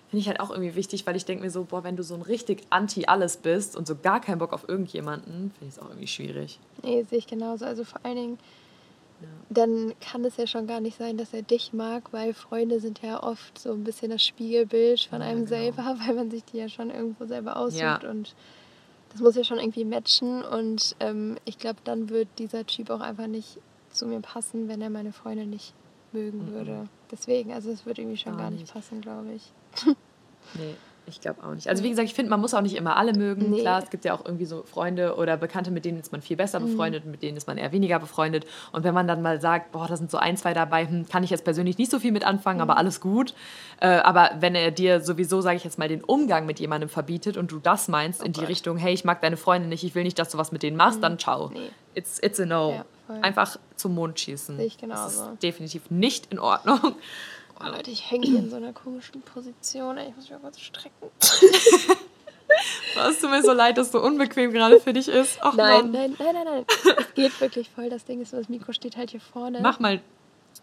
finde 0.09 0.21
ich 0.21 0.27
halt 0.27 0.41
auch 0.41 0.51
irgendwie 0.51 0.75
wichtig, 0.75 1.07
weil 1.07 1.15
ich 1.15 1.25
denke 1.25 1.45
mir 1.45 1.51
so, 1.51 1.63
boah, 1.63 1.85
wenn 1.85 1.95
du 1.95 2.03
so 2.03 2.15
ein 2.17 2.23
richtig 2.23 2.65
anti-alles 2.71 3.37
bist 3.37 3.77
und 3.77 3.87
so 3.87 3.95
gar 3.95 4.21
keinen 4.21 4.39
Bock 4.39 4.53
auf 4.53 4.69
irgendjemanden, 4.69 5.53
finde 5.59 5.67
ich 5.69 5.69
es 5.75 5.79
auch 5.79 5.89
irgendwie 5.91 6.09
schwierig. 6.09 6.59
Nee, 6.83 7.05
sehe 7.09 7.19
ich 7.19 7.29
genauso. 7.29 7.65
Also 7.67 7.85
vor 7.85 8.01
allen 8.03 8.17
Dingen, 8.17 8.39
dann 9.49 9.95
kann 10.01 10.25
es 10.25 10.37
ja 10.37 10.47
schon 10.49 10.67
gar 10.67 10.81
nicht 10.81 10.99
sein, 10.99 11.17
dass 11.17 11.33
er 11.33 11.43
dich 11.43 11.73
mag, 11.73 12.13
weil 12.13 12.35
Freunde 12.35 12.81
sind 12.81 13.01
ja 13.03 13.23
oft 13.23 13.59
so 13.59 13.73
ein 13.73 13.85
bisschen 13.85 14.11
das 14.11 14.25
Spiegelbild 14.25 15.03
von 15.05 15.21
Ja, 15.21 15.29
einem 15.29 15.45
genau. 15.47 15.49
selber, 15.51 15.97
weil 16.05 16.15
man 16.17 16.31
sich 16.31 16.45
die 16.45 16.59
ja 16.59 16.69
schon 16.69 16.91
irgendwo 16.91 17.27
selber 17.27 17.57
aussucht 17.57 17.81
Ja. 17.81 18.11
und 18.11 18.35
das 19.15 19.23
muss 19.23 19.37
ja 19.37 19.45
schon 19.45 19.59
irgendwie 19.59 19.85
matchen 19.85 20.43
und 20.43 20.95
ähm, 21.01 21.37
ich 21.45 21.57
glaube, 21.59 21.79
dann 21.85 22.11
wird 22.11 22.29
dieser 22.39 22.67
Typ 22.67 22.91
auch 22.91 23.01
einfach 23.01 23.29
nicht 23.29 23.59
zu 23.91 24.07
mir 24.07 24.21
passen, 24.21 24.67
wenn 24.69 24.83
er 24.83 24.91
meine 24.91 25.13
Freunde 25.13 25.47
nicht 25.47 25.73
mögen 26.13 26.53
würde. 26.53 26.89
Deswegen, 27.13 27.53
also 27.53 27.71
es 27.71 27.87
wird 27.87 27.99
irgendwie 27.99 28.17
schon 28.17 28.33
Gar 28.33 28.43
gar 28.43 28.51
nicht 28.51 28.63
nicht. 28.63 28.75
passen, 28.75 29.01
glaube 29.01 29.33
ich. 29.33 29.53
Nee, 30.55 30.75
ich 31.07 31.21
glaube 31.21 31.43
auch 31.43 31.55
nicht. 31.55 31.69
Also 31.69 31.83
wie 31.83 31.91
gesagt, 31.91 32.09
ich 32.09 32.15
finde, 32.15 32.31
man 32.31 32.41
muss 32.41 32.55
auch 32.55 32.61
nicht 32.61 32.77
immer 32.77 32.97
alle 32.97 33.13
mögen. 33.13 33.51
Nee. 33.51 33.61
Klar, 33.61 33.83
es 33.83 33.91
gibt 33.91 34.05
ja 34.05 34.15
auch 34.15 34.25
irgendwie 34.25 34.47
so 34.47 34.63
Freunde 34.63 35.17
oder 35.17 35.37
Bekannte, 35.37 35.71
mit 35.71 35.85
denen 35.85 36.01
ist 36.01 36.13
man 36.13 36.23
viel 36.23 36.37
besser 36.37 36.61
befreundet 36.61 37.05
und 37.05 37.11
mit 37.11 37.23
denen 37.23 37.37
ist 37.37 37.47
man 37.47 37.59
eher 37.59 37.73
weniger 37.73 37.99
befreundet. 37.99 38.47
Und 38.73 38.85
wenn 38.85 38.95
man 38.95 39.07
dann 39.07 39.23
mal 39.23 39.41
sagt, 39.41 39.73
boah, 39.73 39.87
da 39.87 39.97
sind 39.97 40.11
so 40.11 40.19
ein, 40.19 40.37
zwei 40.37 40.55
dabei, 40.55 40.87
hm, 40.87 41.07
kann 41.09 41.23
ich 41.25 41.31
jetzt 41.31 41.45
persönlich 41.45 41.79
nicht 41.79 41.91
so 41.91 41.99
viel 41.99 42.13
mit 42.13 42.25
anfangen, 42.25 42.61
aber 42.61 42.77
alles 42.77 43.01
gut. 43.01 43.35
Äh, 43.81 43.89
aber 43.89 44.31
wenn 44.41 44.55
er 44.55 44.71
dir 44.71 45.01
sowieso, 45.01 45.41
sage 45.41 45.57
ich 45.57 45.65
jetzt 45.65 45.79
mal, 45.79 45.89
den 45.89 46.03
Umgang 46.03 46.47
mit 46.47 46.61
jemandem 46.61 46.89
verbietet 46.89 47.37
und 47.37 47.51
du 47.51 47.59
das 47.59 47.89
meinst 47.89 48.23
in 48.23 48.33
die 48.33 48.41
Gott. 48.41 48.49
Richtung, 48.49 48.77
hey, 48.77 48.95
ich 48.95 49.05
mag 49.05 49.21
deine 49.21 49.37
Freunde 49.37 49.69
nicht, 49.69 49.85
ich 49.85 49.95
will 49.95 50.05
nicht, 50.05 50.19
dass 50.19 50.31
du 50.31 50.39
was 50.39 50.53
mit 50.53 50.63
denen 50.63 50.77
machst, 50.77 51.03
dann 51.03 51.19
ciao. 51.19 51.51
Nee. 51.53 51.71
It's, 51.95 52.19
it's 52.23 52.41
a 52.41 52.47
no. 52.47 52.71
Ja. 52.71 52.85
Einfach 53.21 53.59
zum 53.77 53.95
Mond 53.95 54.19
schießen. 54.19 54.59
Ich 54.61 54.79
Das 54.79 55.15
ist 55.15 55.43
definitiv 55.43 55.91
nicht 55.91 56.33
in 56.33 56.39
Ordnung. 56.39 56.97
Oh 57.61 57.67
Leute, 57.69 57.91
ich 57.91 58.11
hänge 58.11 58.27
hier 58.27 58.39
in 58.41 58.51
so 58.51 58.57
einer 58.57 58.73
komischen 58.73 59.23
Position. 59.23 59.97
Ey, 59.99 60.09
Ich 60.11 60.17
muss 60.17 60.25
mich 60.25 60.33
mal 60.33 60.41
kurz 60.41 60.61
strecken. 60.61 61.11
Es 63.09 63.21
tut 63.21 63.31
mir 63.31 63.43
so 63.43 63.53
leid, 63.53 63.77
dass 63.79 63.91
so 63.91 64.01
unbequem 64.01 64.53
gerade 64.53 64.79
für 64.79 64.93
dich 64.93 65.09
ist. 65.09 65.39
Ach, 65.41 65.55
Nein, 65.55 65.91
Mann. 65.91 65.93
nein, 65.93 66.17
nein, 66.19 66.35
nein, 66.35 66.45
nein. 66.45 66.65
Es 66.99 67.15
geht 67.15 67.41
wirklich 67.41 67.69
voll. 67.69 67.91
Das 67.91 68.05
Ding 68.05 68.21
ist, 68.23 68.31
so, 68.31 68.37
das 68.37 68.49
Mikro 68.49 68.73
steht 68.73 68.97
halt 68.97 69.11
hier 69.11 69.21
vorne 69.21 69.61
Mach 69.61 69.81
mal. 69.81 70.01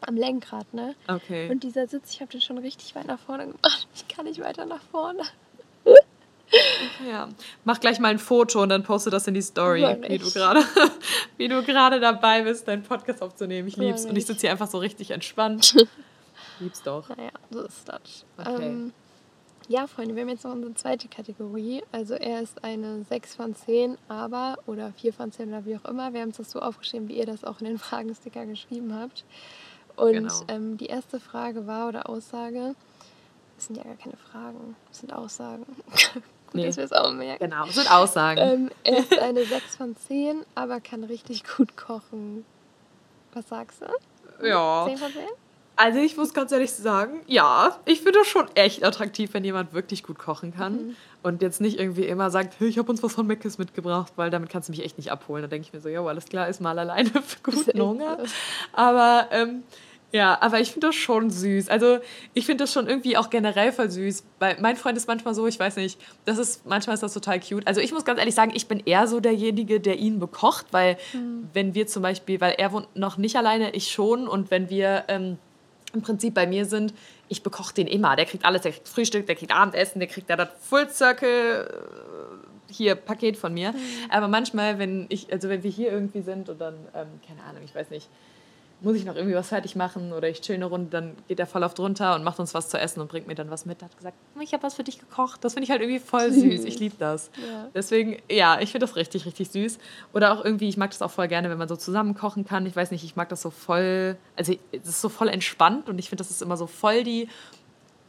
am 0.07 0.15
Lenkrad, 0.15 0.73
ne? 0.73 0.95
Okay. 1.09 1.49
Und 1.49 1.63
dieser 1.63 1.87
Sitz, 1.87 2.13
ich 2.13 2.21
habe 2.21 2.31
den 2.31 2.39
schon 2.39 2.57
richtig 2.59 2.95
weit 2.95 3.07
nach 3.07 3.19
vorne 3.19 3.47
gemacht. 3.47 3.87
Ich 3.93 4.07
kann 4.07 4.25
nicht 4.25 4.39
weiter 4.41 4.65
nach 4.65 4.79
vorne. 4.91 5.21
Ja, 7.09 7.27
mach 7.65 7.79
gleich 7.79 7.99
mal 7.99 8.09
ein 8.09 8.19
Foto 8.19 8.61
und 8.61 8.69
dann 8.69 8.83
poste 8.83 9.09
das 9.09 9.27
in 9.27 9.33
die 9.33 9.41
Story, 9.41 9.81
Mach 9.81 10.09
wie 10.09 10.17
du 10.17 10.29
gerade, 10.31 10.63
wie 11.37 11.47
du 11.47 11.63
gerade 11.63 11.99
dabei 11.99 12.41
bist, 12.43 12.67
deinen 12.67 12.83
Podcast 12.83 13.21
aufzunehmen. 13.21 13.67
Ich 13.67 13.77
Mach 13.77 13.83
lieb's 13.85 14.05
und 14.05 14.17
ich. 14.17 14.25
sitze 14.25 14.41
hier 14.41 14.51
einfach 14.51 14.67
so 14.69 14.77
richtig 14.77 15.11
entspannt. 15.11 15.75
lieb's 16.61 16.81
doch. 16.83 17.09
Naja, 17.09 17.31
so 17.49 17.61
ist 17.61 17.87
das. 17.89 18.25
Okay. 18.37 18.65
Ähm, 18.67 18.93
ja, 19.67 19.87
Freunde, 19.87 20.15
wir 20.15 20.23
haben 20.23 20.29
jetzt 20.29 20.43
noch 20.43 20.51
unsere 20.53 20.73
zweite 20.73 21.07
Kategorie. 21.07 21.83
Also 21.91 22.13
er 22.15 22.41
ist 22.41 22.63
eine 22.63 23.03
6 23.03 23.35
von 23.35 23.55
10, 23.55 23.97
aber, 24.07 24.57
oder 24.65 24.91
4 24.93 25.13
von 25.13 25.31
10 25.31 25.49
oder 25.49 25.65
wie 25.65 25.77
auch 25.77 25.85
immer. 25.85 26.13
Wir 26.13 26.21
haben 26.21 26.29
es 26.29 26.37
das 26.37 26.51
so 26.51 26.59
aufgeschrieben, 26.59 27.07
wie 27.07 27.17
ihr 27.17 27.25
das 27.25 27.43
auch 27.43 27.59
in 27.59 27.65
den 27.65 27.77
Fragensticker 27.79 28.45
geschrieben 28.45 28.93
habt. 28.95 29.23
Und 29.95 30.13
Genau. 30.13 30.33
ähm, 30.47 30.77
die 30.77 30.87
erste 30.87 31.19
Frage 31.19 31.67
war 31.67 31.87
oder 31.89 32.09
Aussage, 32.09 32.75
das 33.57 33.67
sind 33.67 33.75
ja 33.77 33.83
gar 33.83 33.95
keine 33.97 34.17
Fragen, 34.17 34.75
das 34.89 34.99
sind 34.99 35.13
Aussagen. 35.13 35.65
Gut, 36.13 36.23
Nee. 36.53 36.65
dass 36.65 36.77
wir 36.77 36.83
es 36.83 36.91
auch 36.91 37.11
merken. 37.13 37.49
Genau, 37.49 37.65
das 37.65 37.75
sind 37.75 37.89
Aussagen. 37.91 38.39
Ähm, 38.41 38.71
er 38.83 38.97
ist 38.99 39.17
eine 39.19 39.45
6 39.45 39.75
von 39.77 39.95
10, 39.95 40.41
aber 40.55 40.81
kann 40.81 41.03
richtig 41.05 41.43
gut 41.45 41.77
kochen. 41.77 42.43
Was 43.33 43.47
sagst 43.47 43.81
du? 43.81 44.45
ja. 44.47 44.85
10 44.87 44.97
von 44.97 45.11
10? 45.11 45.21
Also 45.81 45.97
ich 45.97 46.15
muss 46.15 46.35
ganz 46.35 46.51
ehrlich 46.51 46.71
sagen, 46.71 47.21
ja, 47.25 47.79
ich 47.85 48.01
finde 48.01 48.19
es 48.19 48.27
schon 48.27 48.45
echt 48.53 48.83
attraktiv, 48.83 49.33
wenn 49.33 49.43
jemand 49.43 49.73
wirklich 49.73 50.03
gut 50.03 50.19
kochen 50.19 50.53
kann 50.53 50.95
und 51.23 51.41
jetzt 51.41 51.59
nicht 51.59 51.79
irgendwie 51.79 52.03
immer 52.03 52.29
sagt, 52.29 52.59
hey, 52.59 52.67
ich 52.67 52.77
habe 52.77 52.91
uns 52.91 53.01
was 53.01 53.13
von 53.13 53.25
Meckes 53.25 53.57
mitgebracht, 53.57 54.13
weil 54.15 54.29
damit 54.29 54.51
kannst 54.51 54.69
du 54.69 54.73
mich 54.73 54.85
echt 54.85 54.99
nicht 54.99 55.11
abholen. 55.11 55.41
Da 55.41 55.47
denke 55.47 55.65
ich 55.65 55.73
mir 55.73 55.81
so, 55.81 55.89
ja, 55.89 56.05
alles 56.05 56.25
klar, 56.25 56.47
ist 56.47 56.61
mal 56.61 56.77
alleine 56.77 57.09
für 57.09 57.39
guten 57.41 57.81
Hunger. 57.81 58.19
Aber 58.73 59.27
ähm, 59.31 59.63
ja, 60.11 60.37
aber 60.39 60.59
ich 60.59 60.71
finde 60.71 60.85
das 60.85 60.95
schon 60.97 61.31
süß. 61.31 61.69
Also 61.69 61.97
ich 62.35 62.45
finde 62.45 62.65
das 62.65 62.73
schon 62.73 62.87
irgendwie 62.87 63.17
auch 63.17 63.31
generell 63.31 63.71
voll 63.71 63.89
süß. 63.89 64.23
Weil 64.37 64.57
mein 64.61 64.75
Freund 64.75 64.97
ist 64.97 65.07
manchmal 65.07 65.33
so, 65.33 65.47
ich 65.47 65.59
weiß 65.59 65.77
nicht, 65.77 65.99
das 66.25 66.37
ist, 66.37 66.63
manchmal 66.67 66.93
ist 66.93 67.01
das 67.01 67.15
total 67.15 67.39
cute. 67.39 67.65
Also 67.65 67.81
ich 67.81 67.91
muss 67.91 68.05
ganz 68.05 68.19
ehrlich 68.19 68.35
sagen, 68.35 68.51
ich 68.53 68.67
bin 68.67 68.83
eher 68.85 69.07
so 69.07 69.19
derjenige, 69.19 69.79
der 69.79 69.97
ihn 69.97 70.19
bekocht, 70.19 70.67
weil 70.69 70.97
wenn 71.53 71.73
wir 71.73 71.87
zum 71.87 72.03
Beispiel, 72.03 72.39
weil 72.39 72.53
er 72.59 72.71
wohnt 72.71 72.95
noch 72.95 73.17
nicht 73.17 73.35
alleine, 73.35 73.71
ich 73.71 73.89
schon, 73.89 74.27
und 74.27 74.51
wenn 74.51 74.69
wir 74.69 75.05
ähm, 75.07 75.39
im 75.93 76.01
Prinzip 76.01 76.33
bei 76.33 76.47
mir 76.47 76.65
sind, 76.65 76.93
ich 77.27 77.43
bekoche 77.43 77.73
den 77.73 77.87
immer. 77.87 78.15
Der 78.15 78.25
kriegt 78.25 78.45
alles, 78.45 78.61
der 78.61 78.71
kriegt 78.71 78.87
Frühstück, 78.87 79.25
der 79.25 79.35
kriegt 79.35 79.53
Abendessen, 79.53 79.99
der 79.99 80.07
kriegt 80.07 80.29
da 80.29 80.35
das 80.35 80.49
Full 80.61 80.89
Circle 80.89 81.67
äh, 82.69 82.73
hier 82.73 82.95
Paket 82.95 83.37
von 83.37 83.53
mir. 83.53 83.73
Aber 84.09 84.27
manchmal, 84.27 84.79
wenn 84.79 85.05
ich, 85.09 85.31
also 85.31 85.49
wenn 85.49 85.63
wir 85.63 85.71
hier 85.71 85.91
irgendwie 85.91 86.21
sind 86.21 86.49
und 86.49 86.59
dann, 86.59 86.75
ähm, 86.95 87.07
keine 87.27 87.43
Ahnung, 87.43 87.63
ich 87.63 87.75
weiß 87.75 87.89
nicht, 87.89 88.07
muss 88.81 88.95
ich 88.95 89.05
noch 89.05 89.15
irgendwie 89.15 89.35
was 89.35 89.49
fertig 89.49 89.75
machen 89.75 90.11
oder 90.11 90.27
ich 90.27 90.41
chill 90.41 90.55
eine 90.55 90.65
Runde, 90.65 90.89
dann 90.89 91.15
geht 91.27 91.39
er 91.39 91.45
voll 91.45 91.63
auf 91.63 91.73
drunter 91.75 92.15
und 92.15 92.23
macht 92.23 92.39
uns 92.39 92.53
was 92.53 92.69
zu 92.69 92.79
essen 92.79 92.99
und 92.99 93.09
bringt 93.09 93.27
mir 93.27 93.35
dann 93.35 93.51
was 93.51 93.65
mit. 93.65 93.81
Er 93.81 93.85
hat 93.85 93.97
gesagt, 93.97 94.17
ich 94.39 94.53
habe 94.53 94.63
was 94.63 94.73
für 94.73 94.83
dich 94.83 94.99
gekocht. 94.99 95.43
Das 95.43 95.53
finde 95.53 95.65
ich 95.65 95.71
halt 95.71 95.81
irgendwie 95.81 95.99
voll 95.99 96.31
süß. 96.31 96.65
Ich 96.65 96.79
liebe 96.79 96.95
das. 96.97 97.29
Ja. 97.47 97.69
Deswegen, 97.75 98.17
ja, 98.29 98.59
ich 98.59 98.71
finde 98.71 98.87
das 98.87 98.95
richtig, 98.95 99.25
richtig 99.25 99.51
süß. 99.51 99.77
Oder 100.13 100.33
auch 100.33 100.43
irgendwie, 100.43 100.67
ich 100.67 100.77
mag 100.77 100.89
das 100.89 101.01
auch 101.01 101.11
voll 101.11 101.27
gerne, 101.27 101.49
wenn 101.49 101.59
man 101.59 101.67
so 101.67 101.75
zusammen 101.75 102.15
kochen 102.15 102.43
kann. 102.43 102.65
Ich 102.65 102.75
weiß 102.75 102.91
nicht, 102.91 103.03
ich 103.03 103.15
mag 103.15 103.29
das 103.29 103.43
so 103.43 103.51
voll, 103.51 104.17
also 104.35 104.53
es 104.71 104.87
ist 104.87 105.01
so 105.01 105.09
voll 105.09 105.27
entspannt 105.27 105.87
und 105.87 105.99
ich 105.99 106.09
finde, 106.09 106.23
das 106.23 106.31
ist 106.31 106.41
immer 106.41 106.57
so 106.57 106.65
voll 106.65 107.03
die 107.03 107.27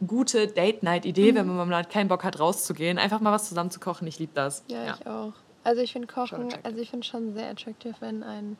gute 0.06 0.48
Date-Night-Idee, 0.48 1.35
wenn 1.35 1.46
man 1.46 1.68
mal 1.68 1.85
keinen 1.85 2.08
Bock 2.08 2.24
hat, 2.24 2.40
rauszugehen. 2.40 2.98
Einfach 2.98 3.20
mal 3.20 3.30
was 3.32 3.48
zusammen 3.48 3.70
zu 3.70 3.78
kochen. 3.78 4.08
Ich 4.08 4.18
liebe 4.18 4.32
das. 4.35 4.64
Ja, 4.68 4.94
ich 4.94 5.06
auch. 5.06 5.32
Also 5.64 5.80
ich 5.80 5.92
finde 5.92 6.08
Kochen, 6.08 6.48
also 6.64 6.78
ich 6.80 6.90
finde 6.90 7.06
schon 7.06 7.35
sehr 7.35 7.50
attraktiv, 7.50 7.94
wenn 8.00 8.22
ein 8.24 8.56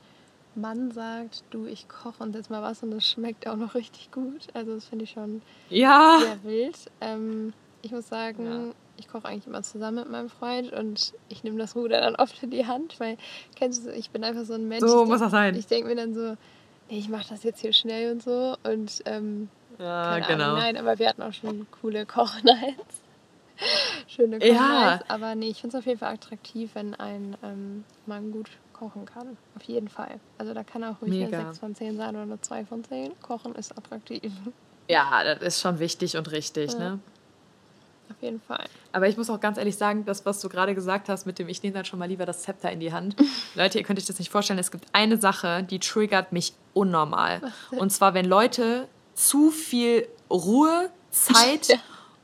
Mann 0.55 0.91
sagt, 0.91 1.43
du, 1.51 1.67
ich 1.67 1.89
koche 1.89 2.23
und 2.23 2.35
jetzt 2.35 2.51
mal 2.51 2.63
was 2.63 2.83
und 2.83 2.93
es 2.93 3.07
schmeckt 3.09 3.47
auch 3.47 3.57
noch 3.57 3.75
richtig 3.75 4.11
gut. 4.13 4.49
Also 4.55 4.75
das 4.75 4.85
finde 4.87 5.05
ich 5.05 5.11
schon 5.13 5.41
Ja. 5.71 6.19
sehr 6.21 6.43
wild. 6.45 6.77
Ähm, 7.01 7.53
ich 7.83 7.91
muss 7.93 8.09
sagen, 8.09 8.75
ich 8.99 9.09
koche 9.09 9.27
eigentlich 9.27 9.47
immer 9.47 9.63
zusammen 9.63 9.97
mit 9.99 10.11
meinem 10.11 10.29
Freund 10.29 10.73
und 10.73 11.13
ich 11.29 11.43
nehme 11.43 11.59
das 11.59 11.75
Ruder 11.75 12.01
dann 12.01 12.15
oft 12.17 12.43
in 12.43 12.51
die 12.51 12.67
Hand, 12.67 13.01
weil, 13.01 13.17
kennst 13.57 13.87
du, 13.87 13.93
ich 13.93 14.11
bin 14.11 14.23
einfach 14.25 14.45
so 14.45 14.53
ein 14.55 14.69
Mensch. 14.69 14.83
So 14.87 15.03
ich 15.03 15.09
muss 15.09 15.19
denk- 15.19 15.21
das 15.21 15.31
sein. 15.33 15.55
Ich 15.57 15.67
denke 15.67 15.89
mir 15.89 15.97
dann 15.97 16.15
so, 16.15 16.37
nee, 16.91 16.99
ich 16.99 17.09
mache 17.09 17.29
das 17.31 17.43
jetzt 17.43 17.61
hier 17.61 17.73
schnell 17.73 18.13
und 18.13 18.23
so 18.23 18.55
und 18.63 19.01
ähm, 19.07 19.49
Ja, 19.79 20.19
genau. 20.21 20.45
Ahnung, 20.45 20.59
nein, 20.59 20.77
aber 20.77 20.99
wir 20.99 21.09
hatten 21.09 21.23
auch 21.23 21.33
schon 21.33 21.67
coole 21.81 22.05
Kochnights. 22.07 23.01
Schöne 24.07 24.45
Ja. 24.47 24.55
Kochnights. 24.55 25.11
Aber 25.11 25.35
nee, 25.35 25.49
ich 25.49 25.61
finde 25.61 25.77
es 25.77 25.83
auf 25.83 25.87
jeden 25.87 25.99
Fall 25.99 26.13
attraktiv, 26.15 26.71
wenn 26.75 26.95
ein 26.95 27.37
ähm, 27.43 27.85
Mann 28.07 28.31
gut 28.33 28.51
kochen 28.83 29.05
kann. 29.07 29.37
Auf 29.57 29.63
jeden 29.63 29.89
Fall. 29.89 30.19
Also 30.39 30.55
da 30.55 30.65
kann 30.65 30.83
auch 30.83 31.01
ruhig 31.01 31.11
Mega. 31.13 31.39
eine 31.39 31.47
6 31.49 31.59
von 31.61 31.75
10 31.75 31.97
sein 31.97 32.11
oder 32.11 32.23
eine 32.23 32.41
2 32.41 32.65
von 32.67 32.83
10. 32.83 33.13
Kochen 33.23 33.55
ist 33.55 33.77
attraktiv. 33.79 34.33
Ja, 34.89 35.23
das 35.23 35.41
ist 35.43 35.61
schon 35.61 35.79
wichtig 35.79 36.17
und 36.17 36.31
richtig, 36.33 36.73
Ja. 36.73 36.79
ne? 36.79 36.99
Auf 38.11 38.21
jeden 38.21 38.41
Fall. 38.41 38.67
Aber 38.93 39.09
ich 39.09 39.17
muss 39.17 39.31
auch 39.31 39.41
ganz 39.41 39.57
ehrlich 39.57 39.77
sagen, 39.77 40.05
das, 40.05 40.27
was 40.27 40.41
du 40.41 40.49
gerade 40.49 40.75
gesagt 40.75 41.09
hast, 41.09 41.25
mit 41.27 41.39
dem 41.39 41.49
ich 41.49 41.63
nehme 41.63 41.75
dann 41.75 41.85
schon 41.85 41.99
mal 41.99 42.09
lieber 42.09 42.27
das 42.27 42.43
Zepter 42.43 42.71
in 42.71 42.81
die 42.81 42.93
Hand. 42.93 43.17
Leute, 43.55 43.79
ihr 43.79 43.85
könnt 43.85 43.99
euch 43.99 44.05
das 44.07 44.19
nicht 44.19 44.31
vorstellen. 44.31 44.59
Es 44.59 44.71
gibt 44.71 44.85
eine 44.93 45.17
Sache, 45.17 45.63
die 45.63 45.79
triggert 45.79 46.33
mich 46.33 46.53
unnormal. 46.75 47.41
Und 47.71 47.91
zwar, 47.91 48.13
wenn 48.15 48.25
Leute 48.27 48.89
zu 49.15 49.51
viel 49.51 50.07
Ruhe, 50.31 50.91
Zeit 51.11 51.69
Ja. 51.69 51.77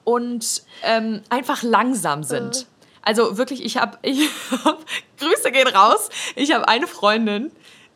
und 0.05 0.63
ähm, 0.83 1.23
einfach 1.31 1.63
langsam 1.63 2.23
sind. 2.25 2.67
Also 3.09 3.39
wirklich, 3.39 3.65
ich 3.65 3.79
habe, 3.79 3.97
ich 4.03 4.29
hab, 4.67 4.85
Grüße 5.19 5.51
gehen 5.51 5.67
raus. 5.67 6.11
Ich 6.37 6.53
habe 6.53 6.69
eine 6.69 6.87
Freundin, 6.87 7.51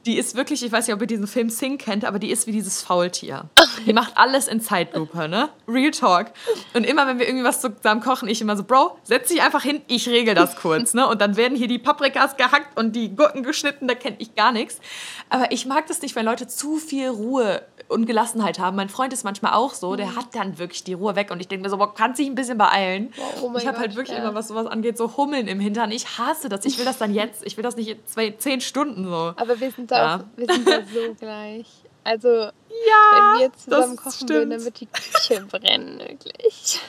die 0.07 0.19
ist 0.19 0.37
wirklich, 0.37 0.65
ich 0.65 0.73
weiß 0.73 0.87
nicht, 0.87 0.95
ob 0.95 1.01
ihr 1.01 1.07
diesen 1.07 1.27
Film 1.27 1.49
Sing 1.51 1.79
kennt, 1.79 2.05
aber 2.05 2.19
die 2.19 2.31
ist 2.31 2.47
wie 2.47 2.53
dieses 2.53 2.83
Faultier. 2.83 3.45
Die 3.87 3.93
macht 3.93 4.17
alles 4.17 4.49
in 4.49 4.61
Zeitlupe, 4.61 5.29
ne? 5.29 5.49
Real 5.69 5.91
Talk. 5.91 6.33
Und 6.75 6.85
immer, 6.85 7.07
wenn 7.07 7.19
wir 7.19 7.27
irgendwie 7.27 7.45
was 7.45 7.61
zusammen 7.61 8.01
kochen, 8.01 8.29
ich 8.29 8.41
immer 8.41 8.57
so, 8.57 8.65
Bro, 8.65 8.99
setz 9.03 9.29
dich 9.29 9.43
einfach 9.43 9.63
hin, 9.63 9.81
ich 9.89 10.09
regel 10.09 10.35
das 10.35 10.57
kurz, 10.57 10.95
ne? 10.95 11.07
Und 11.07 11.21
dann 11.21 11.37
werden 11.37 11.57
hier 11.57 11.69
die 11.69 11.79
Paprikas 11.79 12.37
gehackt 12.37 12.79
und 12.79 12.95
die 12.97 13.15
Gurken 13.15 13.43
geschnitten, 13.43 13.89
da 13.89 13.95
kenne 13.95 14.17
ich 14.19 14.35
gar 14.35 14.53
nichts. 14.53 14.81
Aber 15.29 15.51
ich 15.53 15.67
mag 15.67 15.87
das 15.87 16.03
nicht, 16.03 16.15
wenn 16.17 16.27
Leute 16.27 16.47
zu 16.47 16.77
viel 16.77 17.09
Ruhe 17.09 17.63
und 17.89 18.07
Gelassenheit 18.07 18.59
haben. 18.59 18.77
Mein 18.77 18.89
Freund 18.89 19.13
ist 19.13 19.25
manchmal 19.25 19.53
auch 19.53 19.75
so, 19.75 19.97
der 19.97 20.17
hat 20.17 20.35
dann 20.35 20.59
wirklich 20.59 20.83
die 20.85 20.95
Ruhe 20.95 21.15
weg 21.15 21.31
und 21.31 21.41
ich 21.41 21.49
denke 21.49 21.65
mir 21.65 21.71
so, 21.71 21.77
boah, 21.77 21.95
kannst 21.95 22.19
dich 22.19 22.27
ein 22.27 22.35
bisschen 22.35 22.59
beeilen. 22.59 23.13
Oh 23.41 23.53
ich 23.57 23.67
habe 23.67 23.79
halt 23.79 23.95
wirklich 23.95 24.17
ja. 24.17 24.23
immer, 24.23 24.35
was 24.35 24.49
sowas 24.49 24.67
angeht, 24.67 24.97
so 24.97 25.17
Hummeln 25.17 25.47
im 25.47 25.61
Hintern. 25.61 25.91
Ich 25.91 26.19
hasse 26.19 26.49
das. 26.49 26.65
Ich 26.65 26.79
will 26.79 26.85
das 26.85 26.99
dann 26.99 27.15
jetzt. 27.15 27.45
Ich 27.45 27.57
will 27.57 27.63
das 27.63 27.77
nicht 27.77 27.89
in 27.89 28.07
zwei, 28.07 28.31
zehn 28.33 28.61
Stunden 28.61 29.05
so. 29.05 29.35
Aber 29.37 29.61
wir 29.61 29.71
sind 29.71 29.92
da, 29.93 30.17
auch, 30.17 30.21
wir 30.37 30.47
sind 30.47 30.69
da 30.69 30.81
so 30.83 31.15
gleich. 31.21 31.67
Also, 32.05 32.29
ja, 32.29 32.53
wenn 33.13 33.41
wir 33.41 33.53
zusammen 33.53 33.97
kochen 33.97 34.13
stimmt. 34.13 34.31
würden, 34.31 34.51
dann 34.51 34.65
wird 34.65 34.81
die 34.81 34.87
Küche 34.87 35.41
brennen, 35.51 36.01
wirklich. 36.01 36.81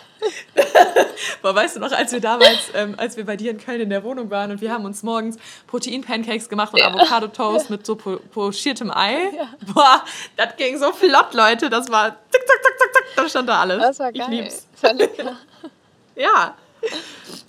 Boah, 1.42 1.54
weißt 1.54 1.76
du 1.76 1.80
noch, 1.82 1.92
als 1.92 2.14
wir 2.14 2.22
damals, 2.22 2.72
ähm, 2.74 2.96
als 2.98 3.18
wir 3.18 3.26
bei 3.26 3.36
dir 3.36 3.52
in 3.52 3.58
Köln 3.58 3.82
in 3.82 3.90
der 3.90 4.04
Wohnung 4.04 4.30
waren 4.30 4.52
und 4.52 4.62
wir 4.62 4.72
haben 4.72 4.86
uns 4.86 5.04
morgens 5.04 5.38
Protein-Pancakes 5.68 6.48
gemacht 6.48 6.74
und 6.74 6.80
ja. 6.80 6.88
Avocado-Toast 6.88 7.70
mit 7.70 7.86
so 7.86 7.96
po 7.96 8.18
pochiertem 8.32 8.90
Ei. 8.90 9.32
Ja. 9.36 9.50
Boah, 9.74 10.04
das 10.38 10.56
ging 10.56 10.78
so 10.80 10.94
flott, 10.94 11.34
Leute. 11.34 11.70
Das 11.70 11.92
war 11.92 12.10
zack, 12.10 12.42
zack, 12.48 12.64
zack, 12.64 12.80
zack, 12.80 12.94
zack, 12.94 13.04
da 13.18 13.30
stand 13.30 13.50
da 13.50 13.62
alles. 13.62 13.82
Das 13.82 14.00
war 14.00 14.14
geil. 14.14 14.22
Ich 14.22 14.30
lieb's. 14.30 14.68
Das 14.74 14.84
war 14.84 14.94
lecker. 14.94 15.38
ja. 16.16 16.56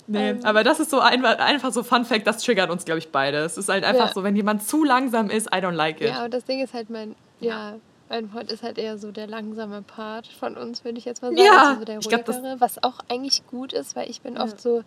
Nee, 0.07 0.31
ähm, 0.31 0.39
aber 0.43 0.63
das 0.63 0.79
ist 0.79 0.91
so 0.91 0.99
einfach, 0.99 1.39
einfach 1.39 1.73
so 1.73 1.81
Fun 1.81 2.05
Fact, 2.05 2.27
das 2.27 2.43
triggert 2.43 2.69
uns, 2.69 2.85
glaube 2.85 2.99
ich, 2.99 3.09
beide. 3.09 3.39
Es 3.39 3.57
ist 3.57 3.69
halt 3.69 3.83
einfach 3.83 4.09
ja. 4.09 4.13
so, 4.13 4.23
wenn 4.23 4.35
jemand 4.35 4.63
zu 4.63 4.83
langsam 4.83 5.31
ist, 5.31 5.47
I 5.47 5.57
don't 5.57 5.71
like 5.71 5.99
it. 5.99 6.09
Ja, 6.09 6.25
und 6.25 6.33
das 6.33 6.45
Ding 6.45 6.63
ist 6.63 6.75
halt, 6.75 6.91
mein, 6.91 7.15
ja, 7.39 7.77
mein 8.09 8.29
Freund 8.29 8.51
ist 8.51 8.61
halt 8.61 8.77
eher 8.77 8.99
so 8.99 9.11
der 9.11 9.25
langsame 9.25 9.81
Part 9.81 10.27
von 10.27 10.57
uns, 10.57 10.85
würde 10.85 10.99
ich 10.99 11.05
jetzt 11.05 11.23
mal 11.23 11.29
sagen. 11.29 11.41
Ja, 11.43 11.69
also 11.69 11.85
der 11.85 11.99
ruhigere, 11.99 12.23
glaub, 12.23 12.61
was 12.61 12.83
auch 12.83 12.99
eigentlich 13.09 13.45
gut 13.47 13.73
ist, 13.73 13.95
weil 13.95 14.09
ich 14.09 14.21
bin 14.21 14.35
ja. 14.35 14.43
oft 14.43 14.61
so 14.61 14.83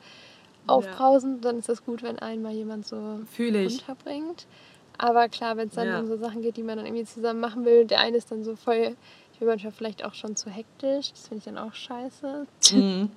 aufbrausend, 0.68 1.44
dann 1.44 1.58
ist 1.58 1.68
das 1.68 1.84
gut, 1.84 2.02
wenn 2.02 2.18
einmal 2.18 2.52
jemand 2.52 2.86
so 2.86 3.20
runterbringt. 3.38 4.46
Aber 4.98 5.28
klar, 5.28 5.56
wenn 5.56 5.68
es 5.68 5.74
dann 5.74 5.88
ja. 5.88 5.98
um 5.98 6.06
so 6.06 6.16
Sachen 6.16 6.42
geht, 6.42 6.56
die 6.56 6.62
man 6.62 6.76
dann 6.76 6.86
irgendwie 6.86 7.04
zusammen 7.04 7.40
machen 7.40 7.64
will, 7.64 7.86
der 7.86 8.00
eine 8.00 8.16
ist 8.16 8.30
dann 8.30 8.44
so 8.44 8.56
voll, 8.56 8.96
ich 9.32 9.38
bin 9.38 9.48
manchmal 9.48 9.72
vielleicht 9.72 10.04
auch 10.04 10.14
schon 10.14 10.36
zu 10.36 10.50
hektisch, 10.50 11.12
das 11.12 11.28
finde 11.28 11.38
ich 11.38 11.44
dann 11.44 11.58
auch 11.58 11.74
scheiße. 11.74 12.46
Mhm. 12.72 13.10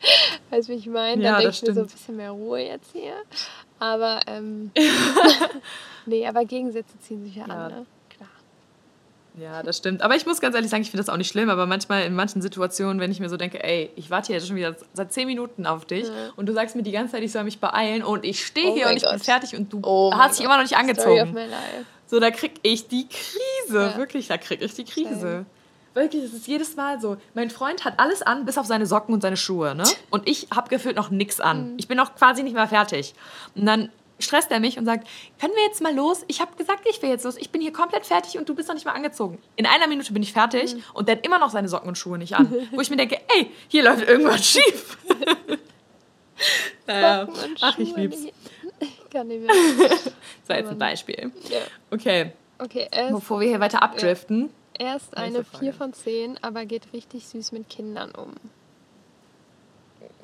Weißt 0.50 0.68
du, 0.68 0.72
wie 0.72 0.76
ich 0.76 0.86
meine? 0.86 1.22
Ja, 1.22 1.32
dann 1.32 1.42
denke 1.42 1.56
ich 1.56 1.62
mir 1.62 1.74
so 1.74 1.80
ein 1.80 1.86
bisschen 1.86 2.16
mehr 2.16 2.30
Ruhe 2.30 2.60
jetzt 2.60 2.92
hier. 2.92 3.14
Aber, 3.78 4.20
ähm, 4.26 4.70
nee, 6.06 6.26
aber 6.26 6.44
Gegensätze 6.44 6.98
ziehen 7.00 7.24
sich 7.24 7.36
ja, 7.36 7.46
ja. 7.46 7.54
an, 7.54 7.72
ne? 7.72 7.86
Klar. 8.08 8.28
Ja, 9.38 9.62
das 9.62 9.76
stimmt. 9.76 10.02
Aber 10.02 10.16
ich 10.16 10.26
muss 10.26 10.40
ganz 10.40 10.54
ehrlich 10.54 10.70
sagen, 10.70 10.82
ich 10.82 10.90
finde 10.90 11.04
das 11.04 11.12
auch 11.12 11.16
nicht 11.16 11.30
schlimm. 11.30 11.48
Aber 11.48 11.66
manchmal 11.66 12.02
in 12.04 12.14
manchen 12.14 12.42
Situationen, 12.42 13.00
wenn 13.00 13.12
ich 13.12 13.20
mir 13.20 13.28
so 13.28 13.36
denke, 13.36 13.62
ey, 13.62 13.90
ich 13.94 14.10
warte 14.10 14.32
hier 14.32 14.40
schon 14.40 14.56
wieder 14.56 14.74
seit 14.94 15.12
zehn 15.12 15.26
Minuten 15.26 15.66
auf 15.66 15.84
dich 15.84 16.08
ja. 16.08 16.30
und 16.36 16.46
du 16.46 16.52
sagst 16.52 16.74
mir 16.74 16.82
die 16.82 16.92
ganze 16.92 17.12
Zeit, 17.12 17.22
ich 17.22 17.32
soll 17.32 17.44
mich 17.44 17.60
beeilen 17.60 18.02
und 18.02 18.24
ich 18.24 18.44
stehe 18.44 18.70
oh 18.70 18.74
hier 18.74 18.88
und 18.88 18.96
ich 18.96 19.04
Gott. 19.04 19.12
bin 19.12 19.20
fertig 19.20 19.56
und 19.56 19.72
du 19.72 19.80
oh 19.84 20.12
hast 20.12 20.38
dich 20.38 20.44
immer 20.44 20.56
noch 20.56 20.64
nicht 20.64 20.76
angezogen. 20.76 21.36
So, 22.06 22.18
da 22.20 22.30
krieg 22.30 22.54
ich 22.62 22.88
die 22.88 23.06
Krise. 23.06 23.90
Ja. 23.92 23.96
Wirklich, 23.96 24.28
da 24.28 24.38
krieg 24.38 24.62
ich 24.62 24.74
die 24.74 24.84
Krise. 24.84 25.20
Same. 25.20 25.46
Wirklich, 25.98 26.22
es 26.22 26.32
ist 26.32 26.46
jedes 26.46 26.76
Mal 26.76 27.00
so. 27.00 27.16
Mein 27.34 27.50
Freund 27.50 27.84
hat 27.84 27.98
alles 27.98 28.22
an, 28.22 28.44
bis 28.44 28.56
auf 28.56 28.66
seine 28.66 28.86
Socken 28.86 29.12
und 29.12 29.20
seine 29.20 29.36
Schuhe, 29.36 29.74
ne? 29.74 29.82
Und 30.10 30.28
ich 30.28 30.46
habe 30.54 30.68
gefühlt 30.68 30.94
noch 30.94 31.10
nichts 31.10 31.40
an. 31.40 31.72
Mhm. 31.72 31.78
Ich 31.78 31.88
bin 31.88 31.96
noch 31.96 32.14
quasi 32.14 32.44
nicht 32.44 32.54
mal 32.54 32.68
fertig. 32.68 33.14
Und 33.56 33.66
dann 33.66 33.90
stresst 34.20 34.52
er 34.52 34.60
mich 34.60 34.78
und 34.78 34.84
sagt, 34.84 35.08
können 35.40 35.54
wir 35.54 35.64
jetzt 35.64 35.82
mal 35.82 35.92
los? 35.92 36.24
Ich 36.28 36.40
habe 36.40 36.54
gesagt, 36.56 36.86
ich 36.88 37.02
will 37.02 37.10
jetzt 37.10 37.24
los. 37.24 37.36
Ich 37.36 37.50
bin 37.50 37.60
hier 37.60 37.72
komplett 37.72 38.06
fertig 38.06 38.38
und 38.38 38.48
du 38.48 38.54
bist 38.54 38.68
noch 38.68 38.76
nicht 38.76 38.84
mal 38.84 38.92
angezogen. 38.92 39.38
In 39.56 39.66
einer 39.66 39.88
Minute 39.88 40.12
bin 40.12 40.22
ich 40.22 40.32
fertig 40.32 40.76
mhm. 40.76 40.82
und 40.94 41.08
der 41.08 41.16
hat 41.16 41.26
immer 41.26 41.40
noch 41.40 41.50
seine 41.50 41.68
Socken 41.68 41.88
und 41.88 41.98
Schuhe 41.98 42.16
nicht 42.16 42.36
an. 42.36 42.52
Wo 42.70 42.80
ich 42.80 42.90
mir 42.90 42.96
denke, 42.96 43.20
ey, 43.36 43.50
hier 43.66 43.82
läuft 43.82 44.08
irgendwas 44.08 44.46
schief. 44.46 44.98
naja. 46.86 47.28
Ach, 47.60 47.76
ich 47.76 47.96
lieb's. 47.96 48.18
Ich 48.78 49.10
kann 49.10 49.26
nicht 49.26 49.44
mehr. 49.44 49.52
das 49.88 50.12
war 50.46 50.58
jetzt 50.58 50.70
ein 50.70 50.78
Beispiel. 50.78 51.32
Ja. 51.48 51.58
Okay. 51.90 52.32
Okay, 52.60 52.88
Bevor 53.10 53.40
wir 53.40 53.48
hier 53.48 53.60
weiter 53.60 53.82
abdriften. 53.82 54.42
Er 54.42 54.48
ist 54.78 55.16
eine 55.16 55.44
4 55.44 55.72
von 55.72 55.92
10, 55.92 56.42
aber 56.42 56.64
geht 56.66 56.92
richtig 56.92 57.26
süß 57.26 57.52
mit 57.52 57.68
Kindern 57.68 58.12
um. 58.12 58.32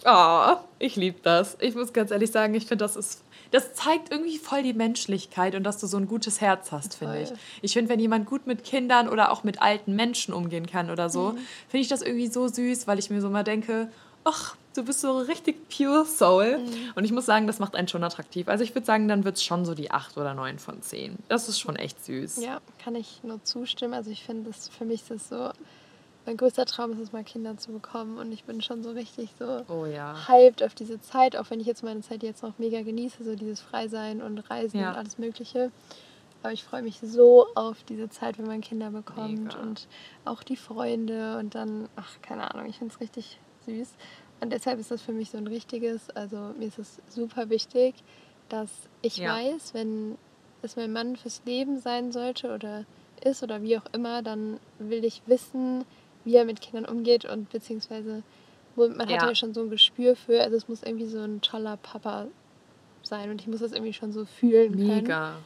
Oh, 0.04 0.56
ich 0.78 0.96
liebe 0.96 1.18
das. 1.22 1.56
Ich 1.60 1.74
muss 1.74 1.92
ganz 1.92 2.10
ehrlich 2.10 2.30
sagen, 2.30 2.54
ich 2.54 2.66
finde, 2.66 2.84
das 2.84 2.96
ist. 2.96 3.22
Das 3.50 3.74
zeigt 3.74 4.10
irgendwie 4.10 4.38
voll 4.38 4.64
die 4.64 4.74
Menschlichkeit 4.74 5.54
und 5.54 5.62
dass 5.62 5.78
du 5.78 5.86
so 5.86 5.96
ein 5.96 6.08
gutes 6.08 6.40
Herz 6.40 6.72
hast, 6.72 6.96
finde 6.96 7.22
ich. 7.22 7.32
Ich 7.62 7.72
finde, 7.72 7.88
wenn 7.88 8.00
jemand 8.00 8.26
gut 8.26 8.48
mit 8.48 8.64
Kindern 8.64 9.08
oder 9.08 9.30
auch 9.30 9.44
mit 9.44 9.62
alten 9.62 9.94
Menschen 9.94 10.34
umgehen 10.34 10.66
kann 10.66 10.90
oder 10.90 11.08
so, 11.08 11.30
mhm. 11.30 11.38
finde 11.68 11.82
ich 11.82 11.88
das 11.88 12.02
irgendwie 12.02 12.26
so 12.26 12.48
süß, 12.48 12.88
weil 12.88 12.98
ich 12.98 13.10
mir 13.10 13.20
so 13.20 13.30
mal 13.30 13.44
denke, 13.44 13.92
ach, 14.24 14.56
du 14.74 14.84
bist 14.84 15.00
so 15.00 15.18
richtig 15.18 15.68
pure 15.68 16.04
Soul. 16.04 16.58
Mhm. 16.58 16.92
Und 16.94 17.04
ich 17.04 17.12
muss 17.12 17.26
sagen, 17.26 17.46
das 17.46 17.58
macht 17.58 17.74
einen 17.76 17.88
schon 17.88 18.04
attraktiv. 18.04 18.48
Also 18.48 18.64
ich 18.64 18.74
würde 18.74 18.86
sagen, 18.86 19.08
dann 19.08 19.24
wird 19.24 19.36
es 19.36 19.44
schon 19.44 19.64
so 19.64 19.74
die 19.74 19.90
8 19.90 20.16
oder 20.16 20.34
9 20.34 20.58
von 20.58 20.82
10. 20.82 21.16
Das 21.28 21.48
ist 21.48 21.58
schon 21.58 21.76
echt 21.76 22.04
süß. 22.04 22.42
Ja, 22.42 22.60
kann 22.82 22.94
ich 22.94 23.22
nur 23.22 23.42
zustimmen. 23.44 23.94
Also 23.94 24.10
ich 24.10 24.24
finde, 24.24 24.50
das 24.50 24.68
für 24.68 24.84
mich 24.84 25.02
ist 25.02 25.10
das 25.10 25.28
so, 25.28 25.50
mein 26.26 26.36
größter 26.36 26.64
Traum 26.66 26.92
ist 26.92 26.98
es 26.98 27.12
mal 27.12 27.24
Kinder 27.24 27.56
zu 27.56 27.72
bekommen. 27.72 28.18
Und 28.18 28.32
ich 28.32 28.44
bin 28.44 28.60
schon 28.60 28.82
so 28.82 28.90
richtig 28.90 29.30
so 29.38 29.64
oh, 29.68 29.86
ja. 29.86 30.28
hyped 30.28 30.62
auf 30.62 30.74
diese 30.74 31.00
Zeit, 31.00 31.36
auch 31.36 31.50
wenn 31.50 31.60
ich 31.60 31.66
jetzt 31.66 31.82
meine 31.82 32.00
Zeit 32.00 32.22
jetzt 32.22 32.42
noch 32.42 32.58
mega 32.58 32.82
genieße, 32.82 33.24
so 33.24 33.36
dieses 33.36 33.60
Freisein 33.60 34.22
und 34.22 34.38
Reisen 34.50 34.80
ja. 34.80 34.90
und 34.90 34.96
alles 34.96 35.18
Mögliche. 35.18 35.70
Aber 36.42 36.52
ich 36.52 36.62
freue 36.62 36.82
mich 36.82 37.00
so 37.00 37.46
auf 37.54 37.84
diese 37.84 38.10
Zeit, 38.10 38.38
wenn 38.38 38.46
man 38.46 38.60
Kinder 38.60 38.90
bekommt 38.90 39.44
mega. 39.44 39.60
und 39.60 39.88
auch 40.26 40.42
die 40.42 40.56
Freunde 40.56 41.38
und 41.38 41.54
dann, 41.54 41.88
ach, 41.96 42.20
keine 42.20 42.52
Ahnung, 42.52 42.68
ich 42.68 42.76
finde 42.76 42.92
es 42.92 43.00
richtig 43.00 43.38
süß. 43.64 43.88
Und 44.40 44.52
deshalb 44.52 44.78
ist 44.78 44.90
das 44.90 45.02
für 45.02 45.12
mich 45.12 45.30
so 45.30 45.38
ein 45.38 45.46
richtiges, 45.46 46.10
also 46.10 46.54
mir 46.58 46.66
ist 46.66 46.78
es 46.78 47.00
super 47.08 47.48
wichtig, 47.50 47.94
dass 48.48 48.70
ich 49.02 49.18
ja. 49.18 49.34
weiß, 49.34 49.74
wenn 49.74 50.18
es 50.62 50.76
mein 50.76 50.92
Mann 50.92 51.16
fürs 51.16 51.42
Leben 51.44 51.80
sein 51.80 52.12
sollte 52.12 52.52
oder 52.52 52.84
ist 53.22 53.42
oder 53.42 53.62
wie 53.62 53.78
auch 53.78 53.86
immer, 53.92 54.22
dann 54.22 54.58
will 54.78 55.04
ich 55.04 55.22
wissen, 55.26 55.84
wie 56.24 56.34
er 56.34 56.44
mit 56.44 56.60
Kindern 56.60 56.84
umgeht 56.84 57.24
und 57.24 57.50
beziehungsweise 57.50 58.22
man 58.76 59.08
ja. 59.08 59.20
hat 59.20 59.28
ja 59.28 59.34
schon 59.34 59.54
so 59.54 59.62
ein 59.62 59.70
Gespür 59.70 60.16
für, 60.16 60.42
also 60.42 60.56
es 60.56 60.68
muss 60.68 60.82
irgendwie 60.82 61.06
so 61.06 61.20
ein 61.20 61.40
toller 61.40 61.76
Papa 61.76 62.26
sein 63.02 63.30
und 63.30 63.40
ich 63.40 63.46
muss 63.46 63.60
das 63.60 63.72
irgendwie 63.72 63.92
schon 63.92 64.12
so 64.12 64.24
fühlen 64.24 64.72
Mega. 64.74 64.86
können. 64.86 65.02
Mega. 65.02 65.36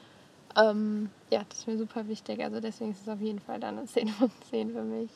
Ähm, 0.56 1.10
ja, 1.30 1.44
das 1.48 1.58
ist 1.58 1.66
mir 1.66 1.76
super 1.76 2.08
wichtig. 2.08 2.42
Also 2.42 2.60
deswegen 2.60 2.92
ist 2.92 3.02
es 3.02 3.08
auf 3.08 3.20
jeden 3.20 3.38
Fall 3.38 3.60
dann 3.60 3.78
eine 3.78 3.86
10 3.86 4.08
von 4.08 4.30
10 4.50 4.72
für 4.72 4.82
mich. 4.82 5.10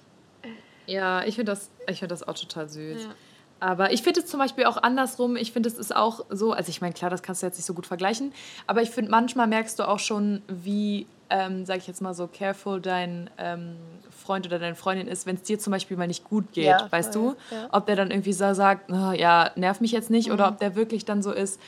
Ja, 0.86 1.24
ich 1.24 1.36
finde 1.36 1.52
das, 1.52 1.70
find 1.88 2.10
das 2.10 2.26
auch 2.26 2.34
total 2.34 2.68
süß. 2.68 3.04
Ja. 3.04 3.14
Aber 3.62 3.92
ich 3.92 4.02
finde 4.02 4.18
es 4.18 4.26
zum 4.26 4.40
Beispiel 4.40 4.64
auch 4.64 4.76
andersrum. 4.82 5.36
Ich 5.36 5.52
finde, 5.52 5.68
es 5.68 5.78
ist 5.78 5.94
auch 5.94 6.24
so, 6.30 6.52
also 6.52 6.68
ich 6.68 6.80
meine, 6.80 6.94
klar, 6.94 7.10
das 7.10 7.22
kannst 7.22 7.42
du 7.42 7.46
jetzt 7.46 7.58
nicht 7.58 7.64
so 7.64 7.74
gut 7.74 7.86
vergleichen, 7.86 8.32
aber 8.66 8.82
ich 8.82 8.90
finde, 8.90 9.12
manchmal 9.12 9.46
merkst 9.46 9.78
du 9.78 9.86
auch 9.86 10.00
schon, 10.00 10.42
wie, 10.48 11.06
ähm, 11.30 11.64
sage 11.64 11.78
ich 11.78 11.86
jetzt 11.86 12.02
mal 12.02 12.12
so, 12.12 12.26
careful 12.26 12.80
dein 12.80 13.30
ähm, 13.38 13.76
Freund 14.10 14.46
oder 14.46 14.58
deine 14.58 14.74
Freundin 14.74 15.06
ist, 15.06 15.26
wenn 15.26 15.36
es 15.36 15.42
dir 15.42 15.60
zum 15.60 15.70
Beispiel 15.70 15.96
mal 15.96 16.08
nicht 16.08 16.24
gut 16.24 16.52
geht, 16.52 16.64
ja, 16.64 16.90
weißt 16.90 17.14
du? 17.14 17.36
Ja. 17.52 17.68
Ob 17.70 17.86
der 17.86 17.94
dann 17.94 18.10
irgendwie 18.10 18.32
so 18.32 18.52
sagt, 18.52 18.90
oh, 18.90 19.12
ja, 19.12 19.52
nerv 19.54 19.80
mich 19.80 19.92
jetzt 19.92 20.10
nicht, 20.10 20.26
mhm. 20.26 20.34
oder 20.34 20.48
ob 20.48 20.58
der 20.58 20.74
wirklich 20.74 21.04
dann 21.04 21.22
so 21.22 21.30
ist, 21.30 21.60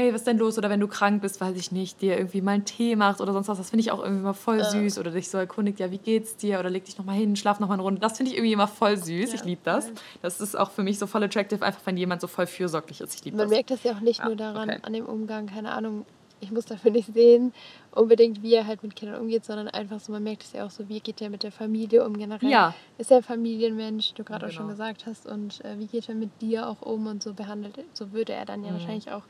hey, 0.00 0.12
was 0.12 0.22
ist 0.22 0.26
denn 0.26 0.38
los? 0.38 0.58
Oder 0.58 0.70
wenn 0.70 0.80
du 0.80 0.88
krank 0.88 1.22
bist, 1.22 1.40
weiß 1.40 1.56
ich 1.56 1.72
nicht, 1.72 2.00
dir 2.00 2.16
irgendwie 2.16 2.40
mal 2.40 2.52
einen 2.52 2.64
Tee 2.64 2.96
machst 2.96 3.20
oder 3.20 3.32
sonst 3.32 3.48
was. 3.48 3.58
Das 3.58 3.70
finde 3.70 3.82
ich 3.82 3.92
auch 3.92 4.02
irgendwie 4.02 4.22
mal 4.22 4.32
voll 4.32 4.58
ja. 4.58 4.70
süß. 4.70 4.98
Oder 4.98 5.10
dich 5.10 5.28
so 5.28 5.38
erkundigt, 5.38 5.78
ja, 5.80 5.90
wie 5.90 5.98
geht's 5.98 6.36
dir? 6.36 6.58
Oder 6.58 6.70
leg 6.70 6.84
dich 6.84 6.98
nochmal 6.98 7.16
hin, 7.16 7.36
schlaf 7.36 7.60
nochmal 7.60 7.76
eine 7.76 7.82
Runde. 7.82 8.00
Das 8.00 8.16
finde 8.16 8.32
ich 8.32 8.38
irgendwie 8.38 8.52
immer 8.52 8.68
voll 8.68 8.96
süß. 8.96 9.30
Ja. 9.30 9.34
Ich 9.34 9.44
liebe 9.44 9.60
das. 9.64 9.90
Das 10.22 10.40
ist 10.40 10.58
auch 10.58 10.70
für 10.70 10.82
mich 10.82 10.98
so 10.98 11.06
voll 11.06 11.22
attractive, 11.22 11.64
einfach 11.64 11.82
wenn 11.84 11.96
jemand 11.96 12.20
so 12.20 12.26
voll 12.26 12.46
fürsorglich 12.46 13.00
ist. 13.00 13.14
Ich 13.14 13.24
liebe 13.24 13.36
das. 13.36 13.46
Man 13.46 13.54
merkt 13.54 13.70
das 13.70 13.82
ja 13.84 13.92
auch 13.92 14.00
nicht 14.00 14.20
ja, 14.20 14.26
nur 14.26 14.36
daran, 14.36 14.70
okay. 14.70 14.80
an 14.82 14.92
dem 14.92 15.06
Umgang, 15.06 15.46
keine 15.46 15.72
Ahnung. 15.72 16.06
Ich 16.42 16.50
muss 16.50 16.64
dafür 16.64 16.90
nicht 16.90 17.12
sehen, 17.12 17.52
unbedingt, 17.92 18.42
wie 18.42 18.54
er 18.54 18.66
halt 18.66 18.82
mit 18.82 18.96
Kindern 18.96 19.20
umgeht, 19.20 19.44
sondern 19.44 19.68
einfach 19.68 20.00
so, 20.00 20.10
man 20.10 20.22
merkt 20.22 20.42
es 20.42 20.54
ja 20.54 20.64
auch 20.64 20.70
so, 20.70 20.88
wie 20.88 21.00
geht 21.00 21.20
er 21.20 21.28
mit 21.28 21.42
der 21.42 21.52
Familie 21.52 22.02
um 22.06 22.16
generell. 22.16 22.48
Ja. 22.48 22.74
Ist 22.96 23.10
er 23.10 23.18
ein 23.18 23.22
Familienmensch, 23.22 24.14
du 24.14 24.24
gerade 24.24 24.46
genau. 24.46 24.48
auch 24.48 24.54
schon 24.54 24.66
genau. 24.66 24.72
gesagt 24.72 25.04
hast, 25.04 25.26
und 25.26 25.62
äh, 25.66 25.78
wie 25.78 25.86
geht 25.86 26.08
er 26.08 26.14
mit 26.14 26.30
dir 26.40 26.66
auch 26.66 26.80
um 26.80 27.06
und 27.08 27.22
so 27.22 27.34
behandelt, 27.34 27.78
so 27.92 28.12
würde 28.12 28.32
er 28.32 28.46
dann 28.46 28.64
ja 28.64 28.70
mhm. 28.70 28.76
wahrscheinlich 28.76 29.10
auch 29.10 29.24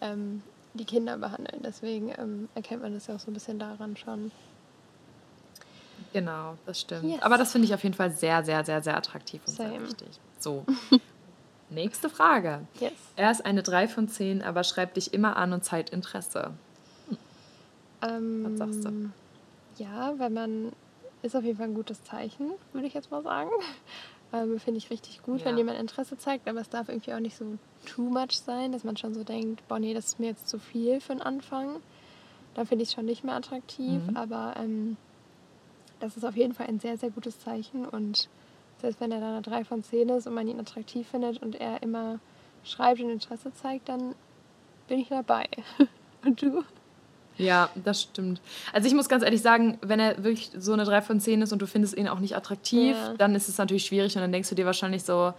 ähm, 0.00 0.42
die 0.74 0.84
Kinder 0.84 1.16
behandeln. 1.18 1.62
Deswegen 1.62 2.12
ähm, 2.18 2.48
erkennt 2.54 2.82
man 2.82 2.94
das 2.94 3.06
ja 3.06 3.14
auch 3.16 3.20
so 3.20 3.30
ein 3.30 3.34
bisschen 3.34 3.58
daran 3.58 3.96
schon. 3.96 4.30
Genau, 6.12 6.56
das 6.66 6.80
stimmt. 6.80 7.04
Yes. 7.04 7.22
Aber 7.22 7.38
das 7.38 7.52
finde 7.52 7.66
ich 7.66 7.74
auf 7.74 7.82
jeden 7.82 7.94
Fall 7.94 8.10
sehr, 8.10 8.44
sehr, 8.44 8.64
sehr, 8.64 8.82
sehr 8.82 8.96
attraktiv 8.96 9.40
und 9.46 9.54
Same. 9.54 9.70
sehr 9.70 9.82
wichtig. 9.82 10.08
So. 10.38 10.64
Nächste 11.70 12.08
Frage. 12.08 12.60
Yes. 12.78 12.92
Er 13.16 13.30
ist 13.30 13.44
eine 13.44 13.62
3 13.62 13.88
von 13.88 14.08
10, 14.08 14.42
aber 14.42 14.62
schreibt 14.62 14.96
dich 14.96 15.12
immer 15.12 15.36
an 15.36 15.52
und 15.52 15.64
zeigt 15.64 15.90
Interesse. 15.90 16.52
Hm. 18.02 18.44
Was 18.44 18.58
sagst 18.58 18.84
du? 18.84 19.10
Ja, 19.78 20.14
wenn 20.18 20.32
man 20.32 20.72
ist 21.22 21.34
auf 21.34 21.44
jeden 21.44 21.56
Fall 21.56 21.66
ein 21.66 21.74
gutes 21.74 22.02
Zeichen, 22.04 22.52
würde 22.72 22.86
ich 22.86 22.94
jetzt 22.94 23.10
mal 23.10 23.22
sagen. 23.22 23.50
Ähm, 24.32 24.58
Finde 24.58 24.78
ich 24.78 24.90
richtig 24.90 25.22
gut, 25.22 25.40
ja. 25.40 25.46
wenn 25.46 25.56
jemand 25.56 25.78
Interesse 25.78 26.18
zeigt, 26.18 26.48
aber 26.48 26.60
es 26.60 26.68
darf 26.68 26.88
irgendwie 26.88 27.14
auch 27.14 27.20
nicht 27.20 27.36
so 27.36 27.44
too 27.86 28.02
much 28.02 28.32
sein, 28.32 28.72
dass 28.72 28.84
man 28.84 28.96
schon 28.96 29.14
so 29.14 29.24
denkt, 29.24 29.66
boah, 29.68 29.78
nee, 29.78 29.94
das 29.94 30.06
ist 30.06 30.20
mir 30.20 30.26
jetzt 30.26 30.48
zu 30.48 30.58
viel 30.58 31.00
für 31.00 31.12
den 31.12 31.22
Anfang. 31.22 31.76
dann 32.54 32.66
finde 32.66 32.82
ich 32.82 32.88
es 32.88 32.94
schon 32.94 33.04
nicht 33.04 33.22
mehr 33.22 33.34
attraktiv. 33.34 34.02
Mhm. 34.08 34.16
Aber 34.16 34.54
ähm, 34.56 34.96
das 36.00 36.16
ist 36.16 36.24
auf 36.24 36.36
jeden 36.36 36.54
Fall 36.54 36.66
ein 36.66 36.80
sehr, 36.80 36.98
sehr 36.98 37.10
gutes 37.10 37.38
Zeichen. 37.40 37.86
Und 37.86 38.28
selbst 38.80 39.00
wenn 39.00 39.12
er 39.12 39.20
da 39.20 39.28
eine 39.28 39.42
3 39.42 39.64
von 39.64 39.82
10 39.82 40.08
ist 40.10 40.26
und 40.26 40.34
man 40.34 40.48
ihn 40.48 40.60
attraktiv 40.60 41.08
findet 41.08 41.42
und 41.42 41.54
er 41.54 41.82
immer 41.82 42.18
schreibt 42.64 43.00
und 43.00 43.10
Interesse 43.10 43.52
zeigt, 43.54 43.88
dann 43.88 44.14
bin 44.88 45.00
ich 45.00 45.08
dabei. 45.08 45.46
und 46.24 46.42
du? 46.42 46.64
Ja, 47.38 47.68
das 47.74 48.02
stimmt. 48.02 48.40
Also 48.72 48.88
ich 48.88 48.94
muss 48.94 49.08
ganz 49.08 49.22
ehrlich 49.22 49.42
sagen, 49.42 49.78
wenn 49.82 50.00
er 50.00 50.22
wirklich 50.24 50.50
so 50.58 50.72
eine 50.72 50.84
3 50.84 51.02
von 51.02 51.20
10 51.20 51.42
ist 51.42 51.52
und 51.52 51.60
du 51.60 51.66
findest 51.66 51.96
ihn 51.96 52.08
auch 52.08 52.18
nicht 52.20 52.36
attraktiv, 52.36 52.96
Ja. 52.96 53.14
dann 53.18 53.34
ist 53.34 53.48
es 53.48 53.58
natürlich 53.58 53.84
schwierig 53.86 54.14
und 54.16 54.22
dann 54.22 54.32
denkst 54.32 54.48
du 54.48 54.54
dir 54.54 54.66
wahrscheinlich 54.66 55.02
so, 55.04 55.34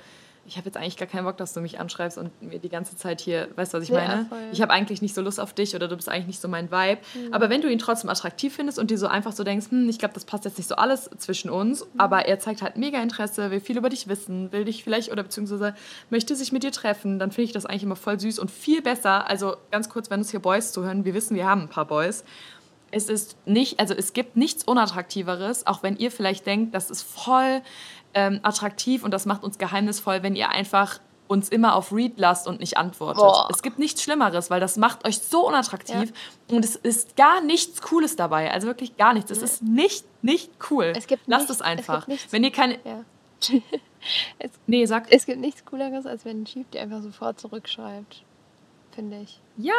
ich 0.48 0.56
habe 0.58 0.66
jetzt 0.66 0.78
eigentlich 0.78 0.96
gar 0.96 1.08
keinen 1.08 1.26
Bock, 1.26 1.36
dass 1.38 1.54
du 1.54 1.60
mich 1.60 1.78
anschreibst 1.80 2.18
und 2.18 2.42
mir 2.42 2.58
die 2.60 2.70
ganze 2.70 2.96
Zeit 2.96 3.20
hier, 3.20 3.50
weißt 3.58 3.74
du, 3.74 3.78
was 3.78 3.84
ich 3.84 3.90
Ja, 3.90 3.96
meine? 4.08 4.26
voll. 4.26 4.38
Ich 4.54 4.62
habe 4.62 4.72
eigentlich 4.72 5.02
nicht 5.02 5.14
so 5.14 5.22
Lust 5.22 5.40
auf 5.42 5.54
dich 5.54 5.76
oder 5.76 5.90
du 5.90 5.96
bist 5.98 6.08
eigentlich 6.08 6.28
nicht 6.28 6.42
so 6.42 6.48
mein 6.48 6.72
Vibe. 6.72 7.02
Mhm. 7.14 7.34
Aber 7.34 7.50
wenn 7.50 7.62
du 7.62 7.70
ihn 7.70 7.80
trotzdem 7.80 8.10
attraktiv 8.10 8.56
findest 8.56 8.80
und 8.80 8.90
dir 8.90 8.98
so 8.98 9.08
einfach 9.08 9.34
so 9.34 9.44
denkst, 9.44 9.68
hm, 9.70 9.90
ich 9.90 10.00
glaube, 10.00 10.14
das 10.14 10.24
passt 10.24 10.46
jetzt 10.46 10.58
nicht 10.58 10.68
so 10.70 10.76
alles 10.76 11.10
zwischen 11.18 11.50
uns, 11.50 11.82
Mhm. 11.84 12.00
aber 12.00 12.26
er 12.28 12.40
zeigt 12.40 12.62
halt 12.62 12.78
mega 12.78 13.02
Interesse, 13.02 13.52
will 13.52 13.60
viel 13.60 13.78
über 13.78 13.90
dich 13.90 14.08
wissen, 14.08 14.52
will 14.54 14.64
dich 14.64 14.84
vielleicht 14.86 15.12
oder 15.12 15.24
beziehungsweise 15.24 15.76
möchte 16.10 16.34
sich 16.36 16.54
mit 16.54 16.64
dir 16.64 16.72
treffen, 16.72 17.20
dann 17.20 17.32
finde 17.32 17.44
ich 17.46 17.52
das 17.52 17.66
eigentlich 17.66 17.84
immer 17.84 17.98
voll 17.98 18.18
süß 18.20 18.40
und 18.40 18.50
viel 18.50 18.82
besser. 18.82 19.30
Also 19.30 19.58
ganz 19.72 19.90
kurz, 19.90 20.10
wenn 20.10 20.20
uns 20.22 20.32
hier 20.32 20.40
Boys 20.40 20.72
zuhören, 20.72 21.04
wir 21.04 21.14
wissen, 21.14 21.36
wir 21.36 21.46
haben 21.46 21.64
ein 21.64 21.70
paar 21.70 21.86
Boys 21.86 22.24
es 22.90 23.10
ist 23.10 23.36
nicht, 23.46 23.82
also 23.82 23.94
es 23.94 24.14
gibt 24.14 24.38
nichts 24.38 24.64
Unattraktiveres, 24.64 25.68
auch 25.68 25.84
wenn 25.84 25.98
ihr 25.98 26.10
vielleicht 26.10 26.46
denkt, 26.46 26.74
das 26.74 26.90
ist 26.90 27.02
voll 27.04 27.62
ähm, 28.18 28.40
attraktiv 28.42 29.04
und 29.04 29.12
das 29.12 29.26
macht 29.28 29.44
uns 29.44 29.58
geheimnisvoll, 29.60 30.24
wenn 30.24 30.36
ihr 30.36 30.50
einfach 30.50 31.00
uns 31.28 31.50
immer 31.50 31.76
auf 31.76 31.92
Read 31.92 32.14
lasst 32.18 32.48
und 32.48 32.60
nicht 32.62 32.78
antwortet. 32.78 33.22
Boah. 33.22 33.48
Es 33.52 33.62
gibt 33.62 33.78
nichts 33.80 34.02
Schlimmeres, 34.02 34.50
weil 34.50 34.60
das 34.62 34.78
macht 34.78 35.06
euch 35.06 35.20
so 35.20 35.46
unattraktiv 35.48 36.14
und 36.50 36.64
es 36.66 36.76
ist 36.78 37.16
gar 37.18 37.42
nichts 37.42 37.82
Cooles 37.82 38.16
dabei. 38.16 38.52
Also 38.52 38.66
wirklich 38.68 38.96
gar 38.98 39.14
nichts. 39.14 39.30
Es 39.30 39.42
ist 39.42 39.62
nicht, 39.62 40.06
nicht 40.24 40.50
cool. 40.72 40.94
Es 40.96 41.06
gibt 41.06 41.28
Lasst 41.28 41.50
nichts- 41.50 41.56
es 41.58 41.62
einfach. 41.62 42.00
es 42.00 42.06
gibt 42.06 42.08
nichts- 42.08 42.32
wenn 42.34 42.44
ihr 42.46 42.52
keine. 42.52 42.80
Ja. 42.86 43.04
es, 44.40 44.52
Nee, 44.68 44.86
sag. 44.86 45.12
es 45.12 45.26
gibt 45.26 45.40
nichts 45.42 45.64
Cooleres, 45.66 46.06
als 46.06 46.24
wenn 46.26 46.42
ein 46.42 46.46
Typ 46.46 46.72
dir 46.72 46.82
einfach 46.82 47.02
sofort 47.02 47.40
zurückschreibt. 47.40 48.24
Finde 48.92 49.20
ich. 49.20 49.40
Ja, 49.58 49.74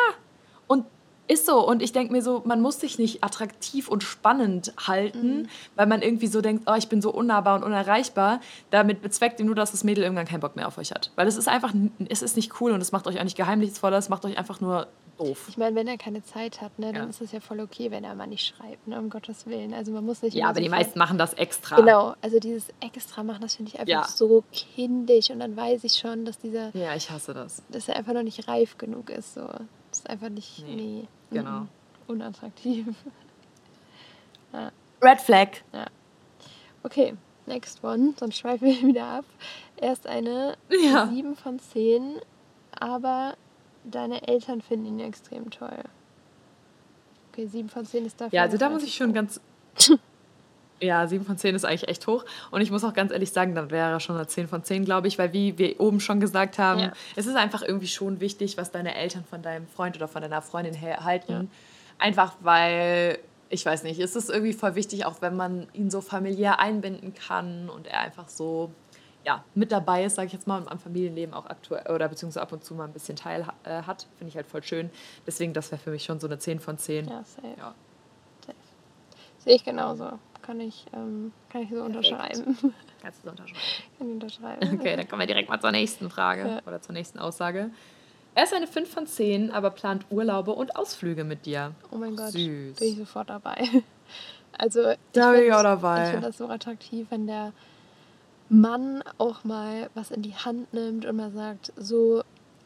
und 0.67 0.85
ist 1.29 1.47
so. 1.47 1.67
Und 1.67 1.83
ich 1.83 1.93
denke 1.93 2.13
mir 2.13 2.23
so, 2.23 2.43
man 2.45 2.61
muss 2.61 2.81
sich 2.81 2.99
nicht 2.99 3.23
attraktiv 3.23 3.89
und 3.89 4.03
spannend 4.03 4.73
halten, 4.87 5.43
Mhm. 5.43 5.49
weil 5.77 5.87
man 5.87 6.03
irgendwie 6.03 6.27
so 6.27 6.41
denkt, 6.41 6.65
oh, 6.71 6.75
ich 6.75 6.89
bin 6.89 7.01
so 7.03 7.11
unnahbar 7.13 7.57
und 7.57 7.63
unerreichbar. 7.65 8.41
Damit 8.71 9.03
bezweckt 9.03 9.39
ihr 9.41 9.47
nur, 9.47 9.55
dass 9.55 9.71
das 9.73 9.85
Mädel 9.85 10.05
irgendwann 10.05 10.27
keinen 10.27 10.41
Bock 10.41 10.57
mehr 10.57 10.67
auf 10.67 10.79
euch 10.79 10.91
hat. 10.91 11.11
Weil 11.17 11.29
es 11.29 11.37
ist 11.37 11.49
einfach, 11.49 11.73
es 12.09 12.23
ist 12.23 12.37
nicht 12.37 12.61
cool 12.61 12.73
und 12.73 12.81
es 12.81 12.93
macht 12.93 13.07
euch 13.07 13.19
auch 13.19 13.25
nicht 13.25 13.37
geheimnisvoller, 13.37 13.99
es 13.99 14.09
macht 14.09 14.25
euch 14.25 14.39
einfach 14.39 14.61
nur 14.61 14.87
doof. 15.19 15.47
Ich 15.49 15.59
meine, 15.59 15.75
wenn 15.75 15.89
er 15.89 15.99
keine 15.99 16.23
Zeit 16.23 16.61
hat, 16.61 16.79
ne, 16.79 16.93
dann 16.93 17.03
Ja. 17.05 17.09
ist 17.11 17.21
es 17.21 17.33
ja 17.33 17.41
voll 17.41 17.59
okay, 17.61 17.91
wenn 17.91 18.05
er 18.05 18.15
mal 18.15 18.29
nicht 18.29 18.47
schreibt, 18.47 18.87
ne, 18.87 18.99
um 19.01 19.11
Gottes 19.11 19.47
Willen. 19.47 19.75
Also 19.75 19.91
man 19.91 20.07
muss 20.07 20.23
nicht 20.23 20.35
Ja, 20.35 20.47
aber 20.51 20.61
die 20.61 20.67
sofort- 20.67 20.81
meisten 20.81 20.99
machen 20.99 21.19
das 21.19 21.35
extra. 21.35 21.75
Genau, 21.77 22.15
also 22.23 22.39
dieses 22.39 22.69
extra 22.81 23.25
machen, 23.25 23.41
das 23.43 23.57
finde 23.57 23.71
ich 23.73 23.81
einfach 23.81 23.89
Ja. 23.91 24.05
so 24.07 24.45
kindisch 24.53 25.31
und 25.31 25.41
dann 25.41 25.57
weiß 25.57 25.83
ich 25.85 25.95
schon, 25.95 26.25
dass 26.25 26.39
dieser, 26.39 26.71
Ja, 26.77 26.95
ich 26.95 27.11
hasse 27.11 27.35
das. 27.35 27.63
dass 27.69 27.89
er 27.89 27.97
einfach 27.97 28.13
noch 28.13 28.23
nicht 28.23 28.47
reif 28.47 28.79
genug 28.79 29.11
ist. 29.11 29.35
So. 29.35 29.49
Das 29.99 30.05
ist 30.05 30.11
einfach 30.11 30.29
nicht, 30.29 30.65
Nee, 30.65 30.77
nee, 30.77 31.09
genau. 31.33 31.61
mhm, 31.61 31.69
unattraktiv. 32.07 32.87
Red 35.03 35.21
Flag. 35.21 35.49
Okay, 36.85 37.15
next 37.47 37.83
one, 37.83 38.15
sonst 38.17 38.39
schweifen 38.39 38.69
wir 38.69 38.81
wieder 38.87 39.07
ab. 39.07 39.25
Erst 39.77 40.07
eine 40.07 40.57
Ja. 40.71 41.09
7 41.09 41.35
von 41.35 41.59
10, 41.59 42.21
aber 42.79 43.37
deine 43.83 44.27
Eltern 44.29 44.61
finden 44.63 44.87
ihn 44.87 45.01
extrem 45.01 45.51
toll. 45.51 45.83
Okay, 47.33 47.47
7 47.47 47.69
von 47.69 47.85
10 47.85 48.07
ist 48.07 48.21
dafür. 48.21 48.37
Ja, 48.37 48.43
also 48.43 48.57
da 48.57 48.71
muss 48.71 48.85
ich 48.85 48.95
schon 48.95 49.13
ganz. 49.13 49.41
Ja, 50.81 51.07
7 51.07 51.25
von 51.25 51.37
10 51.37 51.55
ist 51.55 51.65
eigentlich 51.65 51.89
echt 51.89 52.07
hoch. 52.07 52.25
Und 52.51 52.61
ich 52.61 52.71
muss 52.71 52.85
auch 52.85 52.95
ganz 52.95 53.11
ehrlich 53.13 53.33
sagen, 53.33 53.55
dann 53.55 53.71
wäre 53.71 53.91
er 53.91 54.01
schon 54.01 54.17
eine 54.17 54.27
10 54.27 54.47
von 54.49 54.63
10, 54.63 54.85
glaube 54.85 55.09
ich, 55.09 55.19
weil 55.19 55.33
wie 55.33 55.59
wir 55.59 55.81
oben 55.81 55.99
schon 56.01 56.21
gesagt 56.21 56.59
haben, 56.59 56.81
Ja. 56.81 56.93
es 57.17 57.27
ist 57.27 57.37
einfach 57.37 57.63
irgendwie 57.63 57.89
schon 57.89 58.21
wichtig, 58.21 58.57
was 58.57 58.71
deine 58.71 58.95
Eltern 58.95 59.25
von 59.25 59.43
deinem 59.43 59.67
Freund 59.67 59.97
oder 59.97 60.07
von 60.09 60.23
deiner 60.23 60.41
Freundin 60.43 60.81
halten. 60.81 61.51
Einfach 61.99 62.35
weil, 62.41 63.19
ich 63.49 63.67
weiß 63.67 63.83
nicht, 63.83 63.99
es 63.99 64.15
ist 64.15 64.31
irgendwie 64.31 64.53
voll 64.53 64.77
wichtig, 64.77 65.05
auch 65.05 65.21
wenn 65.21 65.35
man 65.35 65.67
ihn 65.73 65.91
so 65.91 66.01
familiär 66.01 66.61
einbinden 66.61 67.13
kann 67.15 67.69
und 67.69 67.87
er 67.89 68.01
einfach 68.01 68.29
so 68.29 68.71
ja, 69.25 69.45
mit 69.55 69.73
dabei 69.73 70.05
ist, 70.05 70.15
sage 70.15 70.29
ich 70.29 70.33
jetzt 70.33 70.47
mal, 70.47 70.59
und 70.59 70.69
am 70.69 70.79
Familienleben 70.79 71.35
auch 71.35 71.47
aktuell 71.47 71.93
oder 71.93 72.09
beziehungsweise 72.09 72.41
ab 72.41 72.53
und 72.53 72.65
zu 72.65 72.75
mal 72.75 72.85
ein 72.85 72.93
bisschen 72.93 73.17
teil 73.17 73.47
äh, 73.65 73.83
hat, 73.83 74.07
finde 74.17 74.31
ich 74.31 74.37
halt 74.37 74.47
voll 74.47 74.63
schön. 74.63 74.91
Deswegen, 75.27 75.53
das 75.53 75.71
wäre 75.71 75.81
für 75.81 75.91
mich 75.91 76.05
schon 76.05 76.19
so 76.21 76.27
eine 76.29 76.39
10 76.39 76.61
von 76.61 76.79
10. 76.79 77.09
Ja, 77.09 77.25
safe. 77.25 77.49
Ja. 77.59 77.75
safe. 78.47 78.57
Sehe 79.39 79.57
ich 79.57 79.65
genauso. 79.65 80.19
Kann 80.49 80.61
ich, 80.61 80.87
ähm, 80.95 81.31
kann 81.53 81.61
ich 81.61 81.69
so 81.69 81.83
unterschreiben. 81.83 82.57
Kannst 83.03 83.19
du 83.23 83.25
so 83.27 83.31
unterschreiben. 83.33 83.61
kann 83.99 84.07
ich 84.09 84.15
unterschreiben. 84.15 84.79
Okay, 84.81 84.97
dann 84.97 85.07
kommen 85.07 85.21
wir 85.21 85.27
direkt 85.27 85.51
mal 85.51 85.61
zur 85.61 85.73
nächsten 85.73 86.09
Frage 86.09 86.49
Ja. 86.49 86.61
oder 86.67 86.81
zur 86.81 86.95
nächsten 86.95 87.19
Aussage. 87.19 87.71
Er 88.35 88.45
ist 88.45 88.55
eine 88.55 88.67
5 88.67 88.89
von 88.91 89.07
10, 89.07 89.51
aber 89.51 89.69
plant 89.69 90.07
Urlaube 90.09 90.53
und 90.53 90.75
Ausflüge 90.75 91.25
mit 91.25 91.45
dir. 91.45 91.73
Oh 91.91 91.97
mein 91.97 92.17
Gott, 92.17 92.31
Süß. 92.33 92.79
bin 92.79 92.89
ich 92.89 92.97
sofort 92.97 93.29
dabei. 93.31 93.57
Also, 94.61 94.95
Da 95.13 95.33
bin 95.33 95.45
ich 95.45 95.53
auch 95.53 95.63
dabei. 95.63 96.05
Ich 96.05 96.11
finde 96.13 96.27
das 96.29 96.39
so 96.39 96.49
attraktiv, 96.49 97.07
wenn 97.11 97.27
der 97.27 97.53
Mann 98.49 99.05
auch 99.19 99.45
mal 99.45 99.91
was 99.95 100.11
in 100.11 100.23
die 100.23 100.35
Hand 100.35 100.73
nimmt 100.73 101.05
und 101.05 101.15
mal 101.17 101.31
sagt, 101.31 101.73
so, 101.77 102.23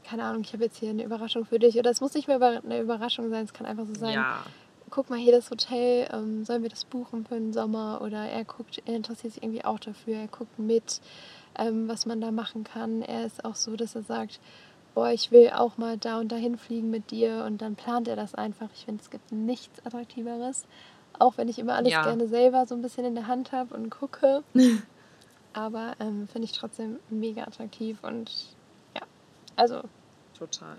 keine 0.08 0.22
Ahnung, 0.24 0.42
ich 0.42 0.52
habe 0.52 0.64
jetzt 0.64 0.78
hier 0.78 0.90
eine 0.90 1.02
Überraschung 1.04 1.44
für 1.44 1.58
dich. 1.58 1.76
Oder 1.76 1.90
es 1.90 2.00
muss 2.00 2.14
nicht 2.14 2.28
mehr 2.28 2.40
eine 2.40 2.80
Überraschung 2.80 3.28
sein, 3.30 3.44
es 3.44 3.52
kann 3.52 3.66
einfach 3.66 3.84
so 3.84 3.94
sein, 3.94 4.14
Ja. 4.14 4.38
Guck 4.92 5.08
mal 5.10 5.18
hier 5.18 5.32
das 5.32 5.50
Hotel, 5.50 6.06
ähm, 6.12 6.44
sollen 6.44 6.62
wir 6.62 6.68
das 6.70 6.84
buchen 6.84 7.24
für 7.24 7.34
den 7.34 7.52
Sommer? 7.52 8.00
Oder 8.02 8.28
er 8.28 8.44
guckt, 8.44 8.80
er 8.86 8.94
interessiert 8.94 9.32
sich 9.32 9.42
irgendwie 9.42 9.64
auch 9.64 9.80
dafür, 9.80 10.16
er 10.16 10.28
guckt 10.28 10.58
mit, 10.58 11.00
ähm, 11.58 11.88
was 11.88 12.06
man 12.06 12.20
da 12.20 12.30
machen 12.30 12.62
kann. 12.62 13.02
Er 13.02 13.24
ist 13.24 13.44
auch 13.44 13.56
so, 13.56 13.74
dass 13.74 13.94
er 13.96 14.02
sagt, 14.02 14.38
boah, 14.94 15.10
ich 15.10 15.32
will 15.32 15.50
auch 15.50 15.78
mal 15.78 15.96
da 15.96 16.20
und 16.20 16.30
dahin 16.30 16.58
fliegen 16.58 16.90
mit 16.90 17.10
dir 17.10 17.44
und 17.46 17.62
dann 17.62 17.74
plant 17.74 18.06
er 18.06 18.16
das 18.16 18.34
einfach. 18.34 18.68
Ich 18.74 18.84
finde, 18.84 19.02
es 19.02 19.10
gibt 19.10 19.32
nichts 19.32 19.84
Attraktiveres. 19.84 20.66
Auch 21.18 21.38
wenn 21.38 21.48
ich 21.48 21.58
immer 21.58 21.74
alles 21.74 21.92
Ja. 21.92 22.02
gerne 22.02 22.28
selber 22.28 22.66
so 22.66 22.74
ein 22.74 22.82
bisschen 22.82 23.06
in 23.06 23.14
der 23.14 23.26
Hand 23.26 23.50
habe 23.52 23.74
und 23.74 23.90
gucke. 23.90 24.44
Aber 25.54 25.94
ähm, 26.00 26.28
finde 26.28 26.44
ich 26.46 26.52
trotzdem 26.52 26.98
mega 27.08 27.42
attraktiv 27.42 27.98
und 28.02 28.30
ja, 28.94 29.02
also 29.56 29.80
Total. 30.38 30.76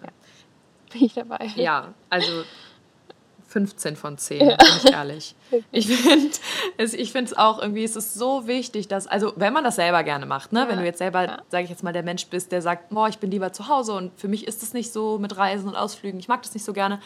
bin 0.92 1.04
ich 1.04 1.14
dabei. 1.14 1.48
Ja, 1.56 1.94
also 2.10 2.44
15 3.54 3.96
von 3.96 4.18
10, 4.18 4.40
bin 4.40 4.58
ich 4.84 4.92
ehrlich. 4.92 5.36
Ich 5.72 5.86
finde 5.88 6.32
es 6.78 6.96
ich 6.96 7.12
find's 7.12 7.38
auch 7.38 7.62
irgendwie, 7.62 7.84
es 7.84 7.96
ist 7.96 8.16
so 8.16 8.48
wichtig, 8.48 8.88
dass, 8.88 9.06
also 9.06 9.34
wenn 9.36 9.54
man 9.54 9.64
das 9.64 9.76
selber 9.76 10.04
gerne 10.04 10.26
macht, 10.26 10.52
ne? 10.52 10.62
wenn 10.62 10.78
Ja, 10.78 10.82
du 10.82 10.86
jetzt 10.86 10.98
selber, 10.98 11.24
ja. 11.26 11.42
sage 11.50 11.66
ich 11.66 11.70
jetzt 11.70 11.84
mal, 11.84 11.94
der 11.94 12.02
Mensch 12.02 12.26
bist, 12.26 12.52
der 12.52 12.64
sagt, 12.64 12.90
boah, 12.90 13.08
ich 13.08 13.20
bin 13.20 13.30
lieber 13.30 13.54
zu 13.54 13.68
Hause 13.68 13.94
und 13.94 14.20
für 14.20 14.28
mich 14.28 14.48
ist 14.48 14.64
es 14.64 14.74
nicht 14.74 14.92
so 14.92 15.20
mit 15.20 15.38
Reisen 15.38 15.68
und 15.70 15.76
Ausflügen, 15.76 16.20
ich 16.20 16.28
mag 16.28 16.42
das 16.42 16.56
nicht 16.56 16.66
so 16.66 16.74
gerne, 16.74 17.00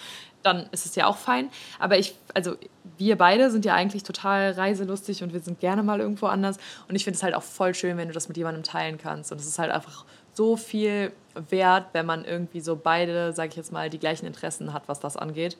dann 0.43 0.69
ist 0.71 0.85
es 0.85 0.95
ja 0.95 1.07
auch 1.07 1.17
fein. 1.17 1.49
Aber 1.79 1.97
ich, 1.97 2.15
also 2.33 2.55
wir 2.97 3.17
beide 3.17 3.51
sind 3.51 3.65
ja 3.65 3.73
eigentlich 3.73 4.03
total 4.03 4.51
reiselustig 4.51 5.23
und 5.23 5.33
wir 5.33 5.41
sind 5.41 5.59
gerne 5.59 5.83
mal 5.83 5.99
irgendwo 5.99 6.27
anders 6.27 6.57
und 6.87 6.95
ich 6.95 7.03
finde 7.03 7.17
es 7.17 7.23
halt 7.23 7.35
auch 7.35 7.43
voll 7.43 7.75
schön, 7.75 7.97
wenn 7.97 8.07
du 8.07 8.13
das 8.13 8.29
mit 8.29 8.37
jemandem 8.37 8.63
teilen 8.63 8.97
kannst 8.97 9.33
und 9.33 9.41
es 9.41 9.47
ist 9.47 9.59
halt 9.59 9.71
einfach 9.71 10.05
so 10.33 10.55
viel 10.55 11.11
wert, 11.49 11.87
wenn 11.91 12.05
man 12.05 12.23
irgendwie 12.23 12.61
so 12.61 12.77
beide, 12.77 13.33
sage 13.33 13.49
ich 13.49 13.55
jetzt 13.57 13.73
mal, 13.73 13.89
die 13.89 13.99
gleichen 13.99 14.25
Interessen 14.25 14.71
hat, 14.71 14.83
was 14.87 15.01
das 15.01 15.17
angeht. 15.17 15.57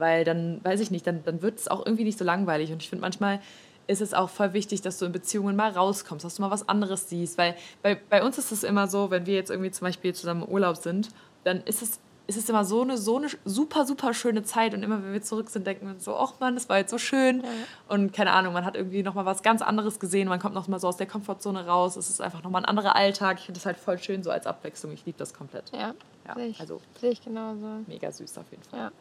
Weil 0.00 0.24
dann, 0.24 0.58
weiß 0.64 0.80
ich 0.80 0.90
nicht, 0.90 1.06
dann, 1.06 1.22
dann 1.24 1.42
wird 1.42 1.58
es 1.58 1.68
auch 1.68 1.84
irgendwie 1.86 2.04
nicht 2.04 2.18
so 2.18 2.24
langweilig. 2.24 2.72
Und 2.72 2.82
ich 2.82 2.88
finde, 2.88 3.02
manchmal 3.02 3.40
ist 3.86 4.00
es 4.00 4.14
auch 4.14 4.30
voll 4.30 4.52
wichtig, 4.52 4.82
dass 4.82 4.98
du 4.98 5.04
in 5.04 5.12
Beziehungen 5.12 5.56
mal 5.56 5.70
rauskommst, 5.70 6.24
dass 6.24 6.36
du 6.36 6.42
mal 6.42 6.50
was 6.50 6.68
anderes 6.68 7.08
siehst. 7.08 7.38
Weil 7.38 7.56
bei, 7.82 7.94
bei 8.08 8.22
uns 8.24 8.38
ist 8.38 8.50
es 8.52 8.62
immer 8.64 8.86
so, 8.88 9.10
wenn 9.10 9.26
wir 9.26 9.34
jetzt 9.34 9.50
irgendwie 9.50 9.70
zum 9.70 9.86
Beispiel 9.86 10.14
zusammen 10.14 10.42
im 10.42 10.48
Urlaub 10.48 10.76
sind, 10.76 11.08
dann 11.44 11.60
ist 11.62 11.82
es, 11.82 11.98
ist 12.28 12.36
es 12.36 12.48
immer 12.48 12.64
so 12.64 12.82
eine, 12.82 12.96
so 12.96 13.16
eine 13.16 13.26
super, 13.44 13.84
super 13.84 14.14
schöne 14.14 14.44
Zeit. 14.44 14.74
Und 14.74 14.84
immer, 14.84 15.02
wenn 15.02 15.12
wir 15.12 15.22
zurück 15.22 15.50
sind, 15.50 15.66
denken 15.66 15.88
wir 15.88 15.98
so, 15.98 16.14
ach 16.16 16.34
Mann, 16.38 16.54
das 16.54 16.68
war 16.68 16.78
jetzt 16.78 16.90
so 16.92 16.98
schön. 16.98 17.42
Und 17.88 18.12
keine 18.12 18.30
Ahnung, 18.30 18.52
man 18.52 18.64
hat 18.64 18.76
irgendwie 18.76 19.02
nochmal 19.02 19.24
was 19.24 19.42
ganz 19.42 19.60
anderes 19.60 19.98
gesehen. 19.98 20.28
Man 20.28 20.38
kommt 20.38 20.54
nochmal 20.54 20.78
so 20.78 20.86
aus 20.86 20.96
der 20.96 21.08
Komfortzone 21.08 21.66
raus. 21.66 21.96
Es 21.96 22.08
ist 22.08 22.20
einfach 22.20 22.44
nochmal 22.44 22.62
ein 22.62 22.66
anderer 22.66 22.94
Alltag. 22.94 23.38
Ich 23.40 23.46
finde 23.46 23.58
das 23.58 23.66
halt 23.66 23.76
voll 23.76 23.98
schön, 23.98 24.22
so 24.22 24.30
als 24.30 24.46
Abwechslung. 24.46 24.92
Ich 24.92 25.04
liebe 25.04 25.18
das 25.18 25.34
komplett. 25.34 25.64
Ja, 25.72 25.94
Ja, 26.28 26.34
sehe 26.36 26.46
ich, 26.46 26.60
also 26.60 26.80
sehe 27.00 27.10
ich 27.10 27.24
genauso. 27.24 27.66
mega 27.88 28.12
süß 28.12 28.38
auf 28.38 28.48
jeden 28.52 28.62
Fall. 28.62 28.78
Ja. 28.78 28.92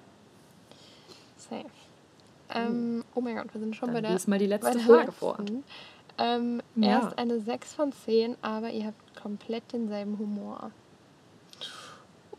Safe. 1.49 1.65
Ähm, 2.51 3.03
oh 3.15 3.21
mein 3.21 3.35
Gott, 3.35 3.53
wir 3.53 3.59
sind 3.61 3.75
schon 3.75 3.87
Dann 3.89 3.95
bei 3.95 4.01
der, 4.01 4.11
lies 4.11 4.27
mal 4.27 4.39
die 4.39 4.47
letzte 4.47 4.79
Frage 4.79 5.11
vor. 5.11 5.37
letzten. 5.37 5.63
Ähm, 6.17 6.61
Ja. 6.75 7.01
Erst 7.03 7.17
eine 7.17 7.39
6 7.39 7.73
von 7.73 7.91
10, 7.91 8.35
aber 8.41 8.69
ihr 8.71 8.87
habt 8.87 9.21
komplett 9.21 9.63
denselben 9.71 10.17
Humor. 10.19 10.71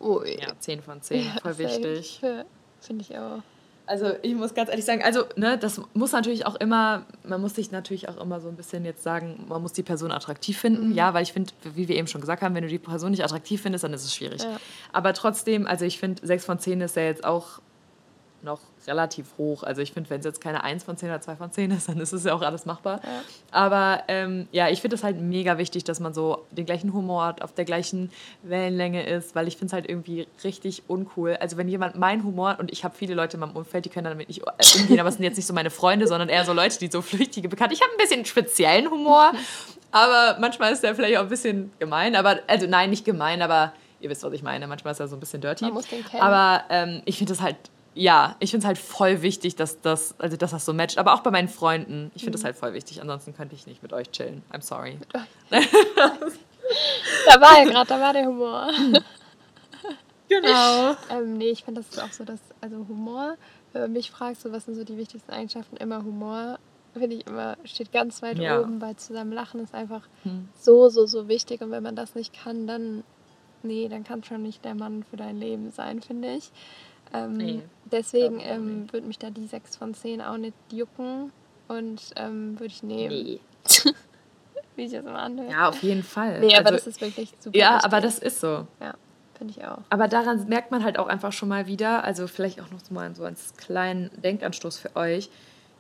Ui. 0.01 0.39
Ja, 0.41 0.53
10 0.59 0.83
von 0.83 1.01
10, 1.03 1.25
Ja, 1.25 1.31
voll 1.43 1.59
wichtig. 1.59 2.21
Finde 2.81 3.03
ich 3.03 3.17
auch. 3.19 3.43
Also 3.87 4.13
ich 4.23 4.35
muss 4.37 4.55
ganz 4.55 4.71
ehrlich 4.71 4.85
sagen, 4.85 5.03
also 5.03 5.25
ne, 5.37 5.59
das 5.59 5.81
muss 5.95 6.13
natürlich 6.13 6.47
auch 6.47 6.55
immer, 6.57 7.07
man 7.25 7.41
muss 7.41 7.57
sich 7.57 7.73
natürlich 7.73 8.09
auch 8.09 8.17
immer 8.19 8.41
so 8.41 8.49
ein 8.49 8.55
bisschen 8.57 8.85
jetzt 8.85 9.03
sagen, 9.03 9.45
man 9.49 9.61
muss 9.61 9.73
die 9.73 9.83
Person 9.83 10.13
attraktiv 10.13 10.59
finden, 10.59 10.91
Mhm. 10.91 10.95
ja, 10.95 11.13
weil 11.13 11.25
ich 11.25 11.33
finde, 11.33 11.53
wie 11.75 11.89
wir 11.89 11.97
eben 11.97 12.07
schon 12.07 12.21
gesagt 12.21 12.41
haben, 12.43 12.55
wenn 12.55 12.63
du 12.63 12.69
die 12.69 12.79
Person 12.79 13.11
nicht 13.11 13.25
attraktiv 13.25 13.63
findest, 13.63 13.83
dann 13.83 13.93
ist 13.93 14.05
es 14.05 14.15
schwierig. 14.15 14.43
Ja. 14.45 14.59
Aber 14.93 15.13
trotzdem, 15.13 15.67
also 15.67 15.85
ich 15.85 15.99
finde, 15.99 16.25
6 16.25 16.45
von 16.45 16.59
10 16.61 16.81
ist 16.83 16.95
ja 16.97 17.03
jetzt 17.03 17.25
auch 17.25 17.61
noch 18.43 18.61
relativ 18.87 19.27
hoch. 19.39 19.63
Also 19.63 19.83
ich 19.83 19.93
finde, 19.93 20.11
wenn 20.11 20.21
es 20.21 20.25
jetzt 20.25 20.41
keine 20.41 20.65
1 20.65 20.85
von 20.85 20.97
10 20.97 21.09
oder 21.09 21.21
2 21.21 21.37
von 21.37 21.53
10 21.53 21.71
ist, 21.71 21.89
dann 21.89 21.99
ist 21.99 22.13
es 22.13 22.25
ja 22.25 22.35
auch 22.35 22.43
alles 22.43 22.67
machbar. 22.67 23.01
Ja. 23.03 23.11
Aber 23.51 24.05
ähm, 24.09 24.49
ja, 24.53 24.69
ich 24.69 24.81
finde 24.81 24.97
es 24.97 25.05
halt 25.05 25.21
mega 25.21 25.59
wichtig, 25.59 25.85
dass 25.85 26.01
man 26.01 26.15
so 26.15 26.47
den 26.51 26.67
gleichen 26.67 26.93
Humor 26.93 27.27
hat, 27.27 27.43
auf 27.43 27.53
der 27.53 27.65
gleichen 27.65 28.11
Wellenlänge 28.43 29.07
ist, 29.07 29.35
weil 29.35 29.49
ich 29.49 29.57
finde 29.57 29.67
es 29.67 29.73
halt 29.73 29.89
irgendwie 29.89 30.27
richtig 30.45 30.85
uncool. 30.89 31.37
Also 31.41 31.57
wenn 31.57 31.69
jemand 31.69 31.97
mein 31.97 32.25
Humor, 32.25 32.57
und 32.59 32.73
ich 32.73 32.85
habe 32.85 32.95
viele 32.97 33.15
Leute 33.15 33.37
in 33.37 33.41
meinem 33.41 33.57
Umfeld, 33.57 33.85
die 33.85 33.91
können 33.91 34.05
damit 34.05 34.29
nicht 34.29 34.43
äh, 34.43 34.79
umgehen, 34.81 35.01
aber 35.01 35.09
es 35.09 35.17
sind 35.17 35.25
jetzt 35.25 35.37
nicht 35.37 35.47
so 35.47 35.55
meine 35.55 35.71
Freunde, 35.71 36.07
sondern 36.07 36.29
eher 36.29 36.45
so 36.45 36.53
Leute, 36.53 36.79
die 36.79 36.91
so 36.91 37.03
flüchtige 37.03 37.49
bekannt. 37.49 37.73
Ich 37.73 37.81
habe 37.81 37.93
ein 37.93 37.99
bisschen 37.99 38.25
speziellen 38.25 38.91
Humor, 38.91 39.33
aber 39.93 40.37
manchmal 40.41 40.73
ist 40.73 40.83
der 40.83 40.95
vielleicht 40.95 41.17
auch 41.19 41.23
ein 41.23 41.29
bisschen 41.29 41.73
gemein. 41.79 42.17
Aber, 42.17 42.41
also 42.47 42.67
nein, 42.67 42.91
nicht 42.91 43.05
gemein, 43.05 43.43
aber 43.43 43.73
ihr 44.01 44.11
wisst, 44.11 44.23
was 44.23 44.33
ich 44.33 44.43
meine. 44.43 44.67
Manchmal 44.67 44.93
ist 44.93 45.01
er 45.01 45.09
so 45.09 45.17
ein 45.17 45.21
bisschen 45.21 45.41
dirty. 45.41 45.65
Man 45.65 45.75
muss 45.75 45.87
den 45.87 46.05
kennen. 46.05 46.23
Aber 46.23 46.65
ähm, 46.71 47.03
ich 47.05 47.19
finde 47.19 47.33
das 47.33 47.43
halt 47.43 47.57
ja, 47.95 48.37
ich 48.39 48.51
finde 48.51 48.65
es 48.65 48.67
halt 48.67 48.79
voll 48.79 49.23
wichtig, 49.23 49.57
dass 49.57 49.81
das, 49.81 50.15
also 50.19 50.37
dass 50.37 50.53
das 50.53 50.65
so 50.65 50.73
matcht. 50.73 50.99
Aber 50.99 51.15
auch 51.15 51.21
bei 51.21 51.31
meinen 51.31 51.49
Freunden. 51.49 52.11
Ich 52.15 52.23
finde 52.23 52.37
es 52.37 52.43
mhm. 52.43 52.47
halt 52.47 52.57
voll 52.57 52.73
wichtig. 52.73 53.01
Ansonsten 53.01 53.35
könnte 53.35 53.55
ich 53.55 53.67
nicht 53.67 53.83
mit 53.83 53.93
euch 53.93 54.11
chillen. 54.11 54.43
I'm 54.53 54.63
sorry. 54.63 54.99
da 55.51 55.59
war 57.41 57.59
ja 57.59 57.65
gerade, 57.71 57.89
da 57.89 58.01
war 58.01 58.13
der 58.13 58.27
Humor. 58.27 58.69
Genau. 60.31 60.95
ähm, 61.11 61.39
nee, 61.39 61.51
ich 61.51 61.65
finde 61.65 61.81
das 61.81 61.91
ist 61.91 62.01
auch 62.01 62.13
so, 62.13 62.23
dass, 62.25 62.39
also 62.61 62.87
Humor, 62.89 63.35
wenn 63.73 63.83
man 63.83 63.93
mich 63.93 64.13
fragt, 64.13 64.41
so 64.41 64.53
was 64.53 64.65
sind 64.65 64.77
so 64.77 64.85
die 64.85 64.97
wichtigsten 64.97 65.33
Eigenschaften, 65.33 65.77
immer 65.77 66.05
Humor, 66.05 66.61
finde 66.93 67.17
ich 67.17 67.27
immer, 67.27 67.57
steht 67.65 67.91
ganz 67.91 68.23
weit 68.23 68.39
ja. 68.39 68.61
oben, 68.61 68.81
weil 68.81 68.95
zusammen 68.95 69.33
lachen 69.33 69.61
ist 69.61 69.75
einfach 69.75 70.03
hm. 70.23 70.49
so, 70.55 70.89
so, 70.89 71.07
so 71.07 71.27
wichtig. 71.27 71.63
Und 71.63 71.73
wenn 71.73 71.83
man 71.83 71.97
das 71.97 72.15
nicht 72.15 72.33
kann, 72.33 72.69
dann, 72.69 73.03
nee, 73.65 73.89
dann 73.89 74.05
kann 74.05 74.23
schon 74.23 74.43
nicht 74.43 74.65
der 74.65 74.77
Mann 74.77 75.03
für 75.03 75.17
dein 75.17 75.37
Leben 75.37 75.73
sein, 75.73 76.01
finde 76.01 76.33
ich. 76.35 76.53
Ähm, 77.13 77.37
nee, 77.37 77.63
deswegen 77.91 78.41
ähm, 78.41 78.93
würde 78.93 79.07
mich 79.07 79.19
da 79.19 79.31
die 79.31 79.47
6 79.47 79.77
von 79.77 79.95
10 79.95 80.21
auch 80.21 80.37
nicht 80.37 80.55
jucken 80.73 81.33
und 81.69 82.01
ähm, 82.17 82.59
würde 82.59 82.67
ich 82.67 82.83
nehmen. 82.83 83.25
Nee. 83.25 83.41
Wie 84.77 84.85
ich 84.85 84.93
das 84.93 85.01
immer 85.01 85.19
anhöre. 85.19 85.51
Ja, 85.51 85.69
auf 85.69 85.83
jeden 85.83 86.03
Fall. 86.03 86.41
Nee, 86.41 86.57
aber 86.57 86.71
also, 86.71 86.79
das 86.79 86.87
ist 86.87 87.01
wirklich 87.01 87.33
super. 87.39 87.59
Ja, 87.59 87.75
wichtig. 87.75 87.85
aber 87.85 88.01
das 88.01 88.19
ist 88.19 88.41
so. 88.41 88.67
Ja, 88.81 88.95
finde 89.37 89.55
ich 89.57 89.65
auch. 89.65 89.79
Aber 89.91 90.09
daran 90.09 90.49
merkt 90.49 90.71
man 90.71 90.85
halt 90.85 90.99
auch 90.99 91.09
einfach 91.09 91.33
schon 91.33 91.49
mal 91.49 91.67
wieder, 91.67 92.05
also 92.05 92.27
vielleicht 92.27 92.61
auch 92.61 92.71
noch 92.71 92.81
so 92.81 92.95
mal 92.95 93.15
so 93.15 93.25
als 93.25 93.55
kleinen 93.57 94.11
Denkanstoß 94.23 94.79
für 94.79 94.97
euch. 94.97 95.31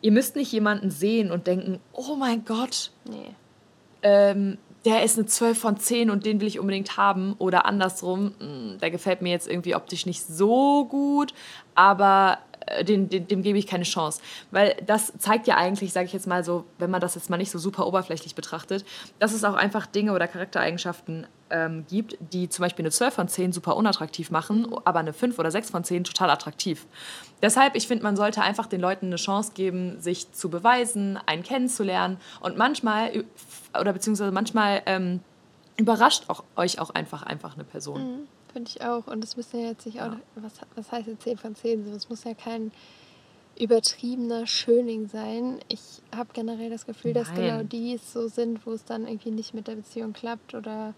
Ihr 0.03 0.12
müsst 0.12 0.37
nicht 0.37 0.51
jemanden 0.53 0.91
sehen 0.91 1.31
und 1.31 1.47
denken, 1.47 1.78
oh 1.93 2.16
mein 2.16 2.45
Gott. 2.45 2.91
Nee. 3.05 3.35
Ähm, 4.03 4.59
der 4.85 5.03
ist 5.03 5.18
eine 5.18 5.26
12 5.26 5.59
von 5.59 5.76
10 5.78 6.11
und 6.11 6.24
den 6.24 6.41
will 6.41 6.49
ich 6.49 6.59
unbedingt 6.59 6.97
haben. 6.97 7.35
Oder 7.39 7.66
andersrum, 7.66 8.33
hm, 8.39 8.78
der 8.81 8.91
gefällt 8.91 9.22
mir 9.22 9.31
jetzt 9.31 9.49
irgendwie 9.49 9.74
optisch 9.74 10.07
nicht 10.07 10.26
so 10.26 10.87
gut, 10.87 11.35
aber 11.74 12.39
den, 12.83 13.09
den, 13.09 13.27
dem 13.27 13.43
gebe 13.43 13.59
ich 13.59 13.66
keine 13.66 13.85
Chance. 13.85 14.21
Weil 14.51 14.77
das 14.87 15.12
zeigt 15.18 15.47
ja 15.47 15.57
eigentlich, 15.57 15.93
sage 15.93 16.07
ich 16.07 16.12
jetzt 16.12 16.27
mal 16.27 16.45
so, 16.45 16.64
wenn 16.79 16.91
man 16.91 17.01
das 17.01 17.14
jetzt 17.14 17.31
mal 17.31 17.37
nicht 17.37 17.51
so 17.51 17.59
super 17.59 17.87
oberflächlich 17.87 18.35
betrachtet, 18.35 18.85
dass 19.18 19.33
es 19.33 19.45
auch 19.45 19.55
einfach 19.55 19.87
Dinge 19.87 20.12
oder 20.12 20.29
Charaktereigenschaften 20.29 21.27
ähm, 21.51 21.85
gibt, 21.89 22.16
die 22.33 22.49
zum 22.49 22.62
Beispiel 22.62 22.85
eine 22.85 22.91
12 22.91 23.14
von 23.14 23.29
10 23.29 23.53
super 23.53 23.77
unattraktiv 23.77 24.31
machen, 24.31 24.68
aber 24.85 25.01
eine 25.01 25.12
5 25.12 25.39
oder 25.39 25.51
6 25.51 25.71
von 25.71 25.85
10 25.85 26.05
total 26.05 26.31
attraktiv. 26.31 26.87
Deshalb, 27.43 27.75
ich 27.75 27.89
finde, 27.89 28.05
man 28.05 28.16
sollte 28.16 28.43
einfach 28.43 28.66
den 28.66 28.81
Leuten 28.81 29.07
eine 29.07 29.16
Chance 29.16 29.53
geben, 29.55 30.01
sich 30.01 30.33
zu 30.33 30.49
beweisen, 30.49 31.18
einen 31.27 31.43
kennenzulernen 31.43 32.18
und 32.41 32.57
manchmal, 32.57 33.25
oder 33.79 33.93
beziehungsweise 33.93 34.31
manchmal 34.31 34.83
ähm, 34.87 35.21
überrascht 35.77 36.25
auch, 36.29 36.45
euch 36.57 36.79
auch 36.79 36.91
einfach, 36.91 37.23
einfach 37.23 37.55
eine 37.55 37.64
Person. 37.64 38.01
Mhm. 38.01 38.29
Finde 38.53 38.70
ich 38.70 38.82
auch. 38.82 39.07
Und 39.07 39.22
es 39.24 39.36
muss 39.36 39.53
ja 39.53 39.61
jetzt 39.61 39.86
nicht 39.86 40.01
auch, 40.01 40.12
was, 40.34 40.55
was 40.74 40.92
heißt 40.92 41.09
jetzt 41.09 41.22
10 41.22 41.38
von 41.38 41.55
10? 41.55 41.84
So, 41.84 41.92
es 41.92 42.09
muss 42.09 42.24
ja 42.24 42.34
kein 42.34 42.72
übertriebener 43.59 44.46
Schöning 44.46 45.09
sein. 45.09 45.61
Ich 45.68 46.03
habe 46.14 46.30
generell 46.32 46.70
das 46.70 46.86
Gefühl, 46.86 47.12
Nein. 47.12 47.24
dass 47.24 47.34
genau 47.34 47.62
die 47.62 47.98
so 47.98 48.28
sind, 48.28 48.66
wo 48.66 48.72
es 48.72 48.84
dann 48.84 49.07
irgendwie 49.07 49.30
nicht 49.30 49.55
mit 49.55 49.68
der 49.68 49.76
Beziehung 49.76 50.12
klappt 50.12 50.55
oder 50.55 50.94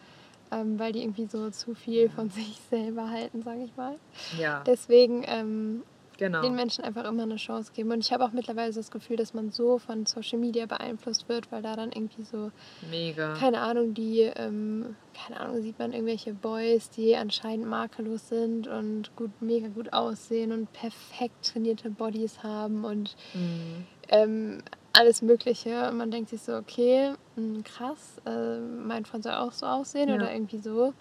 ähm, 0.52 0.78
weil 0.78 0.92
die 0.92 1.02
irgendwie 1.02 1.26
so 1.26 1.50
zu 1.50 1.74
viel 1.74 2.08
von 2.08 2.30
sich 2.30 2.60
selber 2.70 3.10
halten, 3.10 3.42
sage 3.42 3.64
ich 3.64 3.76
mal. 3.76 3.96
Ja. 4.38 4.62
Deswegen 4.64 5.24
ähm, 5.26 5.82
genau. 6.22 6.42
den 6.42 6.54
Menschen 6.54 6.84
einfach 6.84 7.04
immer 7.04 7.24
eine 7.24 7.36
Chance 7.36 7.72
geben. 7.74 7.90
Und 7.90 8.00
ich 8.00 8.12
habe 8.12 8.24
auch 8.24 8.32
mittlerweile 8.32 8.72
das 8.72 8.90
Gefühl, 8.90 9.16
dass 9.16 9.34
man 9.34 9.50
so 9.50 9.78
von 9.78 10.06
Social 10.06 10.38
Media 10.38 10.66
beeinflusst 10.66 11.28
wird, 11.28 11.50
weil 11.50 11.62
da 11.62 11.76
dann 11.76 11.90
irgendwie 11.92 12.22
so, 12.22 12.50
Mega. 12.90 13.34
keine 13.34 13.60
Ahnung, 13.60 13.94
die, 13.94 14.20
ähm, 14.20 14.96
keine 15.14 15.40
Ahnung, 15.40 15.62
sieht 15.62 15.78
man 15.78 15.92
irgendwelche 15.92 16.32
Boys, 16.32 16.90
die 16.90 17.16
anscheinend 17.16 17.66
makellos 17.66 18.28
sind 18.28 18.68
und 18.68 19.14
gut, 19.16 19.30
mega 19.40 19.68
gut 19.68 19.92
aussehen 19.92 20.52
und 20.52 20.72
perfekt 20.72 21.52
trainierte 21.52 21.90
Bodies 21.90 22.42
haben 22.42 22.84
und 22.84 23.16
mhm. 23.34 23.84
ähm, 24.08 24.62
alles 24.92 25.22
Mögliche. 25.22 25.88
Und 25.88 25.96
man 25.96 26.10
denkt 26.10 26.30
sich 26.30 26.42
so, 26.42 26.54
okay, 26.54 27.14
mh, 27.36 27.62
krass, 27.64 28.20
äh, 28.26 28.58
mein 28.58 29.04
Freund 29.04 29.24
soll 29.24 29.34
auch 29.34 29.52
so 29.52 29.66
aussehen 29.66 30.08
ja. 30.08 30.14
oder 30.14 30.32
irgendwie 30.32 30.58
so. 30.58 30.94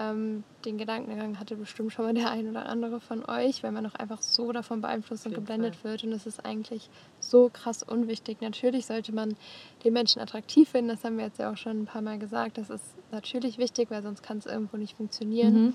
Ähm, 0.00 0.42
den 0.64 0.76
Gedankengang 0.76 1.38
hatte 1.38 1.54
bestimmt 1.54 1.92
schon 1.92 2.04
mal 2.04 2.14
der 2.14 2.30
ein 2.30 2.48
oder 2.48 2.66
andere 2.66 3.00
von 3.00 3.24
euch, 3.24 3.62
weil 3.62 3.70
man 3.70 3.86
auch 3.86 3.94
einfach 3.94 4.20
so 4.22 4.50
davon 4.50 4.80
beeinflusst 4.80 5.26
und 5.26 5.34
geblendet 5.34 5.76
Fall. 5.76 5.92
wird. 5.92 6.04
Und 6.04 6.12
es 6.12 6.26
ist 6.26 6.44
eigentlich 6.44 6.90
so 7.20 7.48
krass 7.52 7.84
unwichtig. 7.84 8.40
Natürlich 8.40 8.86
sollte 8.86 9.12
man 9.12 9.36
den 9.84 9.92
Menschen 9.92 10.20
attraktiv 10.20 10.68
finden, 10.70 10.88
das 10.88 11.04
haben 11.04 11.16
wir 11.16 11.24
jetzt 11.24 11.38
ja 11.38 11.52
auch 11.52 11.56
schon 11.56 11.82
ein 11.82 11.86
paar 11.86 12.02
Mal 12.02 12.18
gesagt. 12.18 12.58
Das 12.58 12.70
ist 12.70 12.84
natürlich 13.12 13.58
wichtig, 13.58 13.90
weil 13.90 14.02
sonst 14.02 14.22
kann 14.22 14.38
es 14.38 14.46
irgendwo 14.46 14.76
nicht 14.76 14.96
funktionieren. 14.96 15.66
Mhm. 15.66 15.74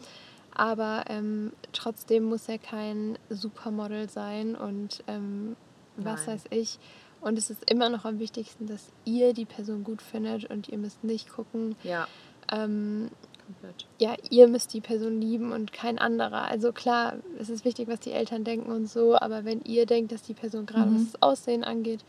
Aber 0.54 1.06
ähm, 1.08 1.54
trotzdem 1.72 2.26
muss 2.26 2.50
er 2.50 2.58
kein 2.58 3.18
Supermodel 3.30 4.10
sein 4.10 4.56
und 4.56 5.04
ähm, 5.08 5.56
was 5.96 6.28
weiß 6.28 6.46
ich. 6.50 6.80
Und 7.22 7.38
es 7.38 7.50
ist 7.50 7.70
immer 7.70 7.90
noch 7.90 8.06
am 8.06 8.20
wichtigsten, 8.20 8.66
dass 8.68 8.92
ihr 9.06 9.34
die 9.34 9.46
Person 9.46 9.84
gut 9.84 10.02
findet 10.02 10.50
und 10.50 10.70
ihr 10.70 10.78
müsst 10.78 11.04
nicht 11.04 11.30
gucken. 11.30 11.76
Ja. 11.84 12.08
Ähm, 12.52 13.10
komplett. 13.50 13.86
Ja, 14.00 14.16
ihr 14.30 14.48
müsst 14.48 14.74
die 14.74 14.82
Person 14.82 15.20
lieben 15.20 15.52
und 15.52 15.74
kein 15.74 15.98
anderer. 15.98 16.44
Also 16.44 16.72
klar, 16.72 17.16
es 17.40 17.50
ist 17.50 17.66
wichtig, 17.66 17.88
was 17.88 18.00
die 18.00 18.12
Eltern 18.12 18.44
denken 18.44 18.72
und 18.72 18.88
so, 18.88 19.18
aber 19.18 19.46
wenn 19.46 19.62
ihr 19.62 19.86
denkt, 19.86 20.12
dass 20.12 20.22
die 20.22 20.34
Person 20.34 20.66
gerade, 20.66 20.90
mhm. 20.90 20.96
was 20.96 21.12
das 21.12 21.22
Aussehen 21.22 21.64
angeht, 21.64 22.04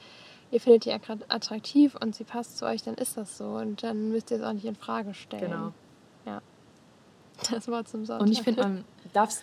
ihr 0.50 0.60
findet 0.60 0.84
die 0.84 0.90
gerade 0.90 1.24
attraktiv 1.28 1.96
und 2.00 2.14
sie 2.14 2.24
passt 2.24 2.58
zu 2.58 2.66
euch, 2.66 2.82
dann 2.82 2.94
ist 2.94 3.16
das 3.16 3.38
so 3.38 3.44
und 3.44 3.82
dann 3.82 4.10
müsst 4.10 4.30
ihr 4.30 4.38
es 4.38 4.42
auch 4.42 4.52
nicht 4.52 4.66
in 4.66 4.76
Frage 4.76 5.14
stellen. 5.14 5.50
Genau. 5.50 5.72
Ja. 6.26 6.42
Das 7.50 7.68
war 7.68 7.86
zum 7.86 8.04
Sonntag. 8.04 8.26
Und 8.26 8.32
ich 8.32 8.42
finde, 8.42 8.62
man 8.62 8.84
darf 9.14 9.40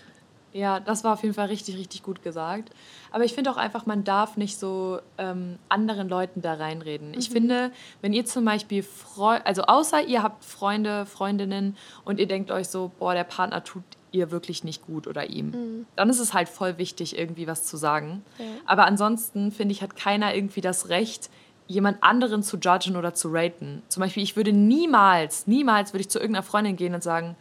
ja, 0.53 0.79
das 0.79 1.03
war 1.03 1.13
auf 1.13 1.23
jeden 1.23 1.35
Fall 1.35 1.47
richtig, 1.47 1.77
richtig 1.77 2.03
gut 2.03 2.23
gesagt. 2.23 2.71
Aber 3.11 3.23
ich 3.23 3.33
finde 3.33 3.51
auch 3.51 3.57
einfach, 3.57 3.85
man 3.85 4.03
darf 4.03 4.37
nicht 4.37 4.57
so 4.57 4.99
ähm, 5.17 5.59
anderen 5.69 6.09
Leuten 6.09 6.41
da 6.41 6.53
reinreden. 6.53 7.09
Mhm. 7.09 7.19
Ich 7.19 7.29
finde, 7.29 7.71
wenn 8.01 8.13
ihr 8.13 8.25
zum 8.25 8.45
Beispiel, 8.45 8.83
Freu 8.83 9.39
also 9.43 9.63
außer 9.63 10.05
ihr 10.05 10.23
habt 10.23 10.43
Freunde, 10.43 11.05
Freundinnen 11.05 11.77
und 12.05 12.19
ihr 12.19 12.27
denkt 12.27 12.51
euch 12.51 12.69
so, 12.69 12.91
boah, 12.99 13.13
der 13.13 13.23
Partner 13.23 13.63
tut 13.63 13.83
ihr 14.11 14.31
wirklich 14.31 14.63
nicht 14.63 14.85
gut 14.85 15.05
oder 15.05 15.29
ihm, 15.29 15.47
mhm. 15.47 15.85
dann 15.95 16.09
ist 16.09 16.19
es 16.19 16.33
halt 16.33 16.49
voll 16.49 16.77
wichtig, 16.77 17.17
irgendwie 17.17 17.47
was 17.47 17.65
zu 17.65 17.77
sagen. 17.77 18.23
Ja. 18.37 18.45
Aber 18.65 18.85
ansonsten, 18.85 19.51
finde 19.51 19.73
ich, 19.73 19.81
hat 19.81 19.95
keiner 19.95 20.33
irgendwie 20.33 20.61
das 20.61 20.89
Recht, 20.89 21.29
jemand 21.67 22.01
anderen 22.01 22.43
zu 22.43 22.57
judgen 22.57 22.95
oder 22.95 23.13
zu 23.13 23.29
raten. 23.31 23.83
Zum 23.89 24.01
Beispiel, 24.01 24.23
ich 24.23 24.35
würde 24.35 24.53
niemals, 24.53 25.47
niemals 25.47 25.93
würde 25.93 26.01
ich 26.01 26.09
zu 26.09 26.19
irgendeiner 26.19 26.43
Freundin 26.43 26.77
gehen 26.77 26.93
und 26.93 27.03
sagen, 27.03 27.35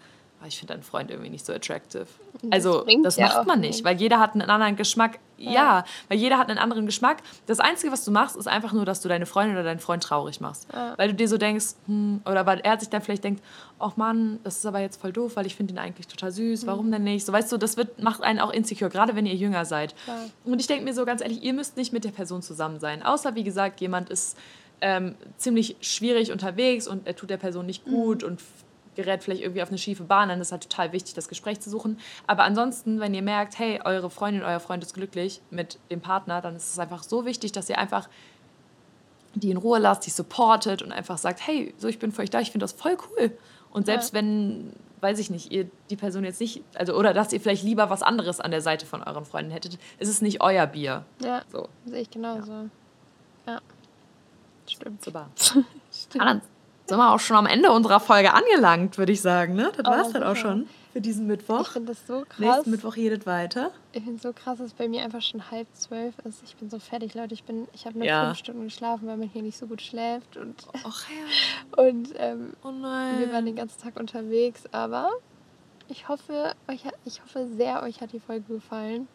ich 0.47 0.59
finde 0.59 0.75
deinen 0.75 0.83
Freund 0.83 1.11
irgendwie 1.11 1.31
nicht 1.31 1.47
so 1.47 1.53
attractive. 1.53 2.07
Also, 2.51 2.85
das, 2.85 3.03
das 3.03 3.17
ja 3.17 3.29
macht 3.29 3.47
man 3.47 3.61
nicht, 3.61 3.85
weil 3.85 3.97
jeder 3.97 4.21
hat 4.21 4.35
einen 4.35 4.49
anderen 4.49 4.77
Geschmack. 4.77 5.19
Ja. 5.39 5.53
ja. 5.53 5.85
weil 6.09 6.19
jeder 6.19 6.39
hat 6.39 6.49
einen 6.49 6.59
anderen 6.59 6.87
Geschmack. 6.87 7.19
Das 7.47 7.61
Einzige, 7.61 7.93
was 7.93 8.05
du 8.05 8.11
machst, 8.11 8.37
ist 8.37 8.47
einfach 8.47 8.73
nur, 8.73 8.87
dass 8.87 9.03
du 9.03 9.09
deine 9.09 9.27
Freundin 9.27 9.55
oder 9.57 9.65
deinen 9.65 9.81
Freund 9.81 10.03
traurig 10.03 10.41
machst. 10.41 10.67
Ja. 10.73 10.95
Weil 10.97 11.09
du 11.09 11.15
dir 11.15 11.29
so 11.29 11.37
denkst, 11.37 11.75
hm, 11.87 12.23
oder 12.25 12.47
weil 12.47 12.61
er 12.61 12.79
sich 12.79 12.89
dann 12.89 13.03
vielleicht 13.03 13.25
denkt, 13.25 13.43
ach 13.79 13.97
Mann, 13.97 14.39
das 14.45 14.59
ist 14.59 14.67
aber 14.67 14.81
jetzt 14.81 15.01
voll 15.01 15.13
doof, 15.13 15.37
weil 15.37 15.45
ich 15.45 15.55
finde 15.55 15.75
ihn 15.75 15.79
eigentlich 15.79 16.07
total 16.07 16.31
süß, 16.31 16.63
mhm. 16.63 16.67
warum 16.67 16.91
denn 16.91 17.05
nicht? 17.05 17.27
So, 17.27 17.33
weißt 17.33 17.53
du, 17.53 17.59
das 17.59 17.77
wird, 17.77 18.03
macht 18.03 18.23
einen 18.23 18.41
auch 18.41 18.51
insecure, 18.51 18.91
gerade 18.91 19.15
wenn 19.15 19.27
ihr 19.27 19.35
jünger 19.35 19.65
seid. 19.65 19.95
Und 20.45 20.61
ich 20.61 20.67
denke 20.67 20.85
mir 20.85 20.95
so 20.95 21.05
ganz 21.05 21.21
ehrlich, 21.21 21.43
ihr 21.43 21.53
müsst 21.53 21.77
nicht 21.77 21.93
mit 21.93 22.05
der 22.05 22.13
Person 22.13 22.41
zusammen 22.41 22.81
sein. 22.81 23.03
Außer, 23.03 23.35
wie 23.35 23.45
gesagt, 23.45 23.81
jemand 23.81 24.09
ist 24.09 24.39
ähm, 24.81 25.15
ziemlich 25.37 25.77
schwierig 25.81 26.33
unterwegs 26.33 26.87
und 26.87 27.07
er 27.07 27.17
tut 27.17 27.31
der 27.31 27.39
Person 27.39 27.67
nicht 27.67 27.85
gut 27.85 28.23
mhm. 28.23 28.29
und 28.29 28.43
gerät 28.97 29.23
vielleicht 29.23 29.43
irgendwie 29.43 29.63
auf 29.63 29.69
eine 29.69 29.79
schiefe 29.79 30.05
Bahn, 30.05 30.29
dann 30.29 30.41
ist 30.41 30.49
es 30.49 30.53
halt 30.53 30.69
total 30.69 30.93
wichtig, 30.93 31.15
das 31.15 31.29
Gespräch 31.29 31.61
zu 31.61 31.71
suchen. 31.71 31.99
Aber 32.27 32.43
ansonsten, 32.43 32.99
wenn 33.01 33.15
ihr 33.15 33.23
merkt, 33.23 33.59
hey, 33.59 33.81
eure 33.85 34.11
Freundin, 34.11 34.43
euer 34.43 34.61
Freund 34.61 34.83
ist 34.83 34.95
glücklich 34.95 35.41
mit 35.51 35.79
dem 35.91 36.01
Partner, 36.01 36.41
dann 36.41 36.57
ist 36.57 36.73
es 36.73 36.79
einfach 36.79 37.03
so 37.03 37.25
wichtig, 37.25 37.53
dass 37.53 37.69
ihr 37.69 37.79
einfach 37.79 38.09
die 39.35 39.51
in 39.51 39.59
Ruhe 39.59 39.79
lasst, 39.79 40.07
die 40.07 40.11
supportet 40.11 40.83
und 40.83 40.93
einfach 40.93 41.19
sagt, 41.19 41.47
hey, 41.47 41.75
so 41.77 41.89
ich 41.89 41.99
bin 41.99 42.11
für 42.11 42.23
euch 42.23 42.31
da, 42.31 42.41
ich 42.41 42.51
finde 42.51 42.65
das 42.65 42.73
voll 42.73 42.97
cool. 43.11 43.37
Und 43.71 43.87
selbst 43.87 44.15
ja. 44.15 44.21
wenn, 44.21 44.73
weiß 45.03 45.19
ich 45.19 45.29
nicht, 45.29 45.53
ihr 45.53 45.71
die 45.91 45.97
Person 45.97 46.25
jetzt 46.25 46.41
nicht, 46.41 46.63
also 46.75 46.95
oder 46.97 47.13
dass 47.13 47.33
ihr 47.33 47.41
vielleicht 47.41 47.63
lieber 47.63 47.91
was 47.91 48.03
anderes 48.03 48.41
an 48.41 48.51
der 48.51 48.63
Seite 48.63 48.87
von 48.87 49.03
euren 49.03 49.27
Freunden 49.27 49.51
hättet, 49.51 49.79
ist 49.99 50.09
es 50.09 50.23
nicht 50.23 50.41
euer 50.41 50.67
Bier. 50.67 51.05
Ja, 51.23 51.43
so. 51.53 51.69
sehe 51.85 52.01
ich 52.01 52.11
genauso. 52.11 52.51
Ja. 52.51 52.69
ja. 53.47 53.61
Stimmt. 54.67 55.05
Super. 55.05 55.29
Stimmt 55.93 56.43
sind 56.87 56.99
wir 56.99 57.13
auch 57.15 57.21
schon 57.21 57.37
am 57.37 57.47
Ende 57.47 57.73
unserer 57.73 58.01
Folge 58.01 58.33
angelangt, 58.33 58.99
würde 58.99 59.13
ich 59.13 59.21
sagen. 59.21 59.55
Ne? 59.55 59.71
Das 59.77 59.87
oh, 59.87 59.91
war 59.91 60.01
es 60.07 60.13
dann 60.13 60.23
auch 60.23 60.37
schon. 60.37 60.69
für 60.93 61.01
diesen 61.01 61.27
Mittwoch. 61.27 61.63
Ich 61.63 61.69
finde 61.69 61.93
das 61.93 62.07
so 62.07 62.21
krass. 62.29 62.39
Nächsten 62.39 62.71
Mittwoch 62.71 62.97
jedet 62.97 63.27
weiter. 63.27 63.71
Ich 63.93 64.03
finde 64.03 64.17
es 64.17 64.23
so 64.23 64.33
krass, 64.33 64.59
dass 64.59 64.73
bei 64.73 64.89
mir 64.89 65.03
einfach 65.03 65.21
schon 65.23 65.51
halb 65.51 65.67
zwölf 65.75 66.15
ist. 66.25 66.43
Ich 66.45 66.55
bin 66.57 66.71
so 66.71 66.79
fertig, 66.79 67.15
Leute. 67.15 67.35
Ich 67.35 67.45
bin, 67.45 67.67
ich 67.75 67.87
habe 67.87 67.99
nur 67.99 68.07
Ja. 68.07 68.27
fünf 68.27 68.39
Stunden 68.39 68.65
geschlafen, 68.65 69.07
weil 69.09 69.17
man 69.17 69.29
hier 69.29 69.43
nicht 69.43 69.59
so 69.59 69.67
gut 69.67 69.83
schläft 69.83 70.37
und 70.37 70.67
Och 70.85 71.03
ja. 71.09 71.83
und 71.83 72.11
ähm, 72.19 72.53
Oh 72.63 72.71
nein. 72.71 73.19
wir 73.19 73.33
waren 73.33 73.45
den 73.47 73.57
ganzen 73.57 73.83
Tag 73.83 73.99
unterwegs. 73.99 74.63
Aber 74.73 75.11
ich 75.89 76.09
hoffe, 76.09 76.55
euch, 76.69 76.83
ich 77.05 77.21
hoffe 77.23 77.49
sehr, 77.57 77.83
euch 77.83 78.01
hat 78.01 78.13
die 78.13 78.21
Folge 78.21 78.55
gefallen. 78.55 79.09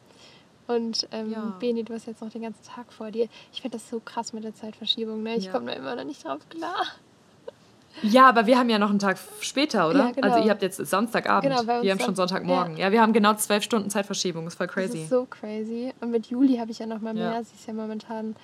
Und 0.68 1.08
ähm, 1.12 1.32
Ja. 1.32 1.56
Beni, 1.60 1.84
du 1.84 1.94
hast 1.94 2.06
jetzt 2.06 2.22
noch 2.22 2.30
den 2.30 2.44
ganzen 2.44 2.64
Tag 2.64 2.94
vor 2.94 3.12
dir. 3.12 3.28
Ich 3.52 3.62
finde 3.62 3.78
das 3.78 3.90
so 3.90 4.00
krass 4.00 4.32
mit 4.34 4.44
der 4.44 4.54
Zeitverschiebung. 4.54 5.24
Ne? 5.24 5.36
Ich 5.36 5.46
Ja. 5.46 5.52
komme 5.52 5.68
da 5.68 5.74
immer 5.74 5.96
noch 5.96 6.04
nicht 6.04 6.24
drauf 6.24 6.48
klar. 6.50 6.86
Ja, 8.02 8.28
aber 8.30 8.46
wir 8.46 8.58
haben 8.58 8.70
ja 8.70 8.80
noch 8.80 8.90
einen 8.90 9.00
Tag 9.00 9.18
später, 9.42 9.90
oder? 9.90 10.00
Ja, 10.06 10.12
genau. 10.12 10.28
Also 10.34 10.44
ihr 10.46 10.50
habt 10.52 10.62
jetzt 10.62 10.78
Samstagabend. 10.78 11.50
Genau, 11.56 11.82
wir 11.84 11.92
haben 11.92 12.00
schon 12.00 12.16
Sonntagmorgen. 12.16 12.78
Ja. 12.78 12.92
wir 12.92 13.02
haben 13.02 13.14
genau 13.14 13.34
zwölf 13.36 13.64
Stunden 13.64 13.90
Zeitverschiebung. 13.90 14.48
Ist 14.48 14.56
voll 14.56 14.68
Das 14.68 14.74
crazy. 14.76 15.04
ist 15.04 15.10
so 15.10 15.26
crazy. 15.30 15.94
Und 16.02 16.12
mit 16.12 16.28
Juli 16.28 16.58
habe 16.58 16.72
ich 16.72 16.80
ja 16.80 16.86
noch 16.86 17.02
mal 17.02 17.16
Ja. 17.18 17.32
mehr. 17.32 17.44
Sie 17.44 17.54
ist 17.56 17.68
ja 17.68 17.74
momentan 17.74 18.36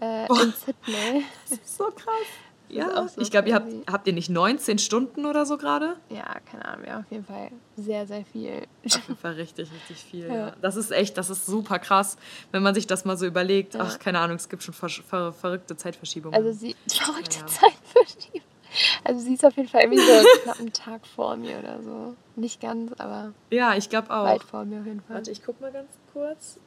äh, 0.00 0.26
Oh. 0.28 0.34
in 0.42 0.52
Sydney. 0.52 1.24
Das 1.48 1.58
ist 1.58 1.76
so 1.76 1.84
krass. 1.84 2.26
Ja, 2.68 3.06
so 3.06 3.20
ich 3.20 3.30
glaube, 3.30 3.50
ihr 3.50 3.54
habt, 3.54 3.66
habt 3.90 4.06
ihr 4.06 4.14
nicht 4.14 4.30
19 4.30 4.78
Stunden 4.78 5.26
oder 5.26 5.44
so 5.44 5.58
gerade? 5.58 5.96
Ja, 6.08 6.24
keine 6.50 6.64
Ahnung. 6.64 6.86
Ja, 6.86 6.98
auf 7.00 7.04
jeden 7.10 7.26
Fall 7.26 7.50
sehr, 7.76 8.06
sehr 8.06 8.24
viel. 8.24 8.62
Auf 8.86 8.92
jeden 9.08 9.16
Fall 9.18 9.32
richtig, 9.34 9.68
richtig 9.70 9.98
viel. 9.98 10.26
Ja. 10.26 10.34
Ja. 10.34 10.52
Das 10.62 10.76
ist 10.76 10.90
echt, 10.90 11.18
das 11.18 11.28
ist 11.28 11.44
super 11.44 11.78
krass, 11.78 12.16
wenn 12.50 12.62
man 12.62 12.74
sich 12.74 12.86
das 12.86 13.04
mal 13.04 13.18
so 13.18 13.26
überlegt. 13.26 13.74
Ja. 13.74 13.80
Ach, 13.82 13.98
keine 13.98 14.20
Ahnung, 14.20 14.36
es 14.36 14.48
gibt 14.48 14.62
schon 14.62 14.72
ver 14.72 14.88
ver 14.88 15.34
verrückte 15.34 15.76
Zeitverschiebungen. 15.76 16.34
Also 16.34 16.58
sie 16.58 16.74
verrückte 16.88 17.40
Ja. 17.40 17.46
Zeitverschiebung. 17.46 18.40
Also 19.04 19.20
sie 19.20 19.34
ist 19.34 19.44
auf 19.44 19.56
jeden 19.56 19.68
Fall 19.68 19.82
irgendwie 19.82 20.02
so 20.02 20.12
knapp 20.44 20.58
einen 20.60 20.72
Tag 20.72 21.06
vor 21.06 21.36
mir 21.36 21.58
oder 21.58 21.82
so. 21.82 22.14
Nicht 22.36 22.60
ganz, 22.60 22.92
aber 22.98 23.32
ja, 23.50 23.74
ich 23.74 23.88
glaube 23.90 24.10
auch. 24.10 24.24
weit 24.24 24.42
vor 24.42 24.64
mir 24.64 24.80
auf 24.80 24.86
jeden 24.86 25.00
Fall. 25.02 25.16
Warte, 25.16 25.30
ich 25.30 25.42
guck 25.44 25.60
mal 25.60 25.70
ganz 25.72 25.90
kurz. 26.12 26.58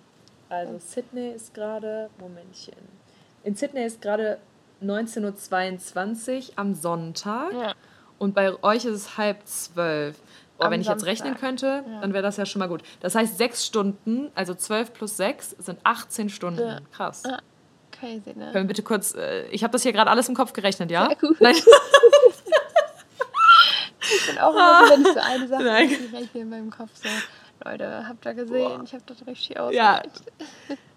Also 0.49 0.77
Sydney 0.79 1.29
ist 1.29 1.53
gerade, 1.53 2.09
Momentchen. 2.19 2.75
In 3.43 3.55
Sydney 3.55 3.83
ist 3.85 4.01
gerade 4.01 4.37
19.22 4.83 6.49
Uhr 6.51 6.53
am 6.57 6.73
Sonntag. 6.75 7.53
Ja. 7.53 7.73
Und 8.19 8.33
bei 8.35 8.53
euch 8.63 8.85
ist 8.85 8.93
es 8.93 9.17
halb 9.17 9.45
zwölf. 9.45 10.17
Boah, 10.57 10.71
wenn 10.71 10.79
ich 10.79 10.87
jetzt 10.87 11.01
Samstag. 11.01 11.25
rechnen 11.25 11.37
könnte, 11.37 11.83
Ja. 11.85 12.01
dann 12.01 12.13
wäre 12.13 12.23
das 12.23 12.37
ja 12.37 12.45
schon 12.45 12.59
mal 12.59 12.67
gut. 12.67 12.81
Das 13.01 13.13
heißt, 13.15 13.37
sechs 13.37 13.65
Stunden, 13.65 14.31
also 14.35 14.53
zwölf 14.53 14.93
plus 14.93 15.17
sechs, 15.17 15.49
sind 15.59 15.79
18 15.83 16.29
Stunden. 16.29 16.61
Ja. 16.61 16.79
Krass. 16.93 17.23
Ja. 18.05 18.19
Crazy, 18.19 18.37
ne? 18.37 18.45
Können 18.51 18.63
wir 18.65 18.67
bitte 18.67 18.83
kurz, 18.83 19.13
äh, 19.15 19.47
ich 19.47 19.63
habe 19.63 19.71
das 19.71 19.83
hier 19.83 19.93
gerade 19.93 20.09
alles 20.11 20.29
im 20.29 20.35
Kopf 20.35 20.53
gerechnet, 20.53 20.91
ja? 20.91 21.07
Gut. 21.19 21.39
Nein. 21.41 21.55
Ich 24.07 24.27
bin 24.27 24.37
auch 24.37 24.51
immer 24.53 24.85
so, 24.85 24.93
wenn 24.93 25.01
ich 25.01 25.13
so 25.13 25.19
eine 25.19 25.47
Sache 25.47 25.63
Nein. 25.63 25.89
rechne 26.13 26.41
in 26.41 26.49
meinem 26.49 26.69
Kopf 26.69 26.91
so, 26.93 27.09
Leute, 27.63 28.07
habt 28.07 28.23
ihr 28.25 28.33
gesehen? 28.35 28.77
Boah. 28.77 28.83
Ich 28.83 28.93
habe 28.93 29.03
das 29.07 29.25
richtig 29.25 29.57
Ja. 29.71 30.01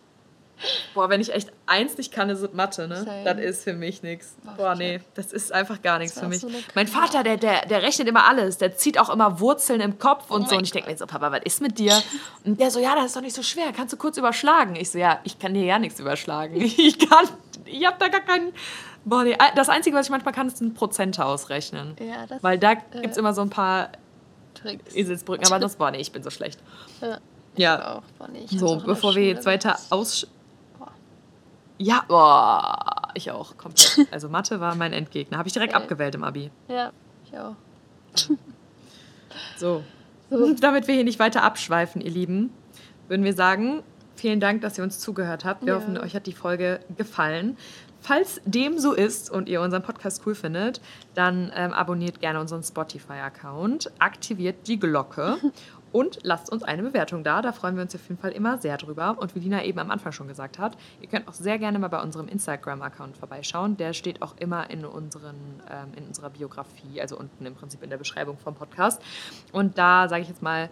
Boah, 0.95 1.09
wenn 1.09 1.21
ich 1.21 1.33
echt 1.33 1.53
eins 1.67 1.97
nicht 1.97 2.13
kann, 2.13 2.31
ist 2.31 2.41
es 2.41 2.53
Mathe, 2.53 2.89
ne? 2.89 3.05
Same. 3.05 3.25
Das 3.25 3.39
ist 3.39 3.65
für 3.65 3.73
mich 3.73 4.03
nichts. 4.03 4.35
Boah, 4.57 4.75
nee, 4.75 5.01
das 5.15 5.33
ist 5.33 5.53
einfach 5.53 5.83
gar 5.83 5.99
nichts 5.99 6.19
für 6.19 6.27
mich. 6.29 6.41
so 6.41 6.51
mein. 6.75 6.89
Vater, 6.89 7.23
der, 7.23 7.37
der, 7.37 7.67
der 7.67 7.83
rechnet 7.83 8.09
immer 8.09 8.27
alles. 8.29 8.59
Der 8.59 8.77
zieht 8.77 8.99
auch 8.99 9.11
immer 9.11 9.41
Wurzeln 9.41 9.81
im 9.81 9.99
Kopf 9.99 10.31
und 10.31 10.43
Oh 10.43 10.47
so. 10.49 10.57
Und 10.57 10.65
ich 10.65 10.73
denke 10.73 10.91
mir 10.91 10.97
so, 10.97 11.07
Papa, 11.07 11.31
was 11.31 11.43
ist 11.45 11.61
mit 11.61 11.79
dir? 11.79 12.01
Und 12.45 12.59
der 12.61 12.71
so, 12.71 12.81
ja, 12.81 12.95
das 12.95 13.07
ist 13.07 13.17
doch 13.17 13.21
nicht 13.21 13.37
so 13.37 13.43
schwer. 13.43 13.73
Kannst 13.75 13.93
du 13.93 13.97
kurz 13.97 14.17
überschlagen? 14.17 14.77
Ich 14.77 14.91
so, 14.91 14.99
ja, 14.99 15.21
ich 15.25 15.39
kann 15.39 15.55
dir 15.55 15.65
ja 15.65 15.79
nichts 15.79 16.01
überschlagen. 16.01 16.57
Ich 16.61 16.99
kann, 16.99 17.29
ich 17.65 17.85
habe 17.87 17.97
da 17.99 18.09
gar 18.09 18.21
keinen. 18.21 18.53
Boah, 19.05 19.25
nee. 19.25 19.37
Das 19.55 19.69
Einzige, 19.69 19.97
was 19.97 20.07
ich 20.07 20.11
manchmal 20.11 20.35
kann, 20.35 20.49
ist 20.49 20.61
ein 20.61 20.75
Prozente 20.75 21.25
ausrechnen. 21.25 21.97
Ja, 22.01 22.27
das 22.27 22.43
Weil 22.43 22.59
da 22.59 22.73
äh, 22.73 22.77
gibt 23.01 23.13
es 23.13 23.17
immer 23.17 23.33
so 23.35 23.43
ein 23.43 23.51
paar 23.51 23.91
Tricks. 24.55 24.95
Eselsbrücken. 24.95 25.47
Aber 25.47 25.59
das, 25.59 25.77
boah, 25.77 25.91
nee, 25.91 25.99
ich 25.99 26.13
bin 26.13 26.23
so 26.23 26.31
schlecht. 26.31 26.59
Ja. 27.01 27.19
Ja, 27.57 27.97
Auch, 27.97 28.03
boah, 28.19 28.29
nee, 28.29 28.47
so, 28.47 28.81
bevor 28.85 29.15
wir 29.15 29.27
jetzt 29.27 29.45
weiter 29.47 29.79
aus. 29.91 30.27
Ja, 31.79 32.05
boah, 32.09 33.09
ich 33.15 33.31
auch, 33.31 33.57
komplett. 33.57 34.09
Also 34.13 34.29
Mathe 34.29 34.61
war 34.61 34.75
mein 34.75 34.93
Endgegner. 34.93 35.39
Habe 35.39 35.47
ich 35.49 35.53
direkt 35.53 35.75
Okay. 35.75 35.83
abgewählt 35.83 36.15
im 36.15 36.25
Abi. 36.25 36.51
Ja, 36.69 36.91
ich 37.25 37.39
auch. 37.39 37.55
So. 39.57 39.83
So. 40.31 40.53
Damit 40.61 40.87
wir 40.89 40.95
hier 40.95 41.05
nicht 41.05 41.19
weiter 41.19 41.43
abschweifen, 41.43 42.01
ihr 42.01 42.11
Lieben, 42.11 42.51
würden 43.09 43.25
wir 43.25 43.33
sagen, 43.35 43.83
vielen 44.17 44.41
Dank, 44.41 44.61
dass 44.63 44.77
ihr 44.79 44.85
uns 44.85 44.99
zugehört 44.99 45.45
habt. 45.45 45.63
Wir 45.65 45.75
Ja. 45.75 45.79
hoffen, 45.81 45.97
euch 45.99 46.15
hat 46.15 46.27
die 46.27 46.33
Folge 46.33 46.81
gefallen. 46.97 47.57
Falls 48.01 48.41
dem 48.45 48.79
so 48.79 48.93
ist 48.93 49.29
und 49.31 49.49
ihr 49.49 49.61
unseren 49.61 49.83
Podcast 49.83 50.23
cool 50.25 50.35
findet, 50.37 50.81
dann 51.15 51.51
ähm, 51.57 51.73
abonniert 51.73 52.21
gerne 52.21 52.41
unseren 52.41 52.63
Spotify-Account, 52.63 53.91
aktiviert 53.99 54.69
die 54.69 54.79
Glocke 54.79 55.37
und 55.93 56.19
lasst 56.23 56.51
uns 56.51 56.63
eine 56.63 56.83
Bewertung 56.83 57.25
da. 57.25 57.43
Da 57.43 57.53
freuen 57.53 57.77
wir 57.77 57.83
uns 57.83 57.95
auf 57.95 58.09
jeden 58.09 58.21
Fall 58.21 58.33
immer 58.33 58.59
sehr 58.59 58.77
drüber. 58.77 59.17
Und 59.19 59.35
wie 59.35 59.41
Lina 59.41 59.65
eben 59.65 59.79
am 59.79 59.91
Anfang 59.91 60.13
schon 60.13 60.29
gesagt 60.29 60.59
hat, 60.59 60.77
ihr 61.01 61.09
könnt 61.09 61.29
auch 61.29 61.33
sehr 61.33 61.59
gerne 61.59 61.79
mal 61.79 61.89
bei 61.89 62.03
unserem 62.03 62.29
Instagram-Account 62.29 63.17
vorbeischauen. 63.17 63.77
Der 63.77 63.93
steht 63.93 64.23
auch 64.23 64.37
immer 64.39 64.71
in, 64.71 64.85
unseren, 64.85 65.37
ähm, 65.71 65.93
in 65.97 66.07
unserer 66.07 66.31
Biografie, 66.31 67.01
also 67.01 67.19
unten 67.19 67.47
im 67.47 67.55
Prinzip 67.55 67.83
in 67.83 67.91
der 67.91 67.97
Beschreibung 67.97 68.39
vom 68.39 68.55
Podcast. 68.55 69.03
Und 69.53 69.79
da 69.79 70.09
sage 70.09 70.23
ich 70.23 70.29
jetzt 70.29 70.43
mal, 70.43 70.69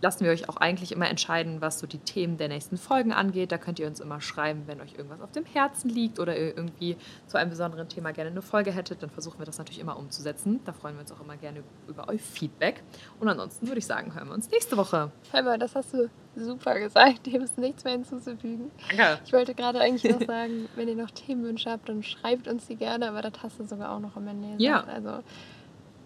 lassen 0.00 0.24
wir 0.24 0.30
euch 0.30 0.48
auch 0.48 0.56
eigentlich 0.56 0.92
immer 0.92 1.08
entscheiden, 1.08 1.60
was 1.60 1.78
so 1.78 1.86
die 1.86 1.98
Themen 1.98 2.36
der 2.36 2.48
nächsten 2.48 2.76
Folgen 2.76 3.12
angeht. 3.12 3.52
Da 3.52 3.58
könnt 3.58 3.78
ihr 3.78 3.86
uns 3.86 4.00
immer 4.00 4.20
schreiben, 4.20 4.64
wenn 4.66 4.80
euch 4.80 4.94
irgendwas 4.94 5.20
auf 5.20 5.32
dem 5.32 5.44
Herzen 5.44 5.88
liegt 5.88 6.18
oder 6.18 6.36
ihr 6.36 6.56
irgendwie 6.56 6.96
zu 7.26 7.38
einem 7.38 7.50
besonderen 7.50 7.88
Thema 7.88 8.12
gerne 8.12 8.30
eine 8.30 8.42
Folge 8.42 8.72
hättet. 8.72 9.02
Dann 9.02 9.10
versuchen 9.10 9.38
wir 9.38 9.46
das 9.46 9.58
natürlich 9.58 9.80
immer 9.80 9.96
umzusetzen. 9.96 10.60
Da 10.64 10.72
freuen 10.72 10.96
wir 10.96 11.00
uns 11.00 11.12
auch 11.12 11.20
immer 11.20 11.36
gerne 11.36 11.62
über 11.88 12.08
euer 12.08 12.18
Feedback. 12.18 12.82
Und 13.20 13.28
ansonsten 13.28 13.66
würde 13.66 13.78
ich 13.78 13.86
sagen, 13.86 14.14
hören 14.14 14.28
wir 14.28 14.34
uns 14.34 14.50
nächste 14.50 14.76
Woche. 14.76 15.10
Mal, 15.32 15.58
das 15.58 15.74
hast 15.74 15.94
du 15.94 16.10
super 16.36 16.78
gesagt. 16.78 17.26
Dem 17.26 17.42
ist 17.42 17.58
nichts 17.58 17.84
mehr 17.84 17.94
hinzuzufügen. 17.94 18.70
Danke. 18.88 19.20
Ich 19.24 19.32
wollte 19.32 19.54
gerade 19.54 19.80
eigentlich 19.80 20.12
noch 20.12 20.24
sagen, 20.26 20.68
wenn 20.76 20.88
ihr 20.88 20.96
noch 20.96 21.10
Themenwünsche 21.10 21.70
habt, 21.70 21.88
dann 21.88 22.02
schreibt 22.02 22.48
uns 22.48 22.66
die 22.66 22.76
gerne, 22.76 23.08
aber 23.08 23.22
das 23.22 23.42
hast 23.42 23.58
du 23.60 23.66
sogar 23.66 23.92
auch 23.92 24.00
noch 24.00 24.16
am 24.16 24.28
Ende 24.28 24.56
gesagt. 24.56 24.60
Ja. 24.60 24.84
Also 24.84 25.22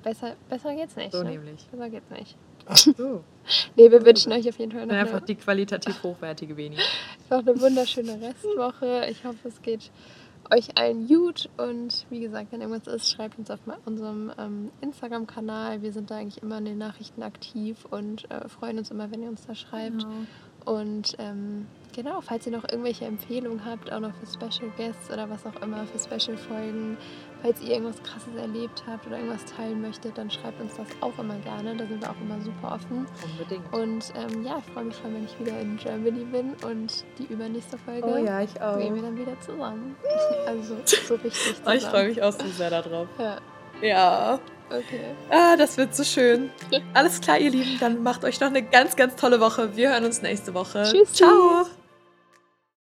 besser, 0.03 0.35
besser 0.49 0.75
geht's 0.75 0.97
nicht. 0.97 1.13
So 1.13 1.23
ne? 1.23 1.31
nämlich. 1.31 1.67
Besser 1.71 1.91
geht's 1.91 2.11
nicht. 2.11 2.37
So. 2.75 3.25
Nee, 3.77 3.91
wir 3.91 4.05
wünschen 4.07 4.31
euch 4.33 4.49
auf 4.49 4.57
jeden 4.61 4.71
Fall 4.71 4.87
noch 4.87 4.95
Einfach 4.95 5.17
eine, 5.17 5.27
die 5.27 5.35
qualitativ 5.35 6.01
hochwertige 6.05 6.57
Veni. 6.57 6.77
noch 7.29 7.41
eine 7.41 7.61
wunderschöne 7.61 8.21
Restwoche. 8.21 9.07
Ich 9.11 9.25
hoffe, 9.25 9.49
es 9.49 9.61
geht 9.63 9.91
euch 10.51 10.77
allen 10.77 11.09
gut 11.09 11.49
und 11.57 12.07
wie 12.11 12.21
gesagt, 12.21 12.53
wenn 12.53 12.61
irgendwas 12.61 12.93
ist, 12.93 13.11
schreibt 13.11 13.39
uns 13.39 13.51
auf 13.51 13.61
unserem 13.85 14.31
ähm, 14.39 14.71
Instagram-Kanal. 14.81 15.83
Wir 15.83 15.93
sind 15.93 16.11
da 16.11 16.17
eigentlich 16.19 16.43
immer 16.43 16.59
in 16.59 16.67
den 16.67 16.79
Nachrichten 16.79 17.23
aktiv 17.23 17.85
und 17.91 18.31
äh, 18.31 18.49
freuen 18.49 18.79
uns 18.79 18.91
immer, 18.91 19.11
wenn 19.11 19.23
ihr 19.23 19.29
uns 19.29 19.47
da 19.47 19.55
schreibt. 19.55 20.07
Und 20.65 21.17
ähm, 21.19 21.67
genau, 21.95 22.21
falls 22.21 22.47
ihr 22.47 22.53
noch 22.53 22.65
irgendwelche 22.65 23.05
Empfehlungen 23.05 23.65
habt, 23.65 23.91
auch 23.93 24.01
noch 24.01 24.13
für 24.15 24.27
Special 24.27 24.71
Guests 24.77 25.11
oder 25.11 25.29
was 25.29 25.45
auch 25.47 25.61
immer, 25.63 25.85
für 25.87 25.99
Special-Folgen, 25.99 26.97
falls 27.43 27.61
ihr 27.61 27.71
irgendwas 27.73 28.03
Krasses 28.03 28.35
erlebt 28.37 28.83
habt 28.87 29.07
oder 29.07 29.17
irgendwas 29.19 29.45
teilen 29.45 29.81
möchtet, 29.83 30.17
dann 30.17 30.31
schreibt 30.31 30.61
uns 30.61 30.75
das 30.77 30.87
auch 31.01 31.19
immer 31.19 31.37
gerne. 31.39 31.75
Da 31.77 31.87
sind 31.87 32.01
wir 32.01 32.09
auch 32.11 32.21
immer 32.21 32.41
super 32.41 32.75
offen. 32.77 33.07
Unbedingt. 33.25 33.73
Und 33.73 34.13
ähm, 34.17 34.45
ja, 34.45 34.59
ich 34.65 34.73
freue 34.73 34.85
mich 34.85 34.97
schon, 34.97 35.15
wenn 35.15 35.25
ich 35.25 35.39
wieder 35.41 35.59
in 35.61 35.77
Germany 35.77 36.25
bin 36.25 36.55
und 36.65 37.05
die 37.19 37.25
übernächste 37.25 37.77
Folge 37.79 38.07
Oh 38.07 38.17
ja, 38.17 38.41
ich 38.43 38.61
auch. 38.61 38.79
gehen 38.79 38.95
wir 38.95 39.03
dann 39.03 39.19
wieder 39.19 39.39
zusammen. 39.41 39.97
Also 40.47 40.77
so 41.07 41.15
richtig 41.15 41.33
Oh, 41.51 41.55
zusammen. 41.59 41.77
ich 41.77 41.85
freue 41.85 42.09
mich 42.09 42.23
auch 42.23 42.33
so 42.33 42.47
sehr 42.49 42.71
darauf. 42.71 43.09
Ja, 43.19 43.37
Ja. 43.81 44.39
okay. 44.69 45.01
Ah, 45.31 45.57
das 45.57 45.77
wird 45.77 45.95
so 45.95 46.05
schön. 46.05 46.51
Alles 46.95 47.21
klar, 47.21 47.39
ihr 47.39 47.51
Lieben. 47.51 47.79
Dann 47.81 48.03
macht 48.03 48.25
euch 48.25 48.41
noch 48.41 48.49
eine 48.49 48.63
ganz, 48.63 48.97
ganz 48.97 49.17
tolle 49.17 49.41
Woche. 49.41 49.77
Wir 49.77 49.91
hören 49.91 50.05
uns 50.05 50.23
nächste 50.23 50.55
Woche. 50.55 50.83
Tschüss. 50.85 51.13
Ciao. 51.13 51.67